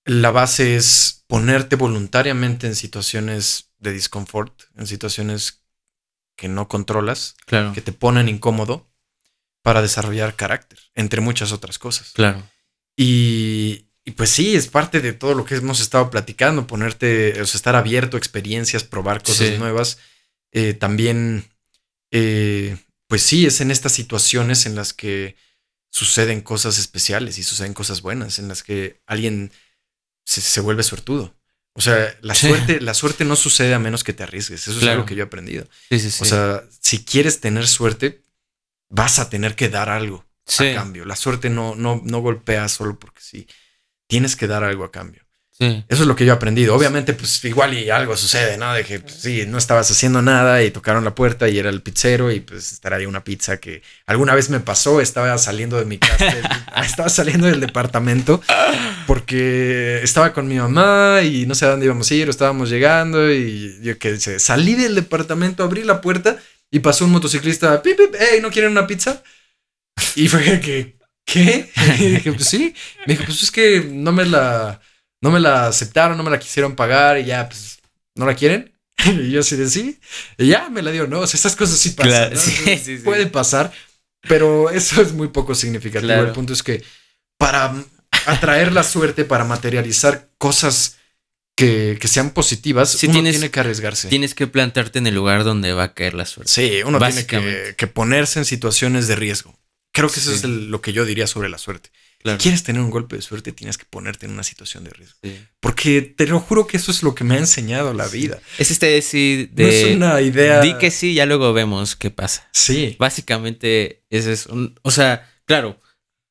[0.04, 5.64] la base es ponerte voluntariamente en situaciones de disconfort, en situaciones
[6.36, 7.72] que no controlas, claro.
[7.72, 8.92] que te ponen incómodo
[9.62, 12.12] para desarrollar carácter, entre muchas otras cosas.
[12.12, 12.44] Claro.
[12.98, 17.58] Y, pues sí, es parte de todo lo que hemos estado platicando, ponerte, o sea,
[17.58, 20.00] estar abierto a experiencias, probar cosas nuevas.
[20.52, 21.46] Eh, también,
[22.10, 25.36] eh, pues sí, es en estas situaciones en las que
[25.92, 29.52] suceden cosas especiales y suceden cosas buenas, en las que alguien
[30.26, 31.36] se, vuelve suertudo.
[31.74, 34.68] O sea, la suerte, la suerte no sucede a menos que te arriesgues.
[34.68, 35.68] Eso es algo que yo he aprendido.
[35.90, 38.24] Sí, sí, o sea, si quieres tener suerte,
[38.90, 41.06] vas a tener que dar algo a cambio.
[41.06, 43.48] La suerte no, no, no golpea solo porque sí.
[44.12, 45.24] Tienes que dar algo a cambio.
[45.52, 45.86] Sí.
[45.88, 46.76] Eso es lo que yo he aprendido.
[46.76, 48.74] Obviamente, pues igual y algo sucede, ¿no?
[48.74, 51.82] De que pues, sí, no estabas haciendo nada y tocaron la puerta y era el
[51.82, 55.00] pizzero y pues estaría una pizza que alguna vez me pasó.
[55.00, 56.36] Estaba saliendo de mi casa,
[56.84, 58.42] estaba saliendo del departamento
[59.08, 62.70] porque estaba con mi mamá y no sé a dónde íbamos a ir, o estábamos
[62.70, 66.38] llegando y yo que sé, salí del departamento, abrí la puerta
[66.70, 69.24] y pasó un motociclista, pip, pip, hey, ¿no quieren una pizza?
[70.16, 71.70] Y fue que, ¿qué?
[72.00, 72.74] Y dije, pues sí.
[73.06, 74.82] Me dijo, pues es que no me la,
[75.22, 77.80] no me la aceptaron, no me la quisieron pagar y ya, pues,
[78.16, 78.72] ¿no la quieren?
[79.06, 80.00] Y yo así de sí.
[80.38, 81.22] Y ya me la dio, ¿no?
[81.22, 82.36] O sea, estas cosas sí pasan.
[82.38, 83.72] Sí, sí, Puede pasar,
[84.28, 86.14] pero eso es muy poco significativo.
[86.14, 86.84] El punto es que
[87.38, 87.74] para
[88.26, 90.98] atraer la suerte, para materializar cosas
[91.56, 94.10] que, sean positivas, uno tiene que arriesgarse.
[94.10, 96.52] Tienes que plantarte en el lugar donde va a caer la suerte.
[96.52, 97.26] Sí, uno tiene
[97.76, 99.58] que, ponerse en situaciones de riesgo.
[99.92, 101.90] Creo que eso es lo que yo diría sobre la suerte.
[102.24, 105.18] Si quieres tener un golpe de suerte, tienes que ponerte en una situación de riesgo.
[105.60, 108.40] Porque te lo juro que eso es lo que me ha enseñado la vida.
[108.58, 109.64] Es este decir de.
[109.64, 110.62] No es una idea.
[110.62, 112.48] Di que sí, ya luego vemos qué pasa.
[112.54, 112.96] Sí.
[113.00, 114.80] Básicamente, ese es un.
[114.84, 115.82] O sea, claro,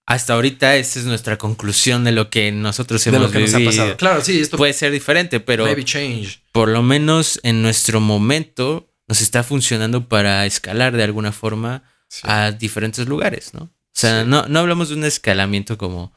[0.07, 3.55] hasta ahorita esa es nuestra conclusión de lo que nosotros hemos de lo que Nos
[3.55, 3.97] ha pasado.
[3.97, 6.41] Claro, sí, esto puede ser diferente, pero change.
[6.53, 11.85] por lo menos en nuestro momento nos está funcionando para escalar de alguna forma
[12.23, 13.65] a diferentes lugares, ¿no?
[13.65, 16.12] O sea, no, no hablamos de un escalamiento como...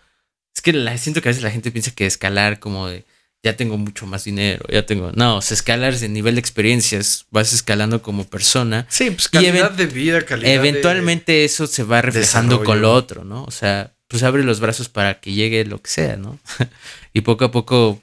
[0.56, 3.06] Es que la, siento que a veces la gente piensa que escalar como de
[3.44, 5.12] ya tengo mucho más dinero, ya tengo.
[5.12, 8.88] No, se escalar de nivel de experiencias, vas escalando como persona.
[8.90, 10.50] Sí, pues calidad de vida, calidad.
[10.50, 13.44] Eventualmente eso se va reflejando con lo otro, ¿no?
[13.44, 16.40] O sea, pues abre los brazos para que llegue lo que sea, ¿no?
[17.14, 18.02] y poco a poco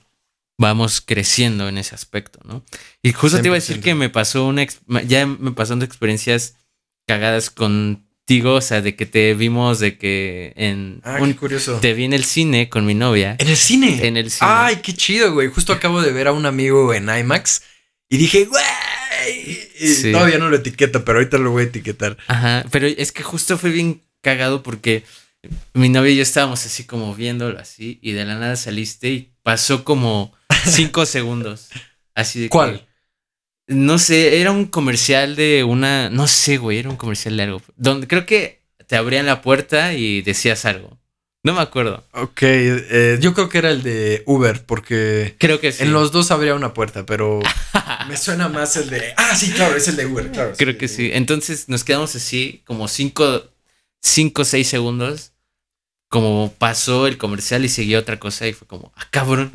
[0.59, 2.63] vamos creciendo en ese aspecto, ¿no?
[3.03, 4.67] Y justo te iba a decir que me pasó una.
[5.07, 6.57] Ya me pasando experiencias
[7.07, 8.11] cagadas con
[8.45, 11.01] o sea, de que te vimos, de que en...
[11.05, 11.81] Ah, un, curioso.
[11.81, 13.35] Te vi en el cine con mi novia.
[13.39, 14.07] ¿En el cine?
[14.07, 14.51] En el cine.
[14.53, 15.49] Ay, qué chido, güey.
[15.49, 17.63] Justo acabo de ver a un amigo en IMAX
[18.09, 20.13] y dije, güey.
[20.13, 22.17] Todavía no lo etiqueto, pero ahorita lo voy a etiquetar.
[22.29, 25.03] Ajá, pero es que justo fue bien cagado porque
[25.75, 29.33] mi novia y yo estábamos así como viéndolo así y de la nada saliste y
[29.43, 30.33] pasó como
[30.67, 31.69] cinco segundos.
[32.15, 32.87] Así de ¿Cuál?
[33.71, 36.11] No sé, era un comercial de una.
[36.11, 37.63] No sé, güey, era un comercial de algo.
[37.77, 40.99] Donde creo que te abrían la puerta y decías algo.
[41.45, 42.05] No me acuerdo.
[42.13, 45.37] Ok, eh, yo creo que era el de Uber, porque.
[45.39, 45.85] Creo que sí.
[45.85, 47.39] En los dos habría una puerta, pero
[48.09, 49.15] me suena más el de.
[49.17, 50.53] Ah, sí, claro, es el de Uber, claro.
[50.59, 51.11] Creo que sí.
[51.13, 53.45] Entonces nos quedamos así, como cinco,
[54.03, 55.33] cinco, seis segundos.
[56.09, 59.53] Como pasó el comercial y siguió otra cosa y fue como, ah, cabrón.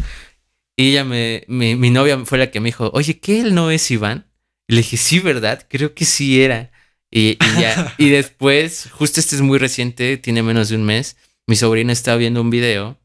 [0.77, 3.71] Y ella me, mi, mi, novia fue la que me dijo, oye, ¿qué él no
[3.71, 4.27] es Iván?
[4.67, 5.65] Y le dije, sí, ¿verdad?
[5.69, 6.71] Creo que sí era.
[7.09, 11.17] Y, y ya, y después, justo este es muy reciente, tiene menos de un mes,
[11.47, 12.99] mi sobrina estaba viendo un video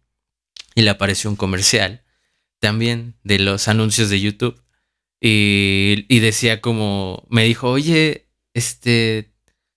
[0.75, 2.03] y le apareció un comercial
[2.59, 4.63] también de los anuncios de YouTube.
[5.21, 9.33] Y, y decía como, me dijo, oye, este,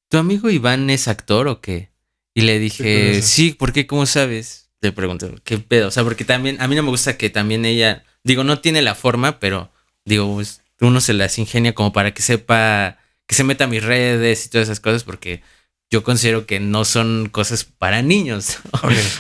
[0.10, 1.92] ¿tu amigo Iván es actor o qué?
[2.34, 3.86] Y le dije, sí, ¿por qué?
[3.86, 4.63] ¿Cómo sabes?
[4.84, 5.88] Le pregunto, ¿qué pedo?
[5.88, 8.82] O sea, porque también, a mí no me gusta que también ella, digo, no tiene
[8.82, 9.72] la forma, pero
[10.06, 13.84] digo, pues, uno se las ingenia como para que sepa, que se meta a mis
[13.84, 15.42] redes y todas esas cosas, porque
[15.90, 18.58] yo considero que no son cosas para niños.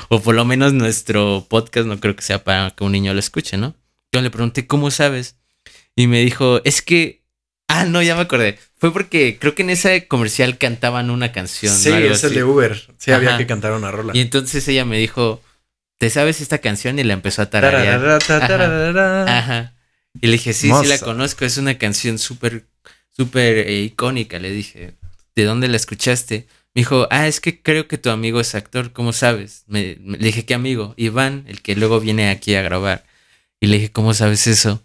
[0.10, 3.19] o por lo menos nuestro podcast no creo que sea para que un niño lo
[3.19, 3.76] escuche, ¿no?
[4.11, 5.38] Yo le pregunté, ¿cómo sabes?
[5.95, 7.23] Y me dijo, es que...
[7.69, 8.60] Ah, no, ya me acordé.
[8.77, 11.73] Fue porque creo que en ese comercial cantaban una canción.
[11.73, 12.88] Sí, es el de Uber.
[12.98, 14.11] Sí, había que cantar una rola.
[14.14, 15.41] Y entonces ella me dijo,
[15.97, 16.99] ¿te sabes esta canción?
[16.99, 17.99] Y la empezó a tararear.
[19.29, 19.73] Ajá.
[20.21, 21.45] Y le dije, sí, sí la conozco.
[21.45, 22.67] Es una canción súper,
[23.11, 24.39] súper eh, icónica.
[24.39, 24.95] Le dije,
[25.35, 26.47] ¿de dónde la escuchaste?
[26.75, 29.63] Me dijo, ah, es que creo que tu amigo es actor, ¿cómo sabes?
[29.67, 30.93] Me, le dije, ¿qué amigo?
[30.97, 33.05] Iván, el que luego viene aquí a grabar.
[33.59, 34.83] Y le dije, ¿cómo sabes eso?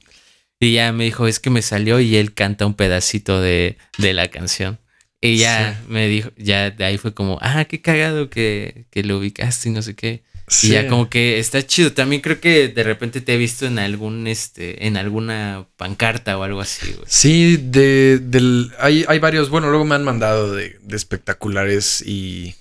[0.61, 4.13] Y ya me dijo, es que me salió y él canta un pedacito de, de
[4.13, 4.79] la canción.
[5.21, 9.19] Y ya me dijo, ya de ahí fue como, ah, qué cagado que, que lo
[9.19, 10.23] ubicaste y no sé qué.
[10.63, 11.93] Y ya como que está chido.
[11.93, 16.43] También creo que de repente te he visto en algún, este, en alguna pancarta o
[16.43, 16.95] algo así.
[17.07, 22.55] Sí, de, del, hay, hay varios, bueno, luego me han mandado de, de espectaculares y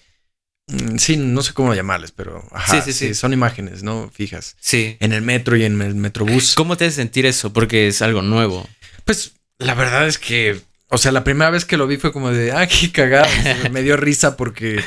[0.67, 4.11] Mm, sí, no sé cómo llamarles, pero sí, sí, sí, son imágenes, ¿no?
[4.13, 4.57] Fijas.
[4.59, 4.97] Sí.
[4.99, 6.55] En el metro y en el metrobús.
[6.55, 7.53] ¿Cómo te hace sentir eso?
[7.53, 8.67] Porque es algo nuevo.
[9.05, 10.59] Pues la verdad es que,
[10.89, 13.29] o sea, la primera vez que lo vi fue como de, ah, qué cagado.
[13.71, 14.83] me dio risa porque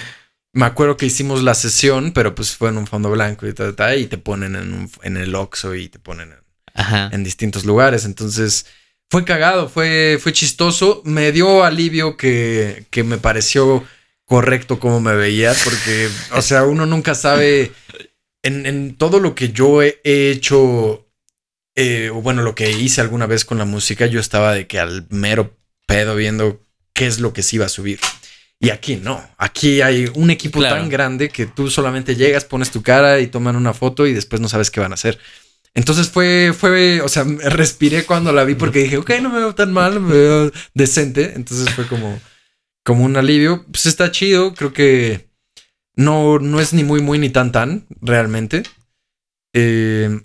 [0.53, 3.99] me acuerdo que hicimos la sesión, pero pues fue en un fondo blanco y tal,
[3.99, 8.05] y te ponen en, en el Oxxo y te ponen en, en distintos lugares.
[8.05, 8.67] Entonces,
[9.11, 11.03] fue cagado, fue, fue chistoso.
[11.05, 13.85] Me dio alivio que, que me pareció
[14.25, 17.73] correcto como me veía, porque, o sea, uno nunca sabe
[18.43, 21.09] en, todo lo que yo he hecho,
[21.75, 24.79] eh, o bueno, lo que hice alguna vez con la música, yo estaba de que
[24.79, 25.57] al mero
[25.87, 27.99] pedo viendo qué es lo que se iba a subir.
[28.63, 32.83] Y aquí no, aquí hay un equipo tan grande que tú solamente llegas, pones tu
[32.83, 35.19] cara y toman una foto y después no sabes qué van a hacer.
[35.73, 39.55] Entonces fue, fue, o sea, respiré cuando la vi porque dije, ok, no me veo
[39.55, 41.33] tan mal, me veo decente.
[41.37, 42.21] Entonces fue como,
[42.85, 43.65] como un alivio.
[43.71, 45.31] Pues está chido, creo que
[45.95, 48.63] no, no es ni muy, muy, ni tan, tan, realmente.
[49.55, 50.21] Eh,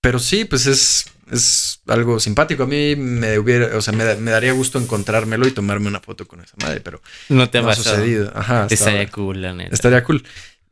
[0.00, 2.64] pero sí, pues es, es algo simpático.
[2.64, 6.40] A mí me hubiera, o sea, me, daría gusto encontrármelo y tomarme una foto con
[6.40, 8.32] esa madre, pero no te ha, sucedido.
[8.34, 9.74] Ajá, estaría cool, la neta.
[9.74, 10.24] Estaría cool.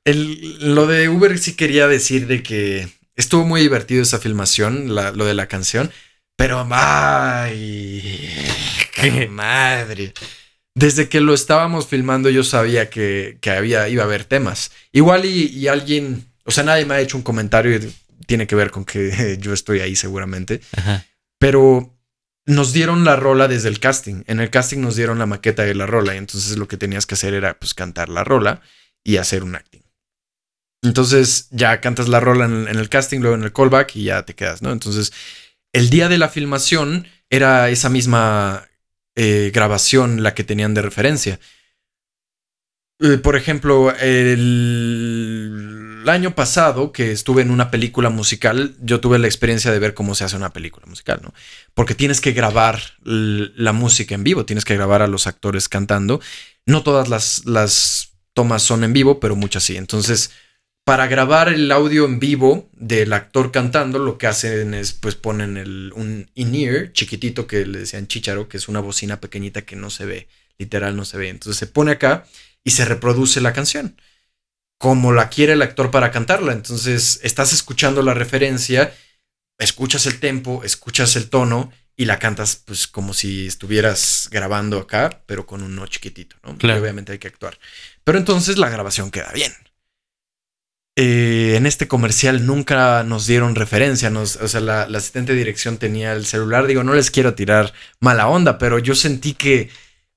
[0.04, 5.24] El, lo de Uber sí quería decir de que estuvo muy divertido esa filmación, lo
[5.24, 5.90] de la canción,
[6.36, 8.30] pero ay,
[8.94, 10.12] qué madre
[10.74, 14.72] desde que lo estábamos filmando yo sabía que, había, iba a haber temas.
[14.92, 17.94] Igual y, alguien, o sea, nadie me ha hecho un comentario y
[18.26, 20.60] tiene que ver con que yo estoy ahí seguramente.
[21.38, 21.96] Pero
[22.46, 24.22] nos dieron la rola desde el casting.
[24.26, 27.06] En el casting nos dieron la maqueta de la rola y entonces lo que tenías
[27.06, 28.60] que hacer era pues cantar la rola
[29.02, 29.82] y hacer un acting.
[30.82, 34.24] Entonces ya cantas la rola en, en el casting, luego en el callback y ya
[34.24, 34.72] te quedas, ¿no?
[34.72, 35.12] Entonces
[35.72, 38.68] el día de la filmación era esa misma
[39.16, 41.40] eh, grabación la que tenían de referencia.
[43.00, 46.04] Eh, por ejemplo, el...
[46.06, 50.14] año pasado que estuve en una película musical, yo tuve la experiencia de ver cómo
[50.14, 51.34] se hace una película musical, ¿no?
[51.74, 56.20] Porque tienes que grabar la música en vivo, tienes que grabar a los actores cantando.
[56.66, 59.76] No todas las, las tomas son en vivo, pero muchas sí.
[59.76, 60.30] Entonces,
[60.84, 65.56] para grabar el audio en vivo del actor cantando, lo que hacen es, pues ponen
[65.94, 70.04] un in-ear chiquitito que le decían chicharo, que es una bocina pequeñita que no se
[70.04, 71.30] ve, literal no se ve.
[71.30, 72.26] Entonces se pone acá
[72.64, 74.00] y se reproduce la canción,
[74.78, 76.52] como la quiere el actor para cantarla.
[76.52, 78.92] Entonces estás escuchando la referencia,
[79.58, 85.22] escuchas el tempo, escuchas el tono y la cantas pues como si estuvieras grabando acá,
[85.26, 86.52] pero con un no chiquitito, ¿no?
[86.52, 87.58] obviamente hay que actuar.
[88.02, 89.52] Pero entonces la grabación queda bien.
[90.96, 94.10] Eh, en este comercial nunca nos dieron referencia.
[94.10, 96.66] Nos, o sea, la, asistente de dirección tenía el celular.
[96.66, 99.70] Digo, no les quiero tirar mala onda, pero yo sentí que,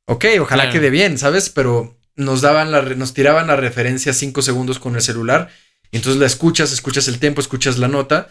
[0.05, 1.49] ok, ojalá quede bien, ¿sabes?
[1.49, 5.49] Pero nos daban la, nos tiraban la referencia cinco segundos con el celular.
[5.91, 8.27] Y entonces la escuchas, escuchas el tiempo, escuchas la nota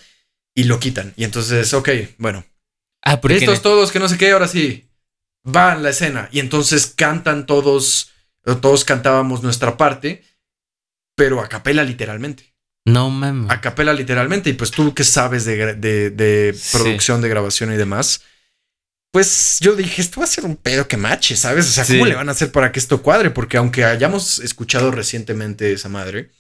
[0.55, 1.15] y lo quitan.
[1.17, 1.89] Y entonces, ok,
[2.19, 2.45] bueno.
[3.03, 4.89] Ah, Estos todos, que no sé qué, ahora sí.
[5.43, 6.29] Van la escena.
[6.33, 8.11] Y entonces cantan todos,
[8.61, 10.23] todos cantábamos nuestra parte
[11.17, 12.55] pero a capela literalmente.
[12.85, 13.51] No mames.
[13.51, 14.51] A capela literalmente.
[14.51, 18.23] Y pues tú que sabes de, producción, de grabación y demás.
[19.13, 21.67] Pues yo dije, esto va a ser un pedo que mache, ¿sabes?
[21.67, 23.31] O sea, ¿cómo le van a hacer para que esto cuadre?
[23.31, 26.31] Porque aunque hayamos escuchado recientemente esa madre,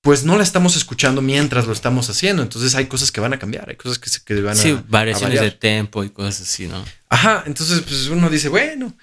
[0.00, 2.42] pues no la estamos escuchando mientras lo estamos haciendo.
[2.42, 4.60] Entonces hay cosas que van a cambiar, hay cosas que, se, que van a.
[4.60, 6.84] Sí, variaciones de tempo y cosas así, ¿no?
[7.08, 8.96] Ajá, entonces pues uno dice, bueno.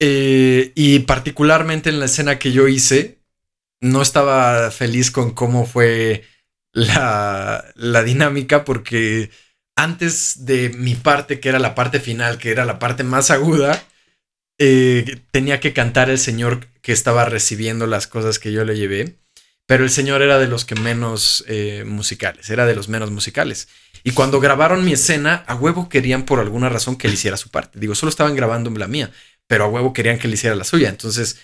[0.00, 3.20] Eh, y particularmente en la escena que yo hice,
[3.80, 6.24] no estaba feliz con cómo fue
[6.72, 9.30] la, la dinámica porque
[9.76, 13.82] antes de mi parte, que era la parte final, que era la parte más aguda,
[14.58, 19.16] eh, tenía que cantar el señor que estaba recibiendo las cosas que yo le llevé,
[19.66, 23.68] pero el señor era de los que menos eh, musicales, era de los menos musicales.
[24.04, 27.50] Y cuando grabaron mi escena, a huevo querían por alguna razón que él hiciera su
[27.50, 27.78] parte.
[27.78, 29.10] Digo, solo estaban grabando la mía,
[29.46, 30.88] pero a huevo querían que él hiciera la suya.
[30.88, 31.38] Entonces,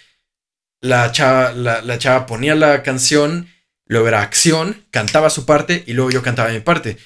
[0.81, 3.49] la chava, la, chava ponía la canción,
[3.87, 6.99] luego era acción, cantaba su parte y luego yo cantaba mi parte.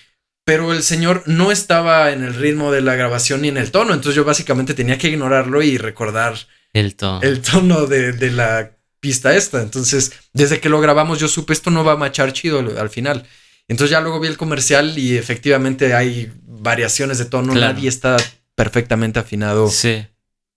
[0.44, 3.94] Pero el señor no estaba en el ritmo de la grabación ni en el tono,
[3.94, 6.34] entonces yo básicamente tenía que ignorarlo y recordar
[6.72, 9.60] el tono, el tono de, de la pista esta.
[9.60, 13.26] Entonces, desde que lo grabamos, yo supe esto no va a machar chido al final.
[13.68, 17.54] Entonces ya luego vi el comercial y efectivamente hay variaciones de tono.
[17.54, 18.16] Nadie está
[18.54, 19.68] perfectamente afinado.
[19.68, 20.06] Sí.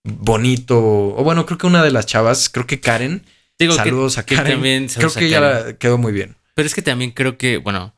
[0.04, 0.78] Bonito.
[0.78, 3.24] O bueno, creo que una de las chavas, creo que Karen.
[3.58, 4.52] saludos a Karen.
[4.52, 6.36] también creo que ya quedó muy bien.
[6.54, 7.94] Pero es que también creo que, bueno,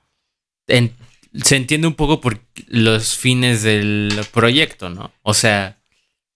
[1.43, 5.13] se entiende un poco por los fines del proyecto, ¿no?
[5.23, 5.79] O sea,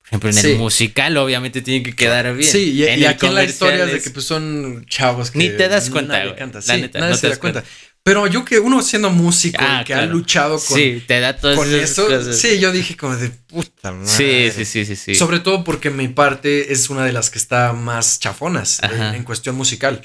[0.06, 2.50] ejemplo, en el musical obviamente tiene que quedar bien.
[2.50, 5.68] Sí, y, aquí en la historia es de que pues, son chavos que ni te
[5.68, 6.38] das cuenta, güey.
[6.38, 7.64] La neta, nadie no se da cuenta.
[8.04, 11.72] Pero yo que uno siendo músico ah, que ha luchado con, sí, te da con
[11.72, 12.36] eso, cosas.
[12.36, 14.50] sí, yo dije como de puta madre.
[14.50, 17.72] Sí, sí, sí, sí, Sobre todo porque mi parte es una de las que está
[17.72, 20.02] más chafonas en, cuestión musical.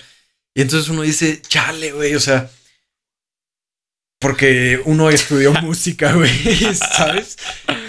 [0.53, 2.49] Y entonces uno dice, chale, güey, o sea,
[4.19, 6.31] porque uno estudió música, güey,
[6.75, 7.37] ¿sabes?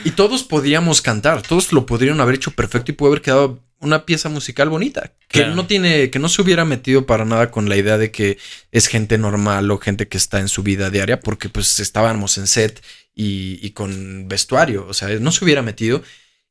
[0.05, 4.05] Y todos podíamos cantar, todos lo podrían haber hecho perfecto y pudo haber quedado una
[4.05, 7.77] pieza musical bonita, que no tiene, que no se hubiera metido para nada con la
[7.77, 8.37] idea de que
[8.73, 12.49] es gente normal o gente que está en su vida diaria, porque pues estábamos en
[12.49, 12.83] set
[13.15, 16.03] y, con vestuario, o sea, no se hubiera metido.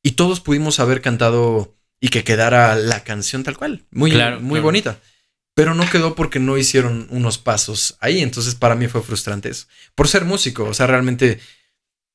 [0.03, 4.99] Y todos pudimos haber cantado y que quedara la canción tal cual, muy, muy bonita
[5.57, 8.21] pero no quedó porque no hicieron unos pasos ahí.
[8.21, 9.65] Entonces para mí fue frustrante eso.
[9.95, 11.39] Por ser músico, o sea, realmente,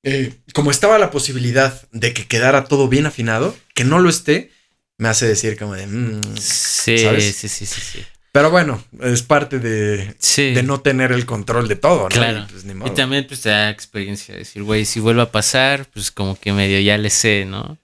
[0.04, 4.52] eh, como estaba la posibilidad de que quedara todo bien afinado, que no lo esté,
[4.96, 5.88] me hace decir como de...
[5.88, 8.04] Mm", sí, sí, sí, sí, sí.
[8.30, 12.08] Pero bueno, es parte de, de no tener el control de todo, ¿no?
[12.10, 12.46] Claro.
[12.48, 16.38] Y, pues, también pues te da experiencia, decir, güey, si vuelve a pasar, pues como
[16.38, 17.76] que medio ya le sé, ¿no?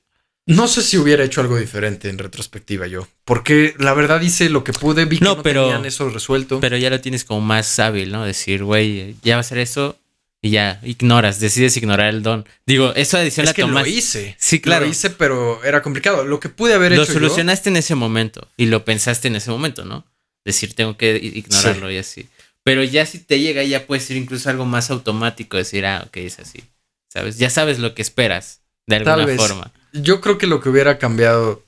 [0.48, 4.64] No sé si hubiera hecho algo diferente en retrospectiva yo, porque la verdad hice lo
[4.64, 6.58] que pude, vi que no, tenían eso resuelto.
[6.60, 8.24] Pero ya lo tienes como más hábil, ¿no?
[8.24, 9.98] Decir, güey, ya va a ser eso
[10.40, 12.46] y ya ignoras, decides ignorar el don.
[12.64, 14.36] Digo, eso adición es que lo hice.
[14.38, 14.86] Sí, claro.
[14.86, 16.24] Lo hice, pero era complicado.
[16.24, 19.50] Lo que pude haber hecho Lo solucionaste en ese momento y lo pensaste en ese
[19.50, 20.06] momento, ¿no?
[20.46, 22.26] Decir, tengo que ignorarlo y así.
[22.62, 26.16] Pero ya si te llega, ya puede ser incluso algo más automático, decir, ah, ok,
[26.16, 26.64] es así.
[27.12, 27.36] ¿Sabes?
[27.36, 31.62] Ya sabes lo que esperas, de alguna forma yo creo que lo que hubiera cambiado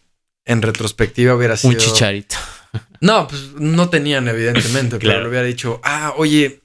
[0.45, 1.73] en retrospectiva hubiera sido.
[1.73, 2.37] Un chicharito.
[3.01, 6.61] No, pues no tenían, evidentemente, pero le hubiera dicho, ah, oye,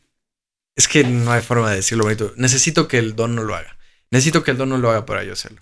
[0.76, 2.34] es que no hay forma de decirlo bonito.
[2.36, 3.78] Necesito que el don no lo haga.
[4.12, 5.62] Necesito que el don no lo haga para yo hacerlo.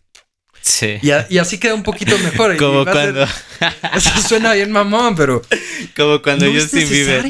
[0.64, 0.98] Sí.
[1.02, 2.56] Y, así queda un poquito mejor.
[2.56, 3.24] Como cuando.
[3.96, 5.42] eso suena bien mamón, pero.
[5.94, 7.26] Como cuando no Justin Bieber.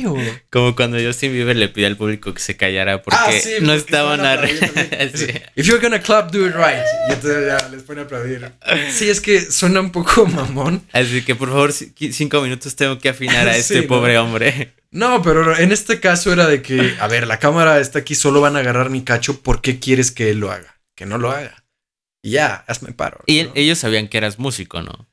[0.51, 3.31] Como cuando Justin Bieber le pide al público que se callara porque, ah,
[3.61, 4.35] no estaban a.
[5.55, 6.85] If you're gonna clap, do it right.
[7.09, 8.51] Y entonces ya les pone a aplaudir.
[8.91, 10.83] Sí, es que suena un poco mamón.
[10.93, 14.73] Así que por favor, cinco minutos tengo que afinar a este pobre hombre.
[14.91, 18.41] No, pero en este caso era de que, a ver, la cámara está aquí, solo
[18.41, 20.77] van a agarrar mi cacho, ¿por qué quieres que él lo haga?
[20.93, 21.62] Que no lo haga.
[22.23, 23.19] Y ya, hazme paro.
[23.27, 25.07] Y ellos sabían que eras músico, ¿no?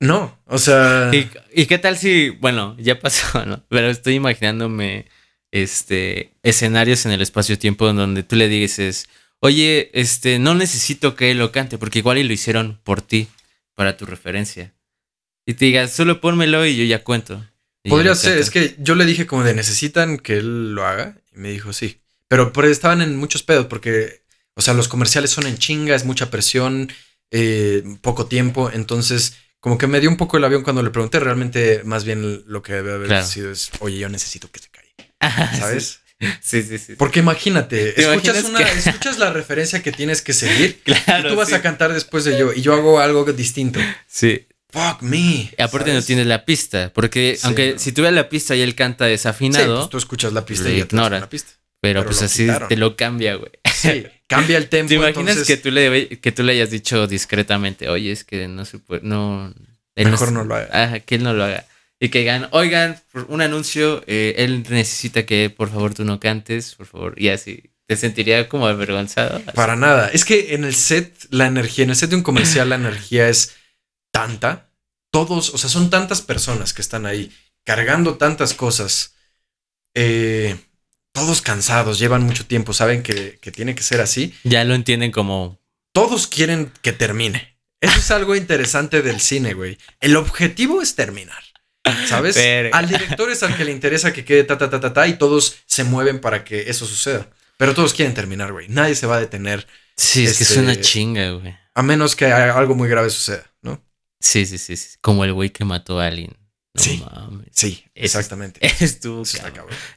[0.00, 1.10] No, o sea.
[1.12, 3.64] ¿Y, qué tal si, bueno, ya pasó, ¿no?
[3.68, 5.06] Pero estoy imaginándome
[5.50, 9.08] este escenarios en el espacio-tiempo en donde tú le dices,
[9.40, 13.28] oye, este, no necesito que él lo cante, porque igual y lo hicieron por ti,
[13.74, 14.72] para tu referencia.
[15.44, 17.44] Y te digas, solo pónmelo y yo ya cuento.
[17.84, 21.38] Podría ser, es que yo le dije como de necesitan que él lo haga, y
[21.38, 21.98] me dijo sí.
[22.28, 24.21] Pero estaban en muchos pedos, porque
[24.54, 26.92] o sea, los comerciales son en chinga, es mucha presión,
[27.30, 28.70] eh, poco tiempo.
[28.72, 31.20] Entonces, como que me dio un poco el avión cuando le pregunté.
[31.20, 35.52] Realmente, más bien lo que debe haber sido es, oye, yo necesito que se caiga.
[35.58, 36.00] ¿Sabes?
[36.40, 36.94] Sí, sí, sí.
[36.96, 41.52] Porque imagínate, escuchas, una, escuchas la referencia que tienes que seguir claro, y tú vas
[41.52, 43.80] a cantar después de yo y yo hago algo distinto.
[44.06, 44.46] Sí.
[44.70, 45.52] Fuck me.
[45.56, 49.04] Y aparte no tienes la pista, porque aunque si ves la pista y él canta
[49.04, 51.52] desafinado, pues tú escuchas la pista y ignoras la pista.
[51.82, 53.50] Pero, pues así te lo cambia, güey.
[53.74, 54.88] Sí, cambia el tempo.
[54.88, 58.64] ¿Te imaginas que, tú le, que tú le hayas dicho discretamente, oye, es que no
[58.64, 59.52] se puede, no...
[59.96, 60.68] Mejor no, lo haga.
[60.72, 61.66] Ajá, que él no lo haga.
[61.98, 66.76] Y que digan, oigan, un anuncio, eh, él necesita que por favor tú no cantes,
[66.76, 67.14] por favor.
[67.20, 69.40] Y así, ¿te sentiría como avergonzado?
[69.52, 70.08] Para nada.
[70.08, 73.28] Es que en el set, la energía, en el set de un comercial, la energía
[73.28, 73.56] es
[74.12, 74.70] tanta.
[75.10, 77.32] Todos, o sea, son tantas personas que están ahí
[77.64, 79.16] cargando tantas cosas.
[79.94, 80.56] Eh,
[81.12, 84.34] todos cansados, llevan mucho tiempo, saben que, tiene que ser así.
[84.44, 85.60] Ya lo entienden como...
[85.92, 87.58] Todos quieren que termine.
[87.80, 89.76] Eso es algo interesante del cine, güey.
[90.00, 91.42] El objetivo es terminar.
[92.06, 92.38] ¿Sabes?
[92.72, 95.14] Al director es al que le interesa que quede ta, ta, ta, ta, ta, y
[95.14, 97.28] todos se mueven para que eso suceda.
[97.56, 98.68] Pero todos quieren terminar, güey.
[98.68, 99.66] Nadie se va a detener.
[99.96, 101.56] Sí, es que es una este, chinga, güey.
[101.74, 103.82] A menos que algo muy grave suceda, ¿no?
[104.20, 104.76] Sí, sí, sí.
[105.00, 106.36] Como el güey que mató a alguien.
[106.74, 107.04] Sí,
[107.50, 108.60] sí, exactamente.
[108.80, 109.22] Estuvo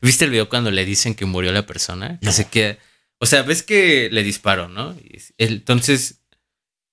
[0.02, 2.20] ¿Viste el video cuando le dicen que murió la persona?
[2.22, 2.32] No.
[2.32, 2.78] sé qué.
[3.20, 4.96] O sea, ves que le disparó, ¿no?
[5.38, 6.22] Entonces,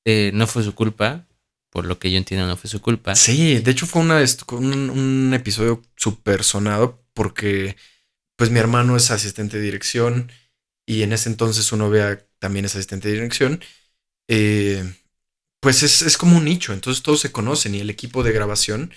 [0.05, 1.27] eh, no fue su culpa.
[1.71, 3.15] Por lo que yo entiendo, no fue su culpa.
[3.15, 7.77] Sí, de hecho fue una, un, un episodio súper sonado porque,
[8.37, 10.31] pues, mi hermano es asistente de dirección
[10.87, 13.63] y en ese entonces su novia también es asistente de dirección.
[14.29, 14.85] Eh,
[15.61, 18.93] pues es, es, como un nicho, entonces todos se conocen y el equipo de grabación,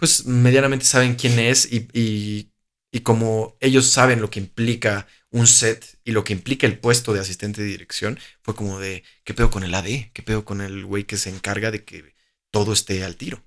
[0.00, 2.50] pues medianamente saben quién es y, y,
[2.90, 7.12] y, como ellos saben lo que implica un set y lo que implica el puesto
[7.12, 10.10] de asistente de dirección, fue como de, ¿qué pedo con el AD?
[10.12, 12.16] ¿Qué pedo con el güey que se encarga de que
[12.50, 13.44] todo esté al tiro?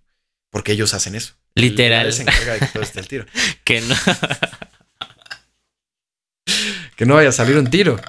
[0.49, 1.33] Porque ellos hacen eso.
[1.55, 2.13] Literal.
[2.13, 3.25] se encarga de que todo esté al tiro.
[3.65, 3.95] que no.
[6.95, 7.99] que no vaya a salir un tiro.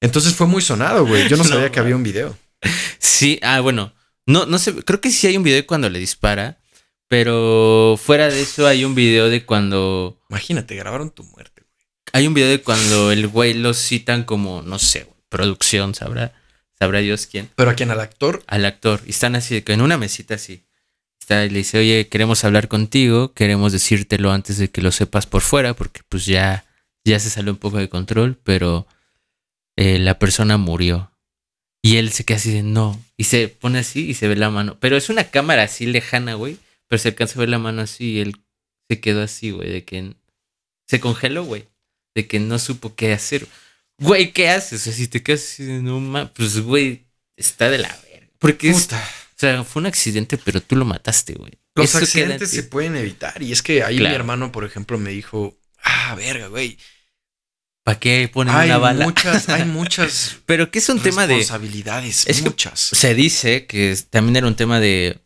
[0.00, 1.28] Entonces fue muy sonado, güey.
[1.28, 2.36] Yo no sabía que había un video.
[2.98, 3.94] Sí, ah, bueno.
[4.26, 6.58] No, no sé, creo que sí hay un video de cuando le dispara.
[7.08, 10.20] Pero fuera de eso hay un video de cuando.
[10.28, 11.86] Imagínate, grabaron tu muerte, güey.
[12.12, 16.32] Hay un video de cuando el güey lo citan como, no sé, producción, sabrá.
[16.78, 17.48] Sabrá Dios quién.
[17.54, 17.90] ¿Pero a quién?
[17.90, 18.42] ¿Al actor?
[18.46, 19.00] Al actor.
[19.06, 20.64] Y están así, en una mesita así.
[21.20, 25.26] Está, y le dice, oye, queremos hablar contigo, queremos decírtelo antes de que lo sepas
[25.26, 26.66] por fuera, porque pues ya,
[27.04, 28.86] ya se salió un poco de control, pero
[29.76, 31.12] eh, la persona murió.
[31.82, 33.00] Y él se queda así de no.
[33.16, 34.76] Y se pone así y se ve la mano.
[34.80, 36.58] Pero es una cámara así lejana, güey.
[36.88, 38.36] Pero se alcanza a ver la mano así y él
[38.88, 39.70] se quedó así, güey.
[39.70, 40.14] De que
[40.86, 41.68] se congeló, güey.
[42.14, 43.46] De que no supo qué hacer.
[43.98, 44.82] Güey, ¿qué haces?
[44.82, 47.06] O sea, si te quedas así no pues, güey,
[47.36, 48.28] está de la verga.
[48.38, 48.78] Porque o
[49.38, 51.52] sea, fue un accidente, pero tú lo mataste, güey.
[51.74, 53.42] Los accidentes se pueden evitar.
[53.42, 56.78] Y es que ahí mi hermano, por ejemplo, me dijo, ah, verga, güey
[57.86, 59.04] ¿Para qué ponen una bala?
[59.04, 60.38] Muchas, hay muchas.
[60.44, 61.36] Pero que es un tema de.
[61.36, 62.80] Responsabilidades, es muchas.
[62.80, 65.20] Se dice que también era un tema de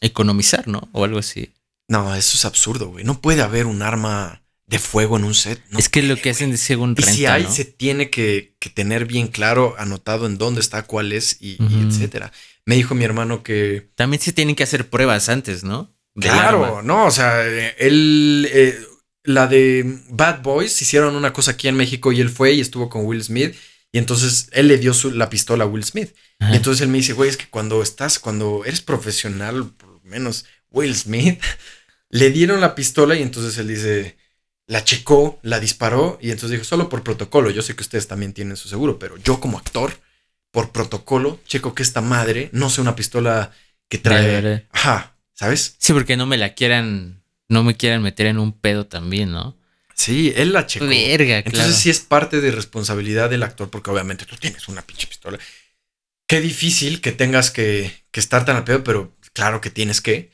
[0.00, 0.88] economizar, ¿no?
[0.92, 1.52] O algo así.
[1.88, 3.04] No, eso es absurdo, güey.
[3.04, 5.60] No puede haber un arma de fuego en un set.
[5.76, 9.04] es que lo que hacen es según renta, Y si hay, se tiene que, tener
[9.04, 12.32] bien claro, anotado en dónde está, cuál es y, etcétera.
[12.64, 13.90] Me dijo mi hermano que.
[13.96, 15.92] También se tienen que hacer pruebas antes, ¿no?
[16.14, 17.44] claro, no, o sea,
[17.78, 18.48] él.
[18.52, 18.78] Eh,
[19.24, 22.88] la de Bad Boys hicieron una cosa aquí en México y él fue y estuvo
[22.88, 23.54] con Will Smith.
[23.92, 26.14] Y entonces él le dio su, la pistola a Will Smith.
[26.40, 29.72] Y entonces él me dice, güey, es que cuando estás, cuando eres profesional,
[30.02, 31.40] menos Will Smith,
[32.08, 34.16] le dieron la pistola y entonces él dice,
[34.66, 37.50] la checó, la disparó y entonces dijo, solo por protocolo.
[37.50, 39.98] Yo sé que ustedes también tienen su seguro, pero yo como actor,
[40.50, 43.52] por protocolo, checo que esta madre no sea una pistola
[43.88, 44.66] que trae...
[44.70, 45.76] Ajá, ¿sabes?
[45.78, 47.20] Sí, porque no me la quieran
[47.50, 49.58] no me quieran meter en un pedo también, ¿no?
[49.94, 50.86] Sí, él la checó.
[50.86, 55.08] Verga, Entonces sí es parte de responsabilidad del actor, porque obviamente tú tienes una pinche
[55.08, 55.38] pistola.
[56.28, 60.30] Qué difícil que tengas que, estar tan al pedo, pero claro que tienes que.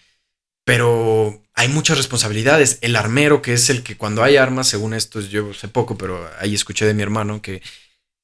[0.64, 2.78] Pero hay muchas responsabilidades.
[2.80, 6.28] El armero, que es el que cuando hay armas, según esto, yo sé poco, pero
[6.40, 7.62] ahí escuché de mi hermano que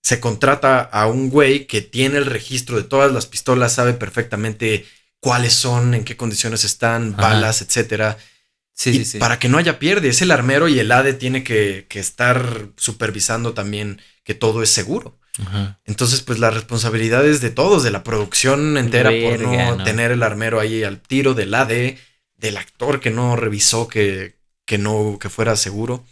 [0.02, 4.84] se contrata a un güey que tiene el registro de todas las pistolas, sabe perfectamente
[5.20, 8.18] cuáles son, en qué condiciones están, balas, etcétera
[8.74, 11.86] Sí, sí, Para que no haya pierde, es el armero y el ADE tiene que,
[11.90, 15.18] estar supervisando también que todo es seguro.
[15.84, 20.22] Entonces, pues la responsabilidad es de todos, de la producción entera por no, tener el
[20.22, 21.98] armero ahí al tiro, del ADE,
[22.36, 24.36] del actor que no revisó que,
[24.66, 26.04] que no, que fuera seguro.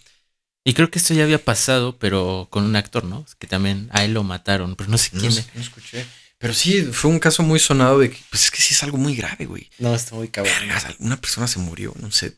[0.65, 3.27] Y creo que esto ya había pasado, pero con un actor, ¿no?
[3.39, 5.35] Que también a él lo mataron, pero no sé quién.
[5.55, 6.07] No, escuché.
[6.39, 8.97] Pero sí, fue un caso muy sonado de que, pues es que sí es algo
[8.97, 9.69] muy grave, güey.
[9.79, 10.55] No, está muy cabrón.
[10.99, 12.37] una persona se murió en un set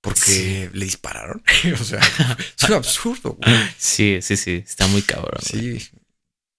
[0.00, 1.42] porque le dispararon.
[1.80, 2.00] o sea,
[2.56, 3.36] es un absurdo.
[3.40, 3.56] Güey.
[3.76, 5.40] Sí, sí, sí, está muy cabrón.
[5.42, 5.88] Sí,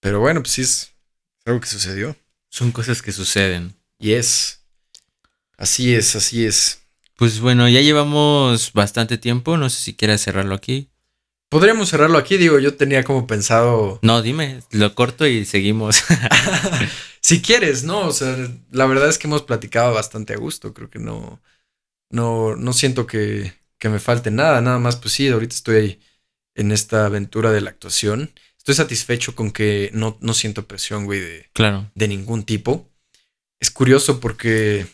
[0.00, 0.92] pero bueno, pues sí es
[1.44, 2.16] algo que sucedió.
[2.48, 3.76] Son cosas que suceden.
[3.98, 4.64] Y es.
[5.56, 6.82] Así es, así es.
[7.16, 9.56] Pues bueno, ya llevamos bastante tiempo.
[9.56, 10.90] No sé si quieres cerrarlo aquí.
[11.50, 13.98] Podríamos cerrarlo aquí, digo, yo tenía como pensado.
[14.02, 16.02] No, dime, lo corto y seguimos.
[17.20, 18.06] si quieres, ¿no?
[18.06, 18.36] O sea,
[18.70, 20.72] la verdad es que hemos platicado bastante a gusto.
[20.72, 21.42] Creo que no
[22.10, 26.00] no, no siento que, que me falte nada, nada más, pues sí, ahorita estoy
[26.54, 28.32] en esta aventura de la actuación.
[28.58, 31.90] Estoy satisfecho con que no, no siento presión, güey, de, claro.
[31.94, 32.90] de ningún tipo.
[33.58, 34.86] Es curioso porque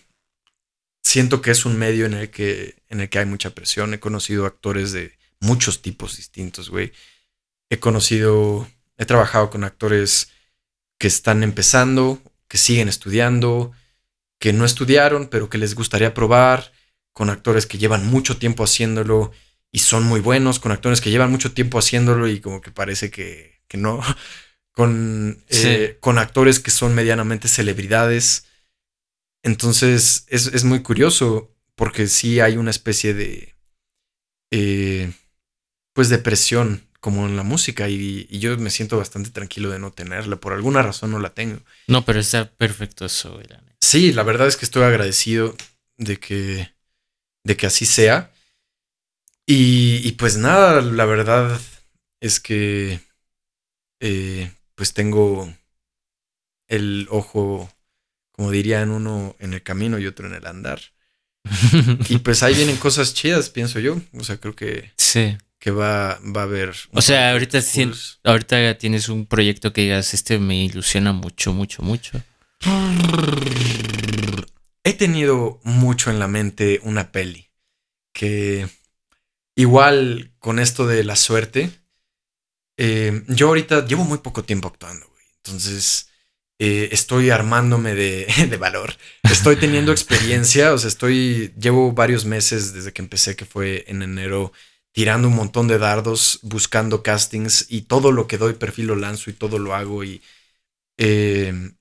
[1.02, 3.94] siento que es un medio en el que, en el que hay mucha presión.
[3.94, 6.92] He conocido actores de muchos tipos distintos, güey.
[7.70, 8.68] He conocido,
[8.98, 10.30] he trabajado con actores
[10.98, 13.72] que están empezando, que siguen estudiando,
[14.38, 16.72] que no estudiaron, pero que les gustaría probar,
[17.16, 19.32] con actores que llevan mucho tiempo haciéndolo
[19.72, 23.10] y son muy buenos, con actores que llevan mucho tiempo haciéndolo y como que parece
[23.10, 24.02] que, que no,
[24.72, 28.44] con, eh, con actores que son medianamente celebridades.
[29.42, 33.54] Entonces es, es, muy curioso porque sí hay una especie de,
[34.50, 35.10] eh,
[35.94, 39.90] pues, de presión como en la música y, yo me siento bastante tranquilo de no
[39.90, 40.36] tenerla.
[40.36, 41.60] Por alguna razón no la tengo.
[41.86, 43.40] No, pero está perfecto eso.
[43.80, 45.56] Sí, la verdad es que estoy agradecido
[45.96, 46.75] de que,
[47.46, 48.32] de que así sea.
[49.46, 51.60] Y, pues nada, la verdad
[52.20, 52.98] es que
[54.00, 55.54] eh, pues tengo
[56.66, 57.72] el ojo,
[58.32, 60.80] como dirían uno en el camino y otro en el andar.
[62.08, 64.02] y pues ahí vienen cosas chidas, pienso yo.
[64.14, 65.38] O sea, creo que, sí.
[65.60, 66.74] que va, va a haber...
[66.90, 67.60] O sea, ahorita,
[68.24, 72.20] ahorita tienes un proyecto que digas, este me ilusiona mucho, mucho, mucho.
[74.86, 77.50] He tenido mucho en la mente una peli
[78.12, 78.68] que
[79.56, 81.70] Igual con esto de la suerte,
[82.76, 85.24] eh, yo ahorita llevo muy poco tiempo actuando, güey.
[85.38, 86.10] Entonces,
[86.58, 88.94] eh, estoy armándome de, de, valor.
[89.22, 94.02] Estoy teniendo experiencia, o sea, estoy, llevo varios meses desde que empecé, que fue en
[94.02, 94.52] enero,
[94.92, 99.30] tirando un montón de dardos, buscando castings y todo lo que doy perfil lo lanzo
[99.30, 100.20] y todo lo hago y
[100.98, 101.72] eh,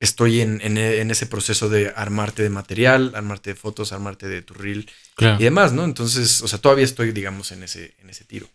[0.00, 4.54] estoy en, en, ese proceso de armarte de material, armarte de fotos, armarte de tu
[4.54, 5.84] reel y demás, ¿no?
[5.84, 8.48] Entonces, o sea, todavía estoy, digamos, en ese, en ese tiro.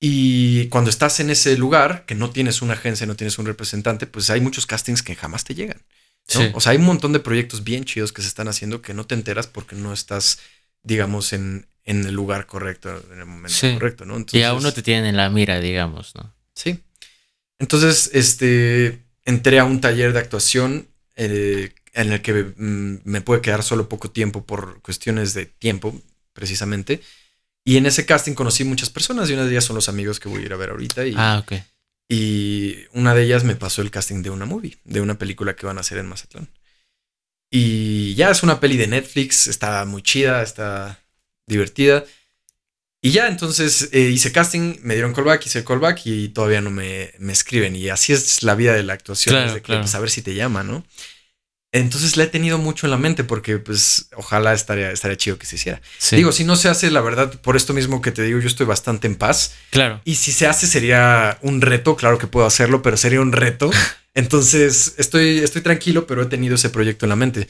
[0.00, 4.06] Y cuando estás en ese lugar, que no tienes una agencia, no tienes un representante,
[4.06, 5.82] pues hay muchos castings que jamás te llegan.
[6.54, 9.04] O sea, hay un montón de proyectos bien chidos que se están haciendo que no
[9.04, 10.38] te enteras porque no estás,
[10.82, 14.24] digamos, en, en el lugar correcto, en el momento correcto, ¿no?
[14.30, 16.32] y aún no te tienen en la mira, digamos, ¿no?
[16.54, 16.78] Sí.
[17.58, 23.40] Entonces, este, entré a un taller de actuación eh, en el que mm, me puede
[23.40, 25.98] quedar solo poco tiempo por cuestiones de tiempo,
[26.32, 27.00] precisamente.
[27.64, 30.28] Y en ese casting conocí muchas personas y una de ellas son los amigos que
[30.28, 31.06] voy a ir a ver ahorita.
[31.06, 31.52] Y, ah, ok.
[32.08, 35.66] Y una de ellas me pasó el casting de una movie, de una película que
[35.66, 36.48] van a hacer en Mazatlán.
[37.50, 41.04] Y ya es una peli de Netflix, está muy chida, está
[41.46, 42.04] divertida.
[43.02, 47.12] Y ya, entonces eh, hice casting, me dieron callback, hice callback y todavía no me,
[47.18, 47.74] me escriben.
[47.74, 50.62] Y así es la vida de la actuación, claro, pues, a ver si te llama,
[50.62, 50.84] ¿no?
[51.72, 55.46] Entonces la he tenido mucho en la mente porque pues ojalá estaría, estaría chido que
[55.46, 55.80] se hiciera.
[56.10, 58.66] Digo, si no se hace, la verdad, por esto mismo que te digo, yo estoy
[58.66, 59.54] bastante en paz.
[59.70, 60.00] Claro.
[60.04, 63.70] Y si se hace sería un reto, claro que puedo hacerlo, pero sería un reto.
[64.14, 67.46] Entonces estoy, estoy tranquilo, pero he tenido ese proyecto en la mente.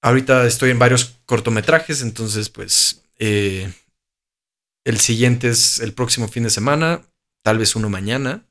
[0.00, 3.70] Ahorita estoy en varios cortometrajes, entonces pues eh,
[4.84, 7.02] el siguiente es el próximo fin de semana,
[7.42, 8.44] tal vez uno mañana.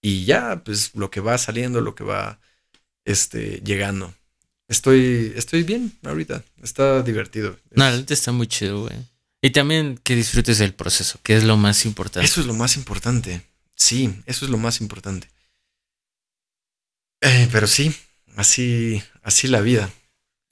[0.00, 2.40] Y ya, pues lo que va saliendo, lo que va
[3.04, 4.14] este, llegando.
[4.68, 6.42] Estoy, estoy bien ahorita.
[6.62, 7.58] Está divertido.
[7.70, 8.96] No, está muy chido, güey.
[9.42, 12.26] Y también que disfrutes del proceso, que es lo más importante.
[12.26, 13.42] Eso es lo más importante.
[13.74, 15.28] Sí, eso es lo más importante.
[17.20, 17.94] Eh, pero sí,
[18.36, 19.90] así, así la vida.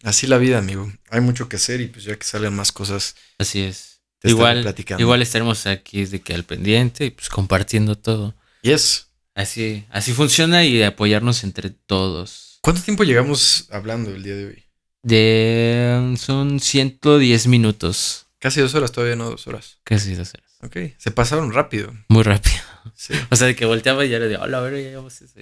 [0.03, 0.93] Así la vida, amigo.
[1.11, 3.17] Hay mucho que hacer y pues ya que salen más cosas.
[3.39, 3.96] Así es
[4.27, 8.35] igual, igual estaremos aquí de que al pendiente y pues compartiendo todo.
[8.63, 9.09] Yes.
[9.35, 12.59] Así, así funciona y apoyarnos entre todos.
[12.63, 14.65] ¿Cuánto tiempo llegamos hablando el día de hoy?
[15.03, 18.27] De son 110 minutos.
[18.39, 19.79] Casi dos horas, todavía no dos horas.
[19.85, 20.57] Casi dos horas.
[20.63, 21.93] Ok, se pasaron rápido.
[22.09, 22.57] Muy rápido.
[22.95, 23.15] Sí.
[23.31, 25.35] O sea, de que volteaba y ya le digo, hola, a ver, ya llevamos eso.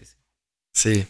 [0.73, 1.07] Sí.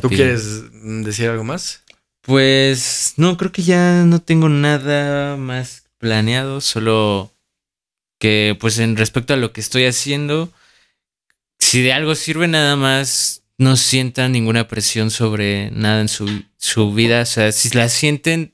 [0.00, 0.70] ¿Tú quieres
[1.04, 1.82] decir algo más?
[2.22, 7.32] Pues no, creo que ya no tengo nada más planeado, solo
[8.18, 10.52] que pues en respecto a lo que estoy haciendo,
[11.60, 16.92] si de algo sirve nada más, no sientan ninguna presión sobre nada en su, su
[16.92, 18.52] vida, o sea, si la sienten,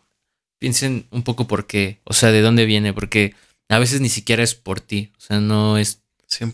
[0.58, 3.34] piensen un poco por qué, o sea, de dónde viene, porque
[3.70, 6.02] a veces ni siquiera es por ti, o sea, no es...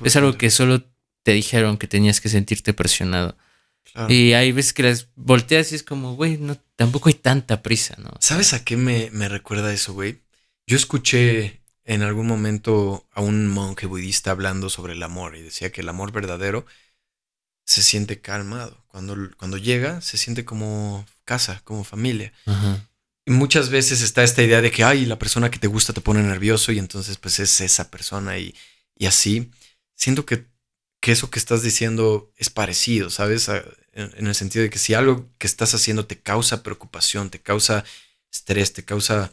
[0.04, 0.84] Es algo que solo
[1.24, 3.36] te dijeron que tenías que sentirte presionado.
[4.08, 7.96] Y hay veces que las volteas y es como, güey, no, tampoco hay tanta prisa,
[7.98, 8.10] ¿no?
[8.20, 10.23] ¿Sabes a qué me, me recuerda eso, güey?
[10.66, 15.70] Yo escuché en algún momento a un monje budista hablando sobre el amor y decía
[15.70, 16.64] que el amor verdadero
[17.66, 18.84] se siente calmado.
[18.88, 22.32] Cuando, cuando llega, se siente como casa, como familia.
[23.26, 26.00] Y muchas veces está esta idea de que, ay, la persona que te gusta te
[26.00, 28.54] pone nervioso y entonces pues es esa persona y,
[28.96, 29.50] y así.
[29.94, 30.46] Siento que,
[31.00, 33.48] que, eso que estás diciendo es parecido, ¿sabes?
[33.92, 37.84] en el sentido de que si algo que estás haciendo te causa preocupación, te causa
[38.32, 39.32] estrés, te causa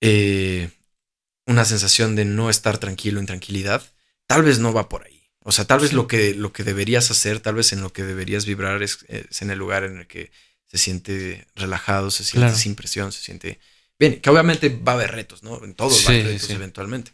[0.00, 0.70] eh,
[1.46, 3.82] una sensación de no estar tranquilo, intranquilidad,
[4.26, 5.20] tal vez no va por ahí.
[5.42, 8.04] O sea, tal vez lo, que, lo que deberías hacer, tal vez en lo que
[8.04, 10.30] deberías vibrar es, en el lugar en el que
[10.66, 13.58] se siente relajado, se siente sin presión, se siente
[13.98, 14.20] bien.
[14.20, 15.64] Que obviamente va a haber retos, ¿no?
[15.64, 17.12] En todos va a haber retos eventualmente.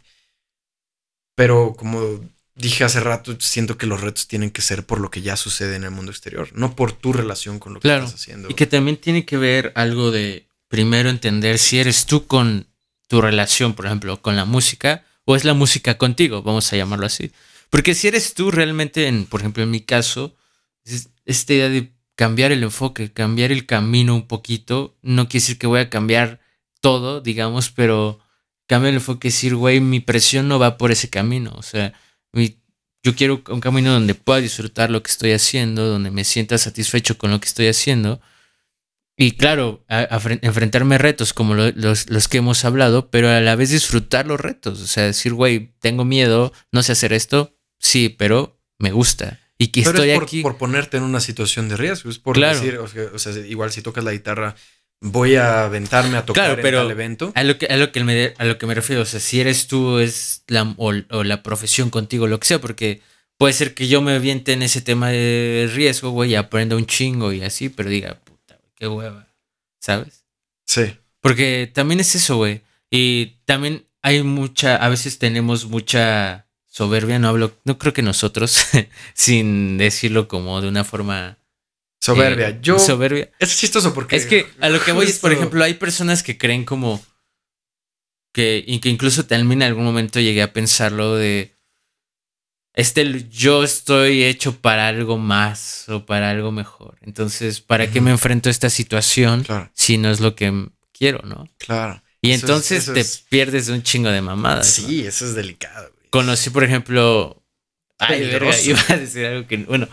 [1.35, 2.21] Pero como
[2.55, 5.75] dije hace rato, siento que los retos tienen que ser por lo que ya sucede
[5.75, 8.49] en el mundo exterior, no por tu relación con lo que estás haciendo.
[8.49, 12.67] Y que también tiene que ver algo de primero entender si eres tú con
[13.07, 17.05] tu relación, por ejemplo, con la música, o es la música contigo, vamos a llamarlo
[17.05, 17.31] así.
[17.69, 20.35] Porque si eres tú realmente, en, por ejemplo, en mi caso,
[21.25, 25.67] esta idea de cambiar el enfoque, cambiar el camino un poquito, no quiere decir que
[25.67, 26.39] voy a cambiar
[26.79, 28.19] todo, digamos, pero
[28.67, 31.93] cambiar el enfoque, decir, güey, mi presión no va por ese camino, o sea,
[33.03, 37.17] yo quiero un camino donde pueda disfrutar lo que estoy haciendo, donde me sienta satisfecho
[37.17, 38.19] con lo que estoy haciendo.
[39.19, 44.27] Y claro, enfrentarme retos como los, los, que hemos hablado, pero a la vez disfrutar
[44.27, 44.79] los retos.
[44.79, 49.39] O sea, decir, güey, tengo miedo, no sé hacer esto, sí, pero me gusta.
[49.57, 50.41] Y que estoy es por, aquí.
[50.43, 52.11] por ponerte en una situación de riesgo.
[52.11, 54.55] Es por decir, o sea, igual si tocas la guitarra,
[55.01, 57.31] voy a aventarme a tocar en el evento.
[57.33, 59.39] A lo, que, a, lo que me, a lo que me refiero, o sea, si
[59.39, 63.01] eres tú, es la, o, la profesión contigo, lo que sea, porque
[63.39, 66.85] puede ser que yo me aviente en ese tema de riesgo, güey, y aprenda un
[66.85, 68.19] chingo y así, pero diga,
[68.77, 69.27] qué hueva,
[69.79, 70.23] ¿sabes?
[70.65, 70.95] Sí.
[71.19, 72.61] Porque también es eso, güey.
[72.89, 78.65] Y también hay mucha, a veces tenemos mucha soberbia, no hablo, no creo que nosotros,
[79.13, 81.37] sin decirlo como de una forma
[81.99, 82.49] Soberbia.
[82.49, 82.79] Eh, yo.
[82.79, 83.29] Soberbia.
[83.39, 84.15] Es chistoso porque.
[84.15, 87.03] Es que a lo que voy es, por ejemplo, hay personas que creen como.
[88.33, 91.56] Que, y que incluso también en algún momento llegué a pensarlo de.
[92.77, 96.95] Este, yo estoy hecho para algo más o para algo mejor.
[97.01, 99.43] Entonces, ¿para qué me enfrento a esta situación
[99.73, 101.49] si no es lo que quiero, no?
[101.57, 102.03] Claro.
[102.21, 104.67] Y entonces te pierdes un chingo de mamadas.
[104.67, 105.91] Sí, eso es delicado.
[106.11, 107.43] Conocí, por ejemplo.
[107.97, 109.57] Ay, verga, iba a decir algo que.
[109.57, 109.87] Bueno,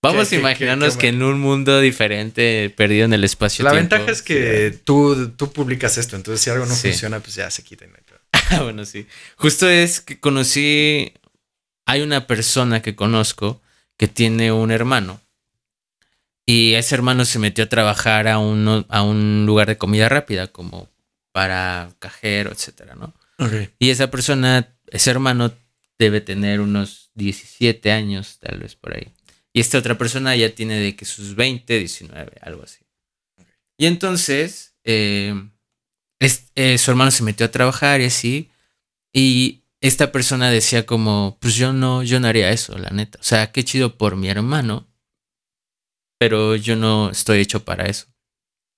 [0.00, 3.64] Vamos a imaginarnos que en un mundo diferente, perdido en el espacio.
[3.64, 7.50] La ventaja es que tú, tú publicas esto, entonces si algo no funciona, pues ya
[7.50, 7.84] se quita.
[8.50, 9.06] Ah, bueno, sí.
[9.36, 11.12] Justo es que conocí,
[11.92, 13.60] hay una persona que conozco
[13.98, 15.20] que tiene un hermano.
[16.46, 20.46] Y ese hermano se metió a trabajar a un, a un lugar de comida rápida,
[20.46, 20.88] como
[21.32, 23.14] para cajero, etcétera, ¿no?
[23.78, 25.52] Y esa persona, ese hermano
[25.98, 29.08] debe tener unos 17 años, tal vez por ahí.
[29.52, 32.78] Y esta otra persona ya tiene de que sus 20, 19, algo así.
[33.76, 35.34] Y entonces, eh,
[36.54, 38.48] eh, su hermano se metió a trabajar y así.
[39.12, 43.18] Y esta persona decía como, pues yo no, yo no haría eso, la neta.
[43.20, 44.88] O sea, qué chido por mi hermano.
[46.18, 48.06] Pero yo no estoy hecho para eso.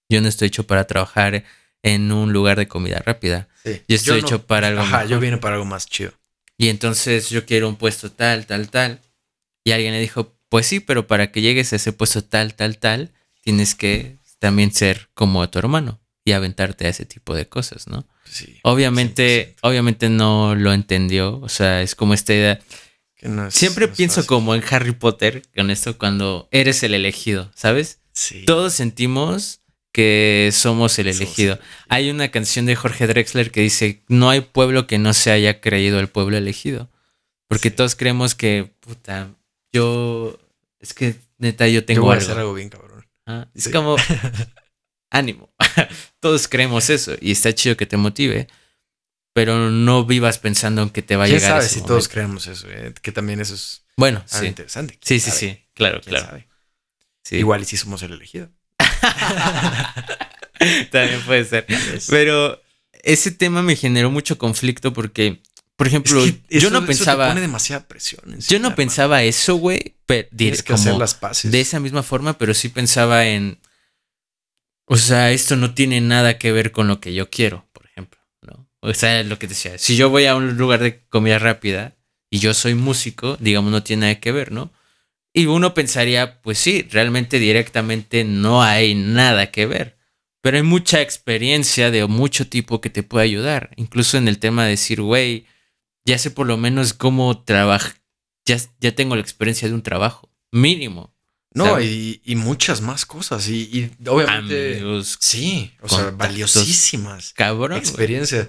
[0.08, 1.44] Yo no estoy hecho para trabajar
[1.82, 3.48] en un lugar de comida rápida.
[3.86, 6.12] Yo estoy hecho para algo Ajá, yo vine para algo más chido.
[6.56, 9.00] Y entonces yo quiero un puesto tal, tal, tal.
[9.62, 12.78] Y alguien le dijo, pues sí, pero para que llegues a ese puesto tal, tal,
[12.78, 13.12] tal,
[13.42, 18.06] tienes que también ser como tu hermano y aventarte a ese tipo de cosas, ¿no?
[18.34, 18.58] Sí.
[18.64, 21.38] Obviamente, obviamente no lo entendió.
[21.40, 22.60] O sea, es como esta idea.
[23.50, 28.00] Siempre pienso como en Harry Potter con esto cuando eres el elegido, ¿sabes?
[28.12, 28.44] Sí.
[28.44, 29.60] Todos sentimos
[29.92, 31.60] que somos el elegido.
[31.88, 35.60] Hay una canción de Jorge Drexler que dice, no hay pueblo que no se haya
[35.60, 36.90] creído el pueblo elegido.
[37.46, 39.30] Porque todos creemos que, puta,
[39.72, 40.36] yo
[40.80, 43.06] es que neta yo tengo yo voy a hacer algo bien cabrón.
[43.26, 43.94] Ah, es como
[45.14, 45.52] ánimo.
[46.20, 48.48] Todos creemos eso y está chido que te motive,
[49.32, 51.52] pero no vivas pensando en que te va a llegar.
[51.52, 52.68] Sabes si todos creemos eso?
[52.70, 52.94] Eh?
[53.02, 54.46] Que también eso es bueno, sí.
[54.46, 54.98] interesante.
[55.02, 56.42] Sí, sí, sí, claro, claro.
[57.30, 58.50] Igual y si somos el elegido.
[60.90, 61.66] También puede ser.
[62.08, 62.60] Pero
[63.02, 65.40] ese tema me generó mucho conflicto porque
[65.76, 67.28] por ejemplo, yo no pensaba.
[67.28, 68.22] pone demasiada presión.
[68.48, 69.96] yo no pensaba eso, güey.
[70.36, 71.50] Tienes que hacer las paces.
[71.50, 73.58] De esa misma forma, pero sí pensaba en.
[74.86, 78.20] O sea, esto no tiene nada que ver con lo que yo quiero, por ejemplo.
[78.42, 78.68] ¿no?
[78.80, 79.78] O sea, lo que decía.
[79.78, 81.96] Si yo voy a un lugar de comida rápida
[82.30, 84.72] y yo soy músico, digamos, no tiene nada que ver, ¿no?
[85.32, 89.96] Y uno pensaría, pues sí, realmente directamente no hay nada que ver.
[90.40, 93.70] Pero hay mucha experiencia de mucho tipo que te puede ayudar.
[93.76, 95.46] Incluso en el tema de decir, güey,
[96.04, 97.94] ya sé por lo menos cómo trabajar.
[98.44, 101.13] Ya, ya tengo la experiencia de un trabajo, mínimo.
[101.54, 103.48] No, y, muchas más cosas.
[103.48, 104.82] Y, obviamente.
[105.18, 107.32] sí, o sea, valiosísimas.
[107.32, 107.78] Cabrón.
[107.78, 108.48] Experiencias.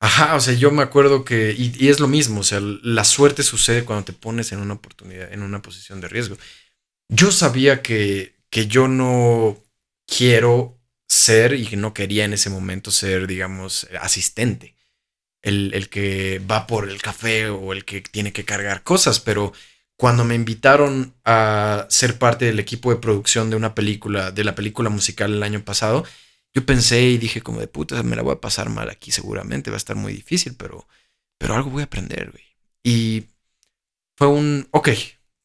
[0.00, 1.54] Ajá, o sea, yo me acuerdo que.
[1.56, 5.32] Y, es lo mismo, o sea, la suerte sucede cuando te pones en una oportunidad,
[5.32, 6.36] en una posición de riesgo.
[7.08, 9.62] Yo sabía que, que yo no
[10.06, 10.78] quiero
[11.08, 14.76] ser y que no quería en ese momento ser, digamos, asistente
[15.46, 19.52] el, que va por el café o el que tiene que cargar cosas, pero
[19.96, 24.54] cuando me invitaron a ser parte del equipo de producción de una película, de la
[24.54, 26.04] película musical el año pasado,
[26.54, 29.70] yo pensé y dije como de puta, me la voy a pasar mal aquí seguramente,
[29.70, 30.86] va a estar muy difícil, pero,
[31.38, 32.44] pero algo voy a aprender, güey.
[32.82, 33.26] Y
[34.16, 34.90] fue un, ok,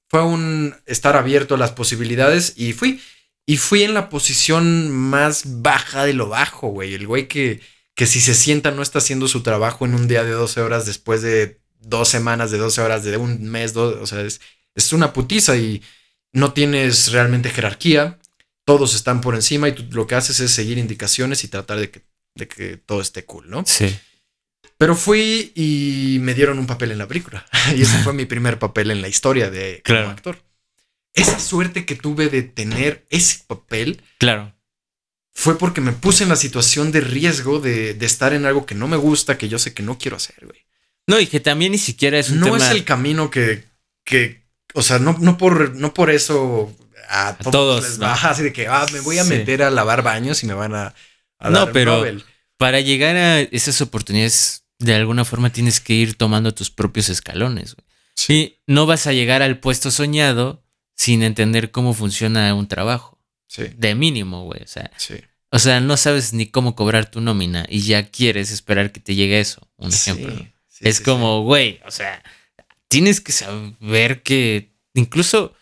[0.09, 3.01] fue un estar abierto a las posibilidades y fui.
[3.45, 6.93] Y fui en la posición más baja de lo bajo, güey.
[6.93, 7.61] El güey que,
[7.95, 10.85] que si se sienta no está haciendo su trabajo en un día de 12 horas
[10.85, 14.39] después de dos semanas, de 12 horas, de un mes, dos, o sea, es,
[14.75, 15.81] es una putiza y
[16.33, 18.19] no tienes realmente jerarquía.
[18.65, 21.89] Todos están por encima y tú lo que haces es seguir indicaciones y tratar de
[21.91, 22.03] que,
[22.35, 23.63] de que todo esté cool, ¿no?
[23.65, 23.93] Sí.
[24.77, 27.45] Pero fui y me dieron un papel en la película.
[27.75, 30.09] y ese fue mi primer papel en la historia de como Claro.
[30.09, 30.43] actor.
[31.13, 34.55] Esa suerte que tuve de tener ese papel Claro.
[35.33, 38.75] fue porque me puse en la situación de riesgo de, de estar en algo que
[38.75, 40.60] no me gusta, que yo sé que no quiero hacer, güey.
[41.11, 42.57] No, y que también ni siquiera es un No tema.
[42.57, 43.63] es el camino que,
[44.03, 44.41] que
[44.73, 46.75] o sea, no, no, por, no por eso
[47.09, 48.05] a, todos, todos, les ¿no?
[48.07, 49.29] baja así de que ah, me voy a Sí.
[49.29, 50.93] meter a lavar baños y me van a,
[51.39, 52.23] a No, dar pero- Nobel.
[52.57, 57.75] Para llegar a esas oportunidades, de alguna forma tienes que ir tomando tus propios escalones.
[57.75, 57.85] güey.
[58.29, 60.63] Y no vas a llegar al puesto soñado
[60.95, 63.19] sin entender cómo funciona un trabajo.
[63.47, 64.61] Sí, De mínimo, güey.
[64.63, 65.15] O sea, sí.
[65.49, 69.15] o sea, no sabes ni cómo cobrar tu nómina y ya quieres esperar que te
[69.15, 69.67] llegue eso.
[69.77, 70.45] Un Sí, ejemplo.
[70.81, 72.21] Sí, es sí, como, güey, o sea,
[72.87, 75.53] tienes que saber que incluso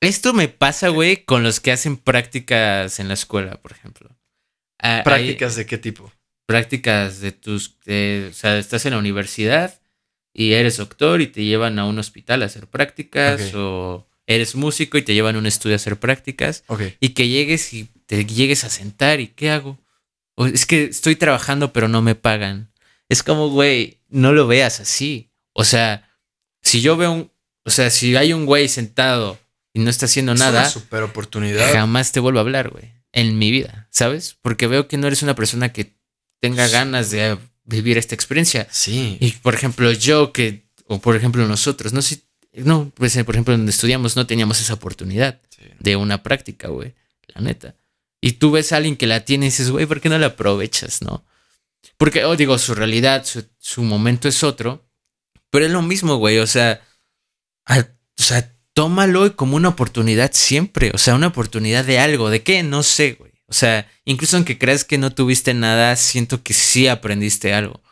[0.00, 4.16] esto me pasa, güey, con los que hacen prácticas en la escuela, por ejemplo.
[4.80, 6.12] Ah, hay ¿Prácticas de qué tipo?
[6.46, 9.80] prácticas de tus, de- o sea, estás en la universidad
[10.32, 14.96] y eres doctor y te llevan a un hospital a hacer prácticas o eres músico
[14.96, 16.64] y te llevan a un estudio a hacer prácticas
[17.00, 19.78] y que llegues y te llegues a sentar y ¿qué hago?
[20.36, 22.70] O es que estoy trabajando pero no me pagan.
[23.10, 25.30] Es como, güey, no lo veas así.
[25.52, 26.10] O sea,
[26.62, 27.30] si yo veo un,
[27.64, 29.38] o sea, si hay un güey sentado
[29.72, 31.72] y no está haciendo Es nada, una super oportunidad.
[31.72, 34.36] jamás te vuelvo a hablar, güey, en mi vida, ¿sabes?
[34.42, 35.94] Porque veo que no eres una persona que
[36.40, 36.72] tenga Sí.
[36.72, 38.66] ganas de vivir esta experiencia.
[38.70, 39.18] Sí.
[39.20, 42.20] Y por ejemplo, yo que, o por ejemplo nosotros, no sé,
[42.54, 45.64] no, pues por ejemplo donde estudiamos no teníamos esa oportunidad Sí.
[45.80, 46.94] de una práctica, güey,
[47.34, 47.74] la neta.
[48.20, 50.28] Y tú ves a alguien que la tiene y dices, güey, ¿por qué no la
[50.28, 51.24] aprovechas, no?
[51.98, 54.88] Porque, oh, digo, su realidad, su, su momento es otro,
[55.50, 56.80] pero es lo mismo, güey, o sea,
[57.66, 62.42] a- o sea, tómalo como una oportunidad siempre, o sea, una oportunidad de algo, ¿de
[62.42, 62.62] qué?
[62.62, 63.32] No sé, güey.
[63.46, 67.82] O sea, incluso aunque creas que no tuviste nada, siento que sí aprendiste algo,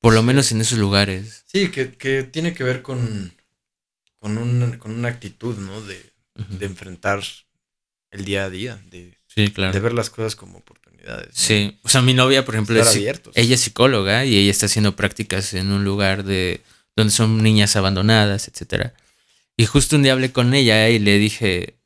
[0.00, 1.44] por lo menos en esos lugares.
[1.46, 3.34] Sí, que, que tiene que ver con,
[4.18, 5.80] con, un- con una actitud, ¿no?
[5.80, 7.22] De, de enfrentar
[8.10, 9.72] el día a día, de, Sí, claro.
[9.72, 10.87] de ver las cosas como oportunidades.
[11.32, 14.96] Sí, o sea, mi novia, por ejemplo, es, ella es psicóloga y ella está haciendo
[14.96, 16.62] prácticas en un lugar de
[16.96, 18.94] donde son niñas abandonadas, etcétera.
[19.56, 21.78] Y justo un día hablé con ella y le dije,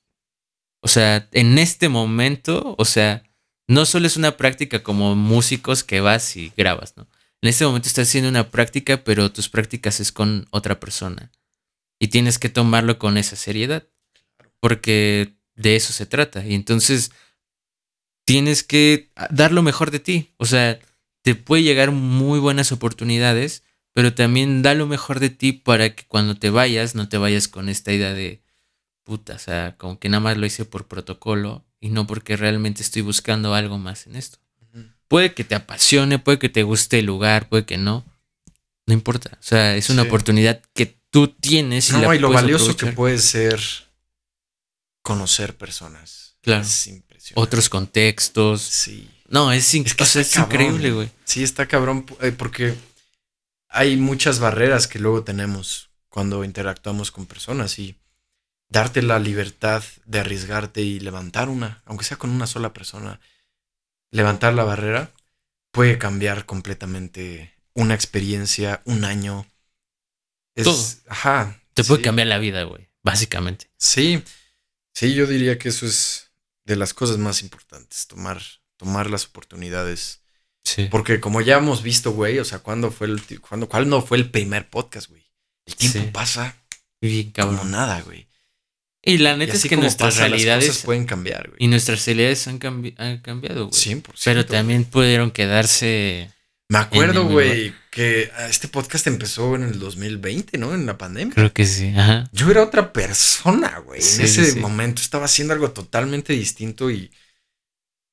[0.81, 3.23] o sea, en este momento, o sea,
[3.69, 7.07] no solo es una práctica como músicos que vas y grabas, ¿no?
[7.41, 11.31] En este momento estás haciendo una práctica, pero tus prácticas es con otra persona.
[11.99, 13.85] Y tienes que tomarlo con esa seriedad,
[14.61, 16.45] porque de eso se trata.
[16.47, 17.13] Y entonces
[18.25, 20.31] tienes que dar lo mejor de ti.
[20.37, 20.79] O sea,
[21.23, 23.63] te puede llegar muy buenas oportunidades,
[23.93, 27.49] pero también da lo mejor de ti para que cuando te vayas no te vayas
[27.49, 28.43] con esta idea de
[29.05, 32.83] puta, o sea, como que nada más lo hice por protocolo y no porque realmente
[32.83, 34.39] estoy buscando algo más en esto.
[35.09, 38.05] Puede que te apasione, puede que te guste el lugar, puede que no.
[38.87, 39.33] No importa.
[39.39, 40.09] O sea, es una Sí.
[40.09, 43.61] oportunidad que tú tienes y, No, la y lo valioso que puede ser
[45.03, 46.37] conocer personas.
[46.43, 46.63] Claro.
[46.63, 47.41] Es impresionante.
[47.41, 48.63] Otros contextos.
[48.63, 49.09] Sí.
[49.29, 50.63] No, es, in- Es que o sea, está es cabrón.
[50.67, 51.11] increíble, güey.
[51.25, 52.75] Sí, está cabrón eh, porque
[53.69, 57.97] hay muchas barreras que luego tenemos cuando interactuamos con personas y
[58.69, 63.21] darte la libertad de arriesgarte y levantar una, aunque sea con una sola persona,
[64.11, 65.11] levantar la barrera
[65.71, 69.47] puede cambiar completamente una experiencia, un año.
[70.55, 70.85] Es, Todo.
[71.09, 71.59] Ajá.
[71.73, 72.91] Te puede cambiar la vida, güey.
[73.03, 73.71] Básicamente.
[73.79, 74.23] Sí,
[74.95, 76.31] sí, yo diría que eso es
[76.65, 78.41] de las cosas más importantes, tomar,
[78.77, 80.21] tomar las oportunidades.
[80.65, 80.87] Sí.
[80.91, 84.31] Porque como ya hemos visto, güey, o sea, ¿cuándo fue el, cuándo, ¿cuándo fue el
[84.31, 85.25] primer podcast, güey?
[85.67, 86.07] El tiempo Sí.
[86.13, 86.57] pasa
[87.01, 88.29] Bien como nada, güey.
[89.05, 91.57] Y la Y neta es que nuestras pasa, las realidades cosas pueden cambiar, güey.
[91.59, 93.77] y nuestras realidades han, cambi- han cambiado, güey.
[93.81, 94.21] 100%.
[94.25, 96.32] Pero también pudieron quedarse.
[96.73, 100.73] Me acuerdo, güey, que ah, este podcast empezó en el 2020, ¿no?
[100.73, 101.35] En la pandemia.
[101.35, 101.93] Creo que sí.
[101.95, 102.31] Ajá.
[102.33, 104.01] Yo era otra persona, güey.
[104.01, 104.59] Sí, en ese sí.
[104.59, 107.11] momento estaba haciendo algo totalmente distinto y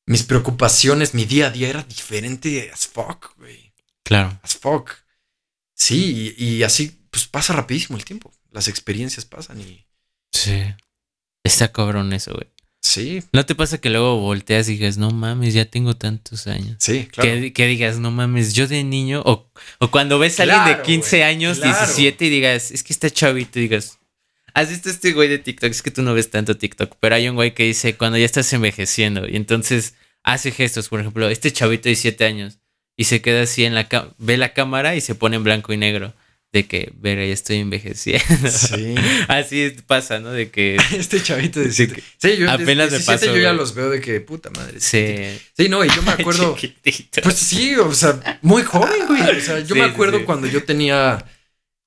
[0.05, 3.71] mis preocupaciones, mi día a día era diferente as fuck, güey.
[4.03, 4.37] Claro.
[4.43, 4.89] As fuck.
[5.73, 8.33] Sí, y, y así, pues pasa rapidísimo el tiempo.
[8.51, 9.87] Las experiencias pasan y,
[10.33, 10.63] Sí.
[11.45, 12.51] Está cabrón eso, güey.
[12.81, 13.21] Sí.
[13.33, 16.77] ¿No te pasa que luego volteas y digas, no mames, ya tengo tantos años?
[16.79, 17.29] Sí, claro.
[17.29, 20.71] Que, que digas, no mames, yo de niño, o, o cuando ves a alguien de
[20.71, 21.77] Claro, 15 güey, años, claro.
[21.77, 23.99] 17 y digas, es que está chavito y digas,
[24.53, 25.69] ¿has visto este güey de TikTok?
[25.69, 28.25] Es que tú no ves tanto TikTok, pero hay un güey que dice, cuando ya
[28.25, 32.59] estás envejeciendo y entonces hace gestos, por ejemplo, este chavito de 7 años
[32.95, 35.73] y se queda así en la cámara, ve la cámara y se pone en blanco
[35.73, 36.13] y negro.
[36.51, 38.49] De que, verga, ya estoy envejeciendo.
[38.49, 38.95] Sí.
[39.27, 40.31] Así pasa, ¿no?
[40.31, 42.03] De que Este chavito de Sí, 17.
[42.17, 44.79] Sí, yo apenas me 17 pasó, yo ya los veo de que puta madre.
[44.79, 45.39] se...
[45.55, 46.55] Sí, no, y yo me acuerdo.
[46.57, 47.21] Chiquitito.
[47.21, 49.21] Pues sí, o sea, muy joven, güey.
[49.21, 50.23] O sea, yo Sí, me sí, acuerdo sí.
[50.25, 51.23] cuando yo tenía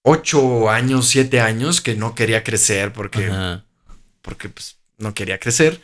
[0.03, 3.65] 8 años, 7 años, que no quería crecer porque, Ajá.
[4.21, 5.81] porque pues, no quería crecer.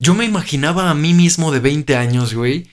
[0.00, 2.68] Yo me imaginaba a mí mismo de 20 años, güey.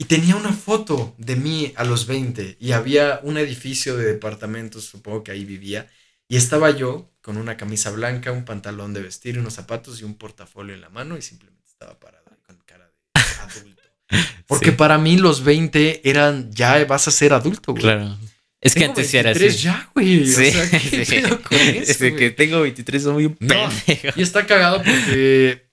[0.00, 4.84] Y tenía una foto de mí a los 20 y había un edificio de departamentos,
[4.86, 5.90] supongo que ahí vivía,
[6.26, 10.14] y estaba yo con una camisa blanca, un pantalón de vestir, unos zapatos y un
[10.14, 13.82] portafolio en la mano y simplemente estaba parado con cara de adulto.
[14.46, 14.76] Porque Sí.
[14.76, 17.82] para mí los 20 eran ya vas a ser adulto, güey.
[17.82, 18.16] Claro.
[18.62, 19.64] Es que antes sí era 23 así.
[19.64, 20.26] ya, güey.
[20.26, 21.14] Sí, O sea, ¿qué sí.
[21.20, 22.16] pedo con eso, Es güey?
[22.16, 23.68] que tengo 23, soy un No.
[23.86, 24.18] pendejo.
[24.18, 25.66] Y está cagado porque,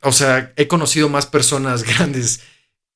[0.00, 2.40] o sea, he conocido más personas grandes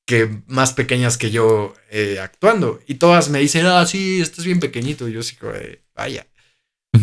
[0.06, 2.81] que más pequeñas que yo eh, actuando.
[2.86, 5.09] Y todas me dicen, ah, sí, estás bien pequeñito.
[5.09, 5.36] Y yo sí,
[5.94, 6.26] vaya.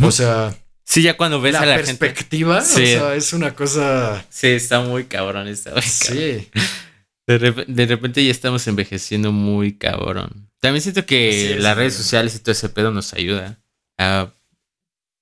[0.02, 1.95] O sea, Sí, ya cuando ves la, a la gente.
[1.95, 2.82] perspectiva, Sí.
[2.84, 4.26] o sea, es una cosa...
[4.30, 5.45] Sí, está muy cabrón.
[5.48, 5.84] Muy cabrón.
[5.84, 6.49] Sí,
[7.28, 10.49] De, rep- de repente ya estamos envejeciendo muy cabrón.
[10.60, 13.61] También siento que Sí, las redes sociales y todo ese pedo nos ayuda
[13.98, 14.34] a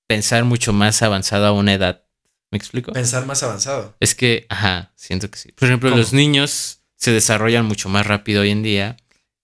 [0.08, 2.04] pensar mucho más avanzado a una edad.
[2.50, 2.92] ¿Me explico?
[2.92, 3.94] pensar más avanzado.
[4.00, 5.52] Es que, ajá, siento que sí.
[5.52, 6.00] Por ejemplo, ¿Cómo?
[6.00, 8.96] los niños se desarrollan mucho más rápido hoy en día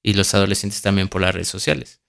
[0.03, 2.01] y los adolescentes también por las redes sociales.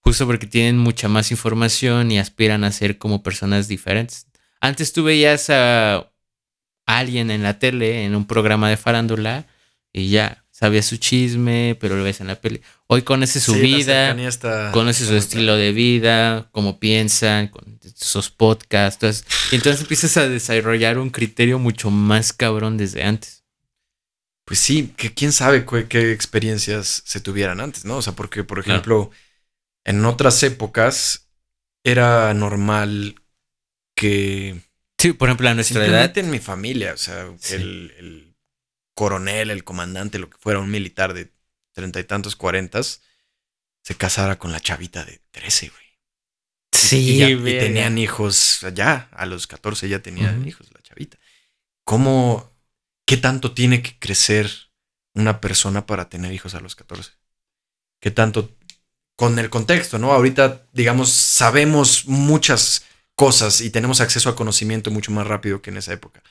[0.00, 4.26] Justo porque tienen mucha más información y aspiran a ser como personas diferentes.
[4.60, 6.10] Antes tú veías a
[6.86, 9.46] alguien en la tele, en un programa de farándula,
[9.92, 12.62] y ya sabías su chisme, pero lo ves en la peli.
[12.86, 18.30] Hoy conoces su Sí, vida, está- conoces su estilo de vida, cómo piensan, con sus
[18.30, 18.96] podcasts.
[19.02, 23.37] entonces- y entonces empiezas a desarrollar un criterio mucho más cabrón desde antes.
[24.48, 27.98] Pues sí, que quién sabe qué experiencias se tuvieran antes, ¿no?
[27.98, 28.78] O sea, porque, por Claro.
[28.78, 29.10] ejemplo,
[29.84, 31.28] en otras épocas
[31.84, 33.14] era normal
[33.94, 34.62] que
[34.98, 36.16] Sí, por ejemplo, a nuestra edad.
[36.18, 37.54] en mi familia, o sea, Sí.
[37.56, 38.34] el, el
[38.96, 41.30] coronel, el comandante, lo que fuera, un militar de
[41.72, 43.02] treinta y tantos, cuarentas,
[43.84, 45.84] se casara con la chavita de 13, güey.
[46.72, 51.18] Sí, y, ya- y tenían hijos ya, a los 14 ya tenían hijos la chavita.
[51.84, 52.47] ¿Cómo,
[53.08, 54.50] qué tanto tiene que crecer
[55.14, 57.12] una persona para tener hijos a los 14?
[58.02, 58.54] ¿Qué tanto,
[59.16, 60.12] con el contexto, ¿no?
[60.12, 65.78] Ahorita, digamos, sabemos muchas cosas y tenemos acceso a conocimiento mucho más rápido que en
[65.78, 66.22] esa época.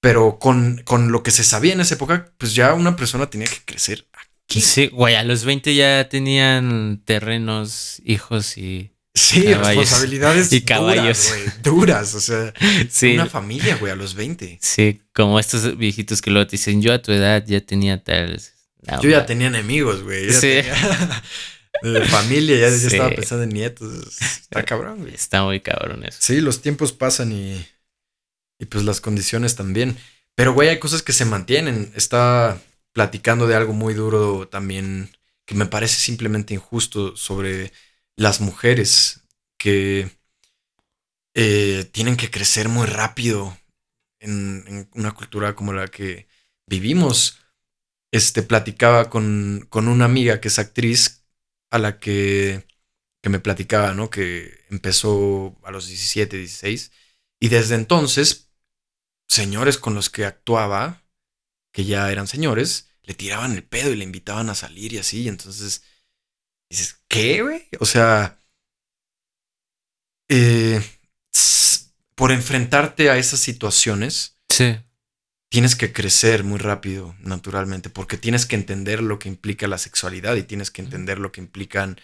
[0.00, 3.46] Pero con, con lo que se sabía en esa época, pues ya una persona tenía
[3.46, 4.60] que crecer aquí.
[4.60, 8.91] Sí, güey, a los 20 ya tenían terrenos, hijos y.
[9.14, 9.66] Sí, Caballos.
[9.76, 11.28] responsabilidades Y caballos.
[11.62, 12.54] duras, duras, o sea,
[12.90, 14.58] Sí, una familia, güey, a los 20.
[14.62, 18.40] sí, como estos viejitos que luego te dicen, yo a tu edad ya tenía tal.
[18.86, 20.30] No, Yo ya tenía enemigos, güey.
[20.32, 20.40] Sí.
[20.40, 21.22] tenía-
[21.82, 22.86] de familia, ya, ya Sí.
[22.86, 24.20] estaba pensando en nietos.
[24.20, 25.14] Está cabrón, güey.
[25.14, 26.18] Está muy cabrón eso.
[26.20, 27.64] Sí, los tiempos pasan y,
[28.58, 29.96] y pues las condiciones también.
[30.34, 31.92] Pero, güey, hay cosas que se mantienen.
[31.94, 32.60] Está
[32.92, 35.10] platicando de algo muy duro también
[35.44, 37.72] que me parece simplemente injusto sobre
[38.16, 39.22] las mujeres
[39.58, 40.10] que
[41.34, 43.56] eh, tienen que crecer muy rápido
[44.20, 46.28] en, una cultura como la que
[46.66, 47.38] vivimos.
[48.12, 51.24] Este, platicaba con, con una amiga que es actriz
[51.70, 52.66] a la que,
[53.22, 54.10] que me platicaba, ¿no?
[54.10, 56.92] Que empezó a los 17, 16
[57.40, 58.52] y desde entonces
[59.28, 61.02] señores con los que actuaba,
[61.72, 65.26] que ya eran señores, le tiraban el pedo y le invitaban a salir y así,
[65.26, 65.82] entonces
[66.72, 67.68] dices, ¿qué, güey?
[67.80, 68.38] O sea,
[70.28, 70.80] eh,
[72.14, 74.76] por enfrentarte a esas situaciones, Sí.
[75.50, 80.36] tienes que crecer muy rápido, naturalmente, porque tienes que entender lo que implica la sexualidad
[80.36, 82.00] y tienes que entender lo que implican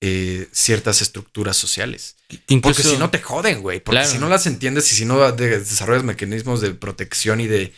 [0.00, 2.16] eh, ciertas estructuras sociales.
[2.48, 3.80] Incluso, Porque si no te joden, güey.
[3.80, 4.10] Porque Claro.
[4.12, 7.72] si no las entiendes y si no de- desarrollas mecanismos de protección y de...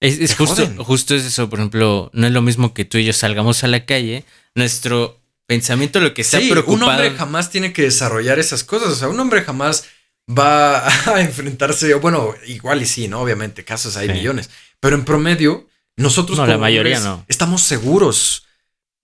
[0.00, 0.78] Es, justo, joden.
[0.78, 3.68] justo es eso, por ejemplo, no es lo mismo que tú y yo salgamos a
[3.68, 4.24] la calle,
[4.56, 6.76] nuestro pensamiento lo que está Sí, preocupado.
[6.86, 8.88] un hombre jamás tiene que desarrollar esas cosas.
[8.90, 9.84] O sea, un hombre jamás
[10.28, 11.92] va a enfrentarse...
[11.94, 13.20] Bueno, igual y sí, ¿no?
[13.20, 14.14] Obviamente, casos hay Sí.
[14.14, 14.50] millones.
[14.80, 17.24] Pero en promedio, nosotros No, la mayoría hombres no.
[17.28, 18.46] estamos seguros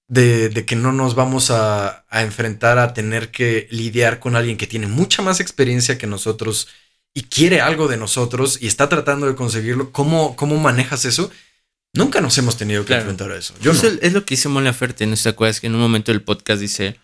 [0.08, 4.56] de, de que no nos vamos a, a enfrentar a tener que lidiar con alguien
[4.56, 6.68] que tiene mucha más experiencia que nosotros
[7.12, 11.30] y quiere algo de nosotros y está tratando de conseguirlo, ¿cómo, cómo manejas eso?
[11.94, 13.02] Nunca nos hemos tenido que Claro.
[13.02, 13.54] enfrentar a eso.
[13.60, 13.88] Yo Pues no.
[13.90, 15.60] es, es lo que hizo Mon Laferte, ¿no te acuerdas?
[15.60, 16.96] Que en un momento del podcast dice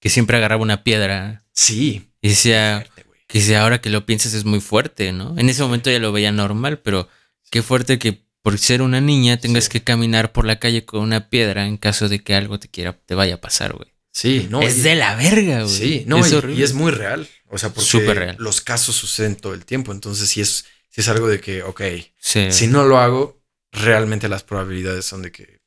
[0.00, 2.08] que siempre agarraba una piedra Sí.
[2.20, 5.34] y decía Fuerte, que si ahora que lo piensas es muy fuerte, ¿no?
[5.38, 7.08] En ese momento ya lo veía normal, pero
[7.50, 9.70] qué fuerte que por ser una niña tengas Sí.
[9.70, 12.96] que caminar por la calle con una piedra en caso de que algo te quiera,
[13.04, 13.92] te vaya a pasar, güey.
[14.12, 14.62] Sí, no.
[14.62, 15.74] es y- de la verga, güey.
[15.76, 16.60] Sí, no, es y, horrible.
[16.60, 17.28] y es muy real.
[17.48, 18.36] O sea, porque Súper real.
[18.38, 19.92] los casos suceden todo el tiempo.
[19.92, 21.82] Entonces, sí es, sí es algo de que, ok,
[22.18, 22.50] Sí.
[22.50, 23.35] si no lo hago,
[23.76, 25.60] realmente las probabilidades son de que,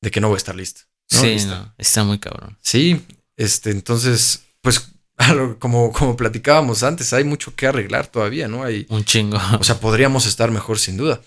[0.00, 0.82] de que no voy a estar listo.
[1.12, 1.20] ¿no?
[1.20, 2.56] Sí, no, está muy cabrón.
[2.62, 3.04] Sí,
[3.36, 4.92] este, entonces, pues,
[5.58, 8.64] como, como platicábamos antes, hay mucho que arreglar todavía, ¿no?
[8.64, 9.38] Hay, Un chingo.
[9.60, 11.20] o sea, podríamos estar mejor sin duda.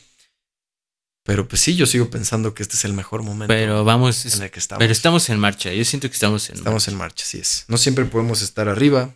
[1.24, 4.42] Pero pues sí, yo sigo pensando que este es el mejor momento pero vamos, en
[4.42, 4.80] el que estamos.
[4.80, 5.72] pero estamos en marcha.
[5.72, 7.66] Yo siento que estamos en Estamos en marcha, así es.
[7.68, 9.14] No siempre podemos estar arriba,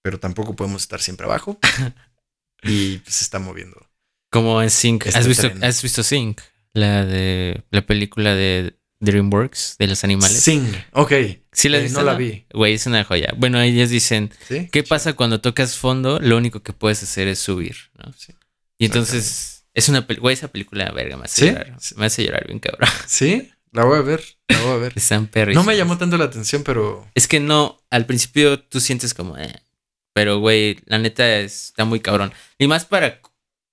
[0.00, 1.58] pero tampoco podemos estar siempre abajo.
[2.62, 3.86] y pues se está moviendo.
[4.32, 5.06] Como en Sync.
[5.06, 5.62] Este ¿Has visto, tren.
[5.62, 6.40] ¿Has visto Sync?
[6.72, 10.40] La de la película de DreamWorks de los animales.
[10.40, 11.12] Sing, ok.
[11.52, 12.46] Sí, la Eh, no la vi.
[12.54, 13.34] Güey, es una joya.
[13.36, 14.68] Bueno, ellas dicen, ¿Sí?
[14.72, 16.18] ¿qué pasa cuando tocas fondo?
[16.18, 18.10] Lo único que puedes hacer es subir, ¿no?
[18.16, 18.32] Sí.
[18.78, 21.46] Y entonces, es una película, güey, esa película, verga, me hace ¿Sí?
[21.48, 21.76] llorar.
[21.96, 22.88] Me hace llorar bien cabrón.
[23.06, 24.92] Sí, la voy a ver, la voy a ver.
[24.96, 25.54] Están perris.
[25.54, 29.36] No me llamó tanto la atención, pero Es que no, al principio tú sientes como,
[29.36, 29.52] eh.
[30.14, 32.32] Pero, güey, la neta es- está muy cabrón.
[32.58, 33.20] Y más para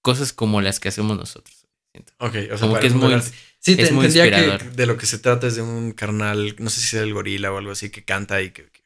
[0.02, 1.66] cosas como las que hacemos nosotros.
[1.92, 2.14] siento.
[2.20, 3.34] Ok, o sea, Como que es muy- compararse.
[3.60, 4.76] Sí, te es muy entendía que inspirador.
[4.76, 7.52] de lo que se trata es de un carnal, no sé si es el gorila
[7.52, 8.64] o algo así, que canta y que.
[8.66, 8.80] que-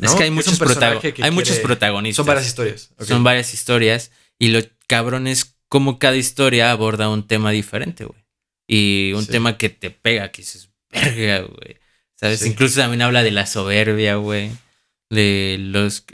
[0.00, 2.16] Es que hay muchos, personaje prota- que hay muchos protagonistas.
[2.16, 2.90] Son varias historias.
[3.00, 4.10] Son varias historias.
[4.38, 8.20] Y lo cabrón es como cada historia aborda un tema diferente, güey.
[8.66, 9.30] Y un Sí.
[9.32, 11.78] tema que te pega, que dices, verga, güey.
[12.16, 12.40] ¿Sabes?
[12.40, 12.48] Sí.
[12.48, 14.50] Incluso también habla de la soberbia, güey.
[15.10, 16.04] De los.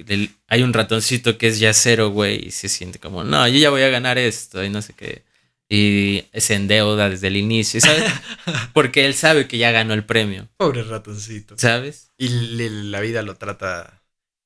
[0.48, 2.48] hay un ratoncito que es yacero, güey.
[2.48, 4.64] Y se siente como, no, yo ya voy a ganar esto.
[4.64, 5.22] Y no sé qué.
[5.68, 8.04] Y se endeuda desde el inicio, ¿sabes?
[8.72, 11.56] Porque él sabe que ya ganó el premio, Pobre ratoncito.
[11.58, 12.10] ¿sabes?
[12.16, 14.02] Y le- la vida lo trata.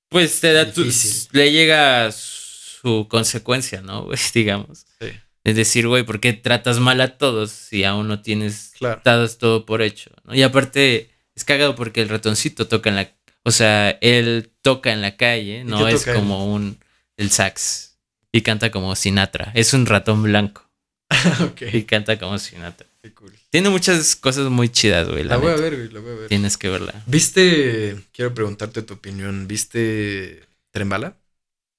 [0.08, 0.84] Pues te da tu,
[1.32, 4.04] le llega su consecuencia, ¿no?
[4.04, 4.18] güey?
[4.34, 4.86] Digamos.
[4.98, 5.08] Sí,
[5.44, 9.02] Es decir, güey, ¿por qué tratas mal a todos si aún no tienes claro.
[9.38, 10.10] todo por hecho?
[10.24, 10.34] ¿no?
[10.34, 13.12] Y aparte, es cagado porque el ratoncito toca en la.
[13.44, 16.78] O sea, él toca en la calle, no es como un.
[17.16, 17.98] El sax.
[18.32, 19.50] Y canta como Sinatra.
[19.54, 20.68] Es un ratón blanco.
[21.42, 21.62] ok.
[21.72, 22.86] Y canta como Sinatra.
[23.02, 23.32] Qué cool.
[23.50, 25.24] Tiene muchas cosas muy chidas, güey.
[25.24, 26.28] La La voy a ver, güey, la voy a ver.
[26.28, 26.94] Tienes que verla.
[27.06, 27.96] ¿Viste?
[28.12, 29.48] Quiero preguntarte tu opinión.
[29.48, 31.16] ¿Viste Tren Bala?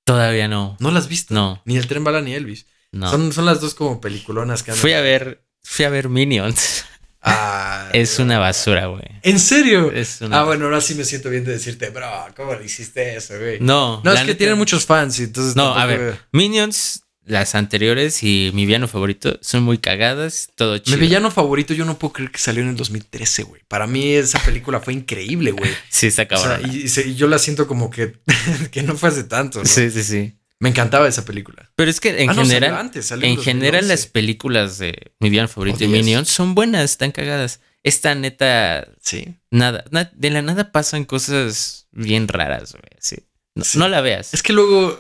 [0.04, 0.76] Todavía no.
[0.80, 1.34] ¿No las has visto?
[1.34, 2.66] No, Ni el Tren Bala ni Elvis.
[2.92, 3.10] no.
[3.10, 5.44] Son, son las dos como peliculonas que andan- Fui a ver.
[5.64, 6.86] Fui a ver Minions.
[7.22, 9.04] Ah, Es una basura, güey.
[9.22, 9.92] ¿En serio?
[9.92, 13.16] Es una Ah, bueno, ahora sí me siento bien de decirte, bro, ¿cómo le hiciste
[13.16, 13.60] eso, güey?
[13.60, 15.56] No, No, es que neta- tienen muchos fans y entonces.
[15.56, 20.98] No, a ver, Minions, las anteriores y mi villano favorito son muy cagadas, todo chido.
[20.98, 23.62] Mi villano favorito, yo no puedo creer que salió en el 2013, güey.
[23.68, 25.72] Para mí esa película fue increíble, güey.
[25.90, 26.72] Sí, está O sea, cabrón.
[26.74, 28.14] y, yo la siento como que,
[28.72, 29.66] que no fue hace tanto, ¿no?
[29.66, 30.34] Sí, sí, sí.
[30.62, 31.72] Me encantaba esa película.
[31.76, 33.88] Pero es que en Ah, no, general, antes, en en general 2011.
[33.88, 35.92] las películas de mi villano favorito y 10.
[36.06, 37.60] Minions son buenas, están cagadas.
[37.84, 39.36] Esta neta, Sí.
[39.50, 42.84] nada, na- de la nada pasan cosas bien raras, güey.
[43.00, 43.18] Sí.
[43.56, 43.80] No, Sí.
[43.80, 44.34] no la veas.
[44.36, 44.98] Es que luego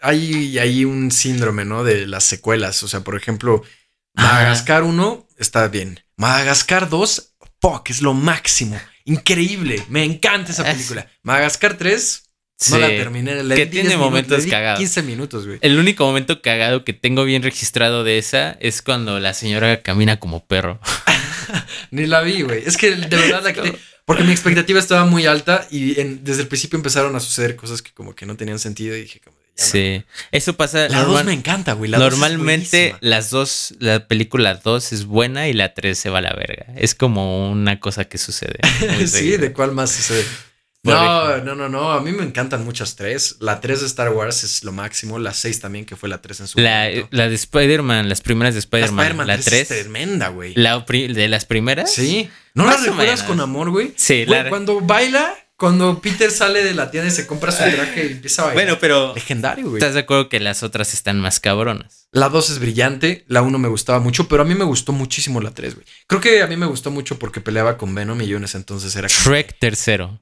[0.00, 1.84] hay, hay un síndrome, ¿no?
[1.84, 2.82] De las secuelas.
[2.82, 3.62] O sea, por ejemplo,
[4.16, 4.32] Ajá.
[4.34, 6.00] Madagascar 1 está bien.
[6.16, 8.76] Madagascar 2, fuck, es lo máximo.
[9.04, 9.84] Increíble.
[9.88, 11.06] Me encanta esa Es- película.
[11.22, 12.25] Madagascar 3,
[12.70, 13.42] no la terminé.
[13.44, 14.78] Le Que tiene 10 momentos minutos, cagados.
[14.78, 15.58] 15 minutos, güey.
[15.62, 20.18] El único momento cagado que tengo bien registrado de esa es cuando la señora camina
[20.18, 20.80] como perro.
[21.90, 22.62] Ni la vi, güey.
[22.66, 23.76] Es que de verdad la quité.
[24.04, 27.82] Porque mi expectativa estaba muy alta y en- desde el principio empezaron a suceder cosas
[27.82, 29.36] que como que no tenían sentido y dije como...
[29.56, 29.70] ya no.
[29.70, 30.04] Sí.
[30.30, 30.88] Eso pasa.
[30.88, 31.90] La 2 normal- me encanta, güey.
[31.90, 36.22] La Normalmente las dos, la película 2 es buena y la 3 se va a
[36.22, 36.66] la verga.
[36.76, 38.58] Es como una cosa que sucede.
[39.06, 39.36] sí.
[39.38, 40.24] ¿de cuál más sucede?
[40.94, 41.92] No, no, no, no.
[41.92, 43.36] A mí me encantan muchas tres.
[43.40, 45.18] La 3 de Star Wars es lo máximo.
[45.18, 47.08] La 6 también, que fue la 3 en su La, momento.
[47.10, 50.54] la de Spider-Man, las primeras de La Spider-Man, Spider-Man la 3 3, es tremenda, güey.
[50.54, 51.92] la de las primeras.
[51.92, 52.28] Sí.
[52.54, 53.92] ¿No Más la o recuerdas con amor, güey?
[53.96, 57.58] Sí, Güey, la- Cuando baila, cuando Peter sale de la tienda y se compra su
[57.58, 58.64] traje y empieza a bailar.
[58.64, 59.76] Bueno, pero Legendario, güey.
[59.78, 62.08] ¿estás de acuerdo que las otras están más cabronas?
[62.12, 65.40] La 2 es brillante, la 1 me gustaba mucho, pero a mí me gustó muchísimo
[65.40, 65.86] la 3, güey.
[66.06, 68.56] Creo que a mí me gustó mucho porque peleaba con Venom y yo en ese
[68.58, 69.08] entonces era.
[69.08, 70.20] Shrek tercero.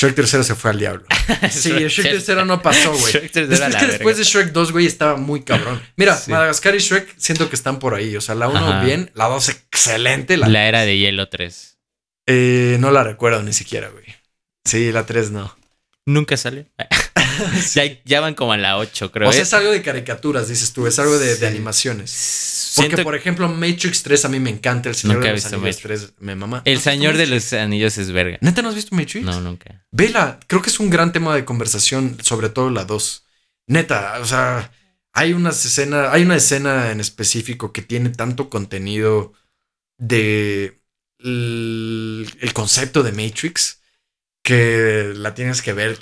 [0.00, 1.04] Shrek tercero se fue al diablo.
[1.50, 3.12] Sí, el Shrek tercero no pasó, güey.
[3.12, 4.22] Shrek que después de.
[4.22, 5.82] Shrek 2, güey, estaba muy cabrón.
[5.96, 6.30] Mira, Sí.
[6.30, 8.16] Madagascar y Shrek siento que están por ahí.
[8.16, 8.84] O sea, la 1 Ajá.
[8.84, 10.36] bien, la 2 excelente.
[10.36, 11.78] La, La era de hielo 3.
[12.28, 14.04] Eh, no la recuerdo ni siquiera, güey.
[14.64, 15.56] Sí, la 3 no.
[16.06, 16.66] Nunca sale.
[17.74, 19.28] ya, ya van como a la 8, creo.
[19.28, 19.44] O sea, ¿eh?
[19.44, 21.44] es algo de caricaturas, dices tú, es algo de, de Sí.
[21.44, 22.10] animaciones.
[22.78, 25.44] Porque, Siento- por ejemplo, Matrix 3 a mí me encanta, el Señor Nunca de los
[25.46, 25.82] Anillos Matrix.
[25.82, 26.62] 3 me mama.
[26.64, 28.38] El ¿No has visto Señor de los Anillos es verga.
[28.40, 29.24] ¿Neta no has visto Matrix?
[29.24, 29.84] No, nunca.
[29.90, 33.24] Vela, creo que es un gran tema de conversación, sobre todo la 2.
[33.66, 34.70] Neta, o sea,
[35.12, 39.32] hay unas escenas, hay una escena en específico que tiene tanto contenido
[39.98, 40.80] de
[41.18, 43.80] el, el concepto de Matrix
[44.44, 45.98] que la tienes que ver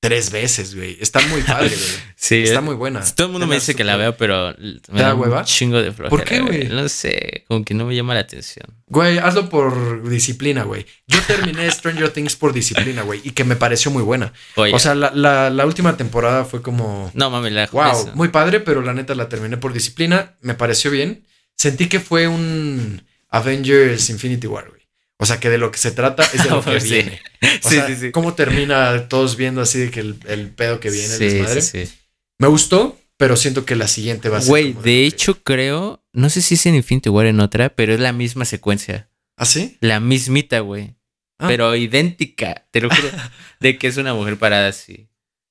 [0.00, 0.96] tres veces, güey.
[1.00, 2.08] Está muy padre, güey.
[2.20, 3.00] Sí, Está eh, muy buena.
[3.14, 5.38] Todo el mundo me dice que la veo, pero me da da hueva?
[5.40, 6.10] un chingo de flojera.
[6.10, 6.68] ¿Por qué, güey?
[6.68, 8.66] No sé, como que no me llama la atención.
[8.88, 10.84] Güey, hazlo por disciplina, güey.
[11.06, 14.32] Yo terminé Stranger Things por disciplina, güey, y que me pareció muy buena.
[14.56, 17.10] Oye, O sea, la, la- la última temporada fue como...
[17.14, 18.10] no mames, la Wow, eso.
[18.14, 20.36] muy padre, pero la neta la terminé por disciplina.
[20.40, 21.24] Me pareció bien.
[21.54, 24.77] Sentí que fue un Avengers Infinity War, güey.
[25.20, 26.90] O sea, que de lo que se trata es de lo que Sí.
[26.90, 27.20] viene.
[27.64, 28.10] O Sí, sea, sí, sí.
[28.12, 31.62] cómo termina todos viendo así de que el, el pedo que viene, Sí, desmadre.
[31.62, 31.94] sí, sí.
[32.38, 34.50] Me gustó, pero siento que la siguiente va a ser.
[34.50, 37.92] Güey, de que- hecho creo, no sé si es en Infinity War en otra, pero
[37.94, 39.08] es la misma secuencia.
[39.36, 39.76] ¿Ah, sí?
[39.80, 40.94] La mismita, güey.
[41.40, 41.46] Ah.
[41.48, 43.08] Pero idéntica, te lo juro.
[43.60, 45.08] de que es una mujer parada así.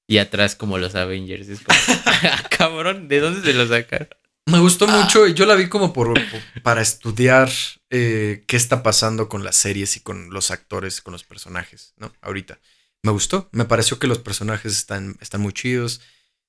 [0.10, 1.48] Y atrás como los Avengers.
[1.50, 4.08] Es como, "Ah, cabrón, ¿de dónde se lo sacaron?
[4.48, 5.02] Me gustó Ah.
[5.04, 5.28] mucho.
[5.28, 7.50] Yo la vi como por, por- para estudiar
[7.90, 12.12] eh, qué está pasando con las series y con los actores, con los personajes, ¿no?
[12.22, 12.60] Ahorita.
[13.04, 13.48] Me gustó.
[13.52, 16.02] Me pareció que los personajes están, están muy chidos.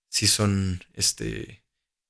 [0.08, 1.62] Sí son este,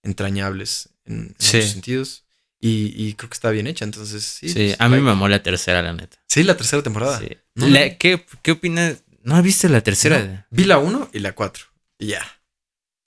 [0.02, 1.56] entrañables en, en Sí.
[1.58, 2.24] muchos sentidos.
[2.60, 3.84] Y, y creo que está bien hecha.
[3.84, 4.48] Entonces, sí.
[4.48, 5.02] Sí, pues, a mí like.
[5.04, 6.18] me mamó la tercera, la neta.
[6.26, 7.18] Sí, la tercera temporada.
[7.18, 7.28] Sí.
[7.54, 7.96] No, La-.
[7.98, 8.98] ¿qué, ¿Qué opinas?
[9.22, 10.22] ¿No viste la tercera?
[10.24, 11.64] No, vi la 1 y la 4.
[11.98, 12.37] Y ya.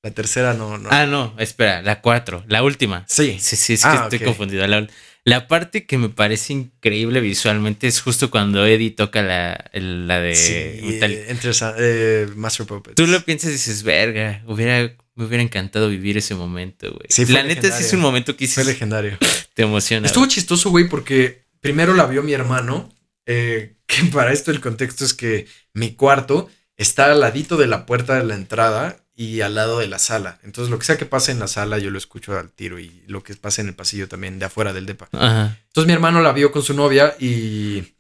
[0.03, 0.77] La tercera no.
[0.79, 0.89] no.
[0.91, 3.05] Ah, no, espera, la cuatro, la última.
[3.07, 3.37] sí.
[3.39, 4.65] Sí, sí, es que Ah, estoy confundido.
[4.65, 4.87] La,
[5.25, 10.33] la parte que me parece increíble visualmente es justo cuando Eddie toca la, la de
[10.35, 12.95] Sí, eh, interesa- eh, Master Puppets.
[12.95, 17.05] Tú lo piensas y dices, verga, hubiera, me hubiera encantado vivir ese momento, güey.
[17.09, 19.19] Sí, fue la neta sí es un momento que Fue dices, legendario.
[19.53, 20.07] te emociona.
[20.07, 20.33] Estuvo güey.
[20.33, 22.89] chistoso, güey, porque primero la vio mi hermano.
[23.27, 25.45] eh, que para esto el contexto es que
[25.75, 29.87] mi cuarto está al ladito de la puerta de la entrada y al lado de
[29.87, 30.39] la sala.
[30.43, 33.03] Entonces, lo que sea que pase en la sala, yo lo escucho al tiro y
[33.07, 35.09] lo que pase en el pasillo también, de afuera del depa.
[35.11, 35.57] Ajá.
[35.67, 37.95] Entonces, mi hermano la vio con su novia y.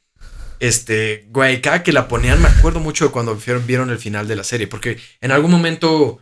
[0.59, 4.35] Este, güey, cada que la ponían, me acuerdo mucho de cuando vieron, el final de
[4.35, 6.19] la serie, porque en algún momento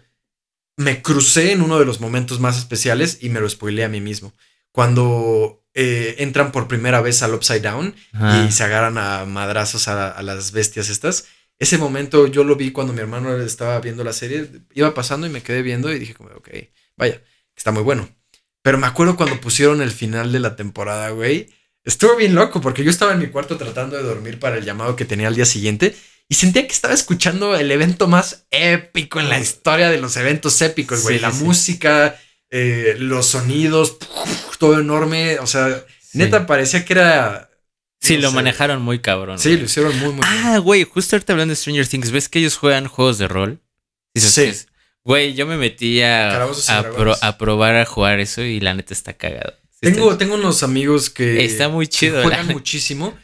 [0.78, 4.00] me crucé en uno de los momentos más especiales y me lo spoileé a mí
[4.00, 4.34] mismo.
[4.72, 8.46] Cuando eh, entran por primera vez al Upside Down Ajá.
[8.46, 11.26] y se agarran a madrazos a, a las bestias estas.
[11.60, 14.50] Ese momento yo lo vi cuando mi hermano estaba viendo la serie.
[14.74, 16.50] Iba pasando y me quedé viendo y dije como, ok,
[16.96, 17.22] vaya,
[17.56, 18.10] está muy bueno.
[18.62, 21.50] Pero me acuerdo cuando pusieron el final de la temporada, güey.
[21.84, 24.96] Estuvo bien loco porque yo estaba en mi cuarto tratando de dormir para el llamado
[24.96, 25.96] que tenía al día siguiente
[26.30, 30.62] y sentía que estaba escuchando el evento más épico en la historia de los eventos
[30.62, 31.18] épicos, güey.
[31.18, 31.44] Sí, la sí.
[31.44, 32.20] música,
[32.50, 33.98] eh, los sonidos,
[34.60, 35.40] todo enorme.
[35.40, 35.84] O sea,
[36.14, 37.49] neta parecía que era...
[38.02, 38.36] Sí, no lo sé.
[38.36, 39.40] manejaron muy cabrón.
[39.40, 39.60] Sí, güey.
[39.60, 40.24] lo hicieron muy, muy bien.
[40.26, 43.60] Ah, güey, justo ahorita hablando de Stranger Things, ¿ves que ellos juegan juegos de rol?
[44.14, 44.42] Dices, Sí.
[44.42, 44.68] ¿qué es?
[45.04, 46.48] Güey, yo me metí a,
[46.96, 49.54] pro- a probar a jugar eso y la neta está cagado.
[49.72, 52.18] Sí Tengo, está, tengo unos amigos que, está muy que chido.
[52.18, 53.18] la juegan muchísimo.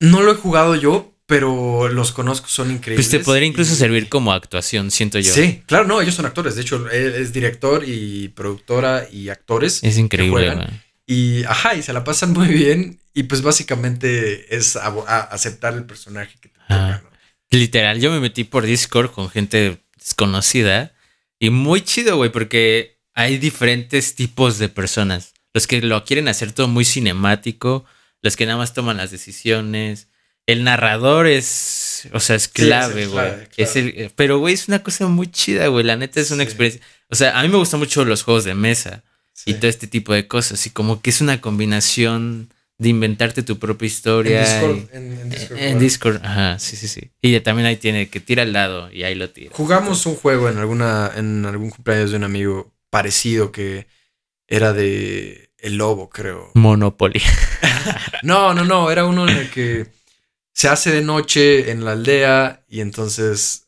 [0.00, 3.06] No lo he jugado yo, pero los conozco, son increíbles.
[3.08, 5.32] Pues te podría incluso y- servir como actuación, siento yo.
[5.32, 6.56] Sí, claro, no, ellos son actores.
[6.56, 9.82] De hecho, él es director y productora y actores.
[9.82, 10.83] Es increíble, juegan.
[11.06, 13.00] Y ajá, y se la pasan muy bien.
[13.12, 17.10] Y pues básicamente es a- a- aceptar el personaje que te toca, ¿no?
[17.50, 20.92] Literal, yo me metí por Discord con gente desconocida
[21.38, 25.34] y muy chido, güey, porque hay diferentes tipos de personas.
[25.52, 27.84] Los que lo quieren hacer todo muy cinemático,
[28.22, 30.08] los que nada más toman las decisiones.
[30.46, 33.24] El narrador es, o sea, es Sí, es clave, el güey.
[33.24, 35.84] clave, Es el- pero, güey, es una cosa muy chida, güey.
[35.84, 36.48] La neta es una Sí.
[36.48, 36.80] experiencia.
[37.08, 39.04] O sea, a mí me gustan mucho los juegos de mesa
[39.34, 39.50] Sí.
[39.50, 40.64] y todo este tipo de cosas.
[40.66, 44.40] Y como que es una combinación de inventarte tu propia En historia.
[44.40, 44.76] Discord.
[44.76, 45.78] y- En, en Discord, en.
[45.78, 47.10] Discord, ajá, sí, sí, sí.
[47.20, 49.50] Y también ahí tiene que tira al lado y ahí lo tira.
[49.54, 53.86] Jugamos un juego en alguna en algún cumpleaños de un amigo parecido que
[54.48, 56.50] era de El Lobo, creo.
[56.54, 57.20] Monopoly.
[58.22, 59.86] No, no, no, era uno en el que
[60.54, 63.66] se hace de noche en la aldea y entonces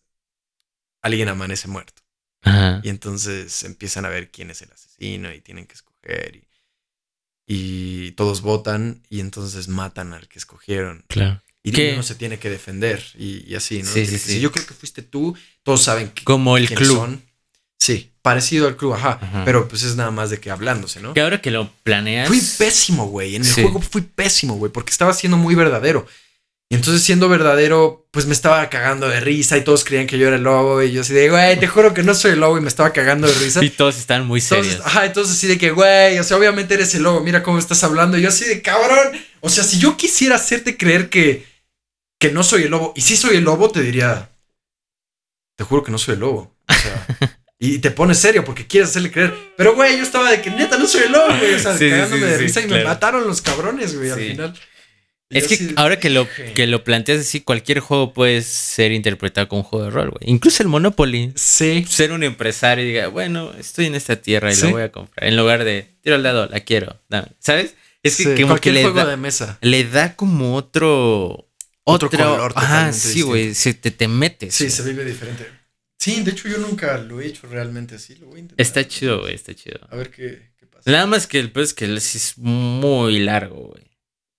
[1.02, 2.02] alguien amanece muerto.
[2.42, 2.80] Ajá.
[2.82, 6.46] Y entonces empiezan a ver quién es el asesino y tienen que escoger y,
[7.46, 11.04] y todos votan y entonces matan al que escogieron.
[11.08, 11.42] Claro.
[11.62, 11.94] Y ¿Qué?
[11.94, 13.90] uno se tiene que defender y, y así, ¿no?
[13.90, 14.32] Sí, sí, sí.
[14.34, 16.96] Si yo creo que fuiste tú, todos saben que, Como el club.
[16.96, 17.22] son.
[17.78, 19.44] Sí, parecido al club, ajá, Ajá.
[19.44, 21.12] Pero pues es nada más de que hablándose, ¿no?
[21.12, 22.28] Que ahora que lo planeas.
[22.28, 23.36] Fui pésimo, güey.
[23.36, 23.62] En el Sí.
[23.62, 26.06] juego fui pésimo, güey, porque estaba siendo muy verdadero.
[26.68, 30.26] Y entonces, siendo verdadero, pues me estaba cagando de risa y todos creían que yo
[30.26, 30.82] era el lobo.
[30.82, 32.92] Y yo así de, güey, te juro que no soy el lobo y me estaba
[32.92, 33.60] cagando de risa.
[33.64, 34.66] Y todos están muy serios.
[34.66, 37.58] Entonces, ajá, entonces así de que, güey, o sea, obviamente eres el lobo, mira cómo
[37.58, 38.18] estás hablando.
[38.18, 39.12] Y yo así de, cabrón.
[39.40, 41.46] O sea, si yo quisiera hacerte creer que,
[42.18, 44.30] que no soy el lobo, y si soy el lobo, te diría,
[45.56, 46.56] te juro que no soy el lobo.
[46.68, 47.06] O sea,
[47.60, 49.32] y te pones serio porque quieres hacerle creer.
[49.56, 51.54] Pero, güey, yo estaba de que neta no soy el lobo, güey.
[51.54, 54.60] O sea, Sí, cagándome sí, de risa y me mataron los cabrones, güey, al final.
[55.28, 59.62] Es que ahora que lo, que lo planteas así, cualquier juego puede ser interpretado como
[59.62, 60.30] un juego de rol, güey.
[60.30, 61.32] Incluso el Monopoly.
[61.34, 61.84] Sí.
[61.88, 64.66] Ser un empresario y diga, bueno, estoy en esta tierra y Sí.
[64.66, 65.26] la voy a comprar.
[65.28, 67.28] En lugar de, tiro al dado, la quiero, dame.
[67.40, 67.74] ¿Sabes?
[68.04, 69.58] Es que sí, como que le juego da, de mesa.
[69.62, 71.42] le da como otro...
[71.88, 73.54] Otro otro- color totalmente sí, güey.
[73.54, 74.54] Se te, te metes.
[74.54, 75.46] Sí, se vive diferente.
[75.98, 78.14] Sí, de hecho yo nunca lo he hecho realmente así.
[78.16, 78.64] Lo voy a intentar.
[78.64, 79.78] Está chido, güey, está chido.
[79.90, 80.90] A ver qué, qué pasa.
[80.90, 83.84] Nada más que el peor es que es muy largo, güey.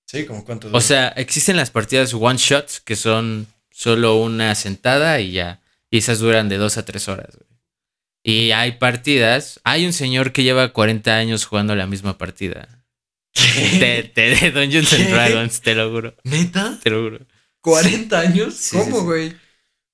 [0.07, 0.69] Sí, como cuánto.
[0.71, 5.61] O sea, existen las partidas one shots que son solo una sentada y ya.
[5.91, 7.47] Y esas duran de dos a tres horas, güey.
[8.23, 9.59] Y hay partidas.
[9.63, 12.83] Hay un señor que lleva 40 años jugando la misma partida.
[13.35, 15.11] De, de- de Dungeons and ¿Qué?
[15.13, 16.15] Dragons, te lo juro.
[16.23, 16.79] ¿Neta?
[16.81, 17.19] Te lo juro.
[17.63, 18.53] ¿40 años?
[18.55, 19.05] Sí, ¿Cómo, sí, sí.
[19.05, 19.37] güey?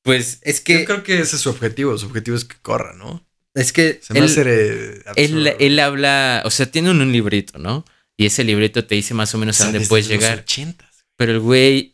[0.03, 0.85] Pues es Yo que.
[0.85, 1.97] creo que ese es su objetivo.
[1.97, 3.25] Su objetivo es que corra, ¿no?
[3.53, 3.99] Es que.
[4.01, 6.41] Se me él- hace él, él habla.
[6.45, 7.85] O sea, tiene un, un librito, ¿no?
[8.17, 10.45] Y ese librito te dice más o O menos sea, a dónde puedes llegar.
[10.45, 10.75] 80s.
[11.15, 11.91] Pero el güey.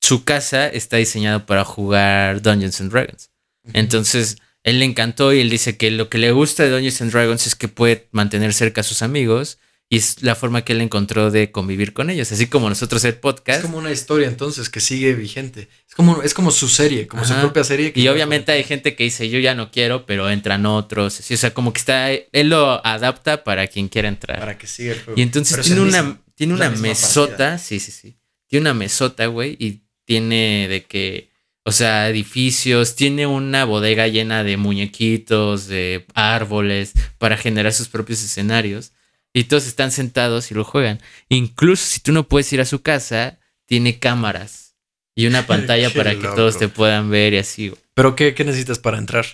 [0.00, 3.30] Su casa está diseñado para jugar Dungeons and Dragons.
[3.72, 7.10] Entonces, él le encantó y él dice que lo que le gusta de Dungeons and
[7.10, 9.58] Dragons es que puede mantener cerca a sus amigos
[9.88, 12.32] y es la forma que él encontró de convivir con ellos.
[12.32, 13.62] Así como nosotros el Es podcast.
[13.62, 15.68] como una historia entonces que sigue vigente.
[15.88, 17.92] Es como, es como su serie, como su propia serie.
[17.92, 21.20] que Y obviamente hay gente que dice yo ya no quiero, pero entran otros.
[21.20, 24.40] Así, o sea, como que está, él lo adapta para quien quiera entrar.
[24.40, 25.18] Para que siga el juego.
[25.20, 27.58] Y entonces es tiene una, mismo, tiene es la una mesota, partida.
[27.58, 28.16] sí, sí, sí.
[28.48, 31.30] Tiene una mesota, güey, y tiene de que,
[31.64, 38.22] o sea, edificios, tiene una bodega llena de muñequitos, de árboles, para generar sus propios
[38.22, 38.92] escenarios.
[39.36, 40.98] Y todos están sentados y lo juegan.
[41.28, 44.76] Incluso si tú no puedes ir a su casa, tiene cámaras
[45.14, 47.80] y una pantalla para que todos te puedan ver y así, güey.
[47.92, 49.26] Pero ¿qué, ¿qué necesitas para entrar?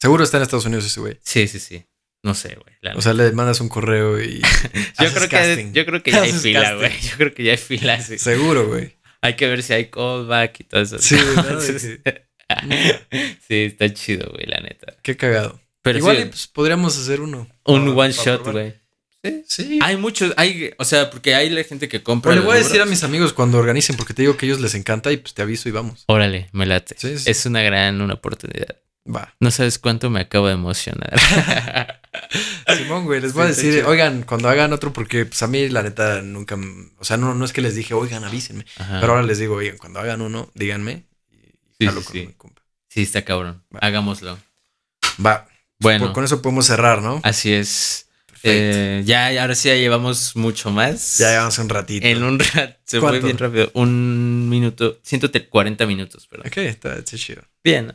[0.00, 1.16] Seguro está en Estados Unidos ese güey.
[1.22, 1.86] Sí, sí, sí.
[2.24, 2.96] No sé, güey.
[2.96, 4.40] O sea, le mandas un correo y.
[5.00, 6.90] yo, creo que, yo creo que ya hay fila, güey.
[7.00, 8.18] Yo creo que ya hay fila, sí.
[8.18, 8.96] Seguro, güey.
[9.20, 10.98] Hay que ver si hay callback y todo eso.
[10.98, 11.60] Sí, ¿no?
[13.46, 14.96] Sí, está chido, güey, la neta.
[15.02, 15.60] Qué cagado.
[15.82, 17.48] Pero Igual sí, pues, podríamos hacer uno.
[17.64, 18.74] un Para- one para shot, güey.
[19.46, 19.64] Sí.
[19.64, 19.78] Sí.
[19.82, 22.32] Hay muchos, hay, o sea, porque hay la gente que compra.
[22.32, 24.48] O le voy a decir a mis amigos cuando organicen, porque te digo que a
[24.48, 26.04] ellos les encanta y pues te aviso y vamos.
[26.06, 26.94] Órale, me late.
[26.98, 27.30] Sí, sí.
[27.30, 28.76] Es una gran una oportunidad.
[29.08, 29.32] Va.
[29.38, 31.14] No sabes cuánto me acabo de emocionar.
[32.76, 35.82] Simón, güey, les voy a decir, oigan, cuando hagan otro, porque pues a mí la
[35.82, 36.58] neta nunca,
[36.98, 38.98] o sea, no, no es que les dije, oigan, avísenme, Ajá.
[39.00, 41.04] pero ahora les digo, oigan, cuando hagan uno, díganme
[41.78, 42.26] y Sí, sí, con sí.
[42.26, 42.62] mi compa.
[42.88, 43.62] Sí, está cabrón.
[43.74, 43.78] Va.
[43.80, 44.38] Hagámoslo.
[45.24, 45.46] Va,
[45.78, 47.20] Bueno, por- con eso podemos cerrar, ¿no?
[47.22, 48.05] así es.
[48.42, 51.18] Eh, ya, ahora sí ya llevamos mucho más.
[51.18, 52.06] ya llevamos un ratito.
[52.06, 52.76] En un rato.
[52.84, 53.70] Se fue bien rápido.
[53.74, 54.98] Un minuto.
[55.02, 56.46] 140 minutos, perdón.
[56.48, 57.42] Ok, está, está chido.
[57.64, 57.94] Bien.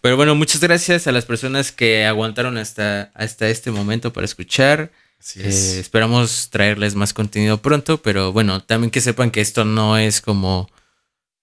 [0.00, 4.90] Pero bueno, muchas gracias a las personas que aguantaron hasta, hasta este momento para escuchar.
[5.20, 5.74] Así Eh, es.
[5.76, 10.70] esperamos traerles más contenido pronto, pero bueno, también que sepan que esto no es como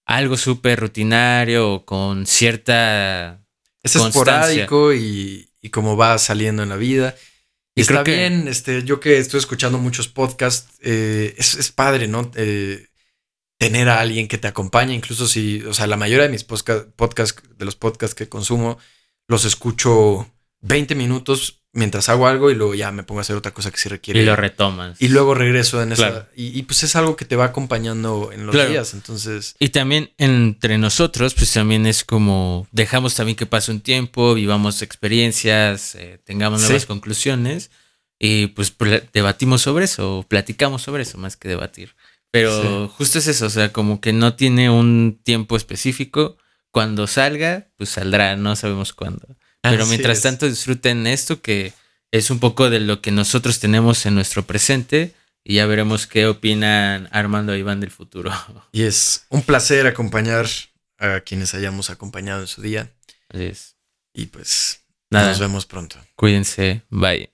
[0.06, 3.40] algo súper rutinario o con cierta...
[3.84, 4.10] es constancia.
[4.64, 7.16] esporádico y, y como va saliendo en la vida.
[7.75, 12.08] Y está que- bien, este, yo que estoy escuchando muchos podcasts, eh, es, es padre,
[12.08, 12.32] ¿no?
[12.35, 12.88] Eh,
[13.58, 16.88] tener a alguien que te acompañe, incluso si, o sea, la mayoría de mis podca-
[16.95, 18.77] podcasts, de los podcasts que consumo,
[19.27, 20.30] los escucho
[20.61, 23.77] 20 minutos mientras hago algo y luego ya me pongo a hacer otra cosa que
[23.77, 24.22] sí requiere.
[24.22, 25.01] Y lo retomas.
[25.01, 26.27] y luego regreso en esa.
[26.35, 28.69] Y, y, pues es algo que te va acompañando en los Claro.
[28.69, 28.93] días.
[28.93, 34.33] Entonces, Y también entre nosotros, pues también es como dejamos también que pase un tiempo,
[34.33, 36.67] vivamos experiencias, eh, tengamos Sí.
[36.67, 37.72] nuevas conclusiones
[38.19, 38.74] y pues
[39.14, 41.95] debatimos sobre eso, o platicamos sobre eso más que debatir.
[42.32, 46.38] Pero justo es eso, o sea, como que no tiene un tiempo específico.
[46.72, 49.35] Cuando salga, pues saldrá, no sabemos cuándo.
[49.62, 50.24] Pero Así mientras es.
[50.24, 51.74] tanto disfruten esto que
[52.12, 56.28] es un poco de lo que nosotros tenemos en nuestro presente y ya veremos qué
[56.28, 58.32] opinan Armando y Iván del futuro.
[58.72, 60.48] Y es un placer acompañar
[60.98, 62.92] a quienes hayamos acompañado en su día.
[63.30, 63.76] Así es.
[64.14, 65.30] Y pues Nada.
[65.30, 65.98] nos vemos pronto.
[66.16, 66.84] Cuídense.
[66.90, 67.31] Bye.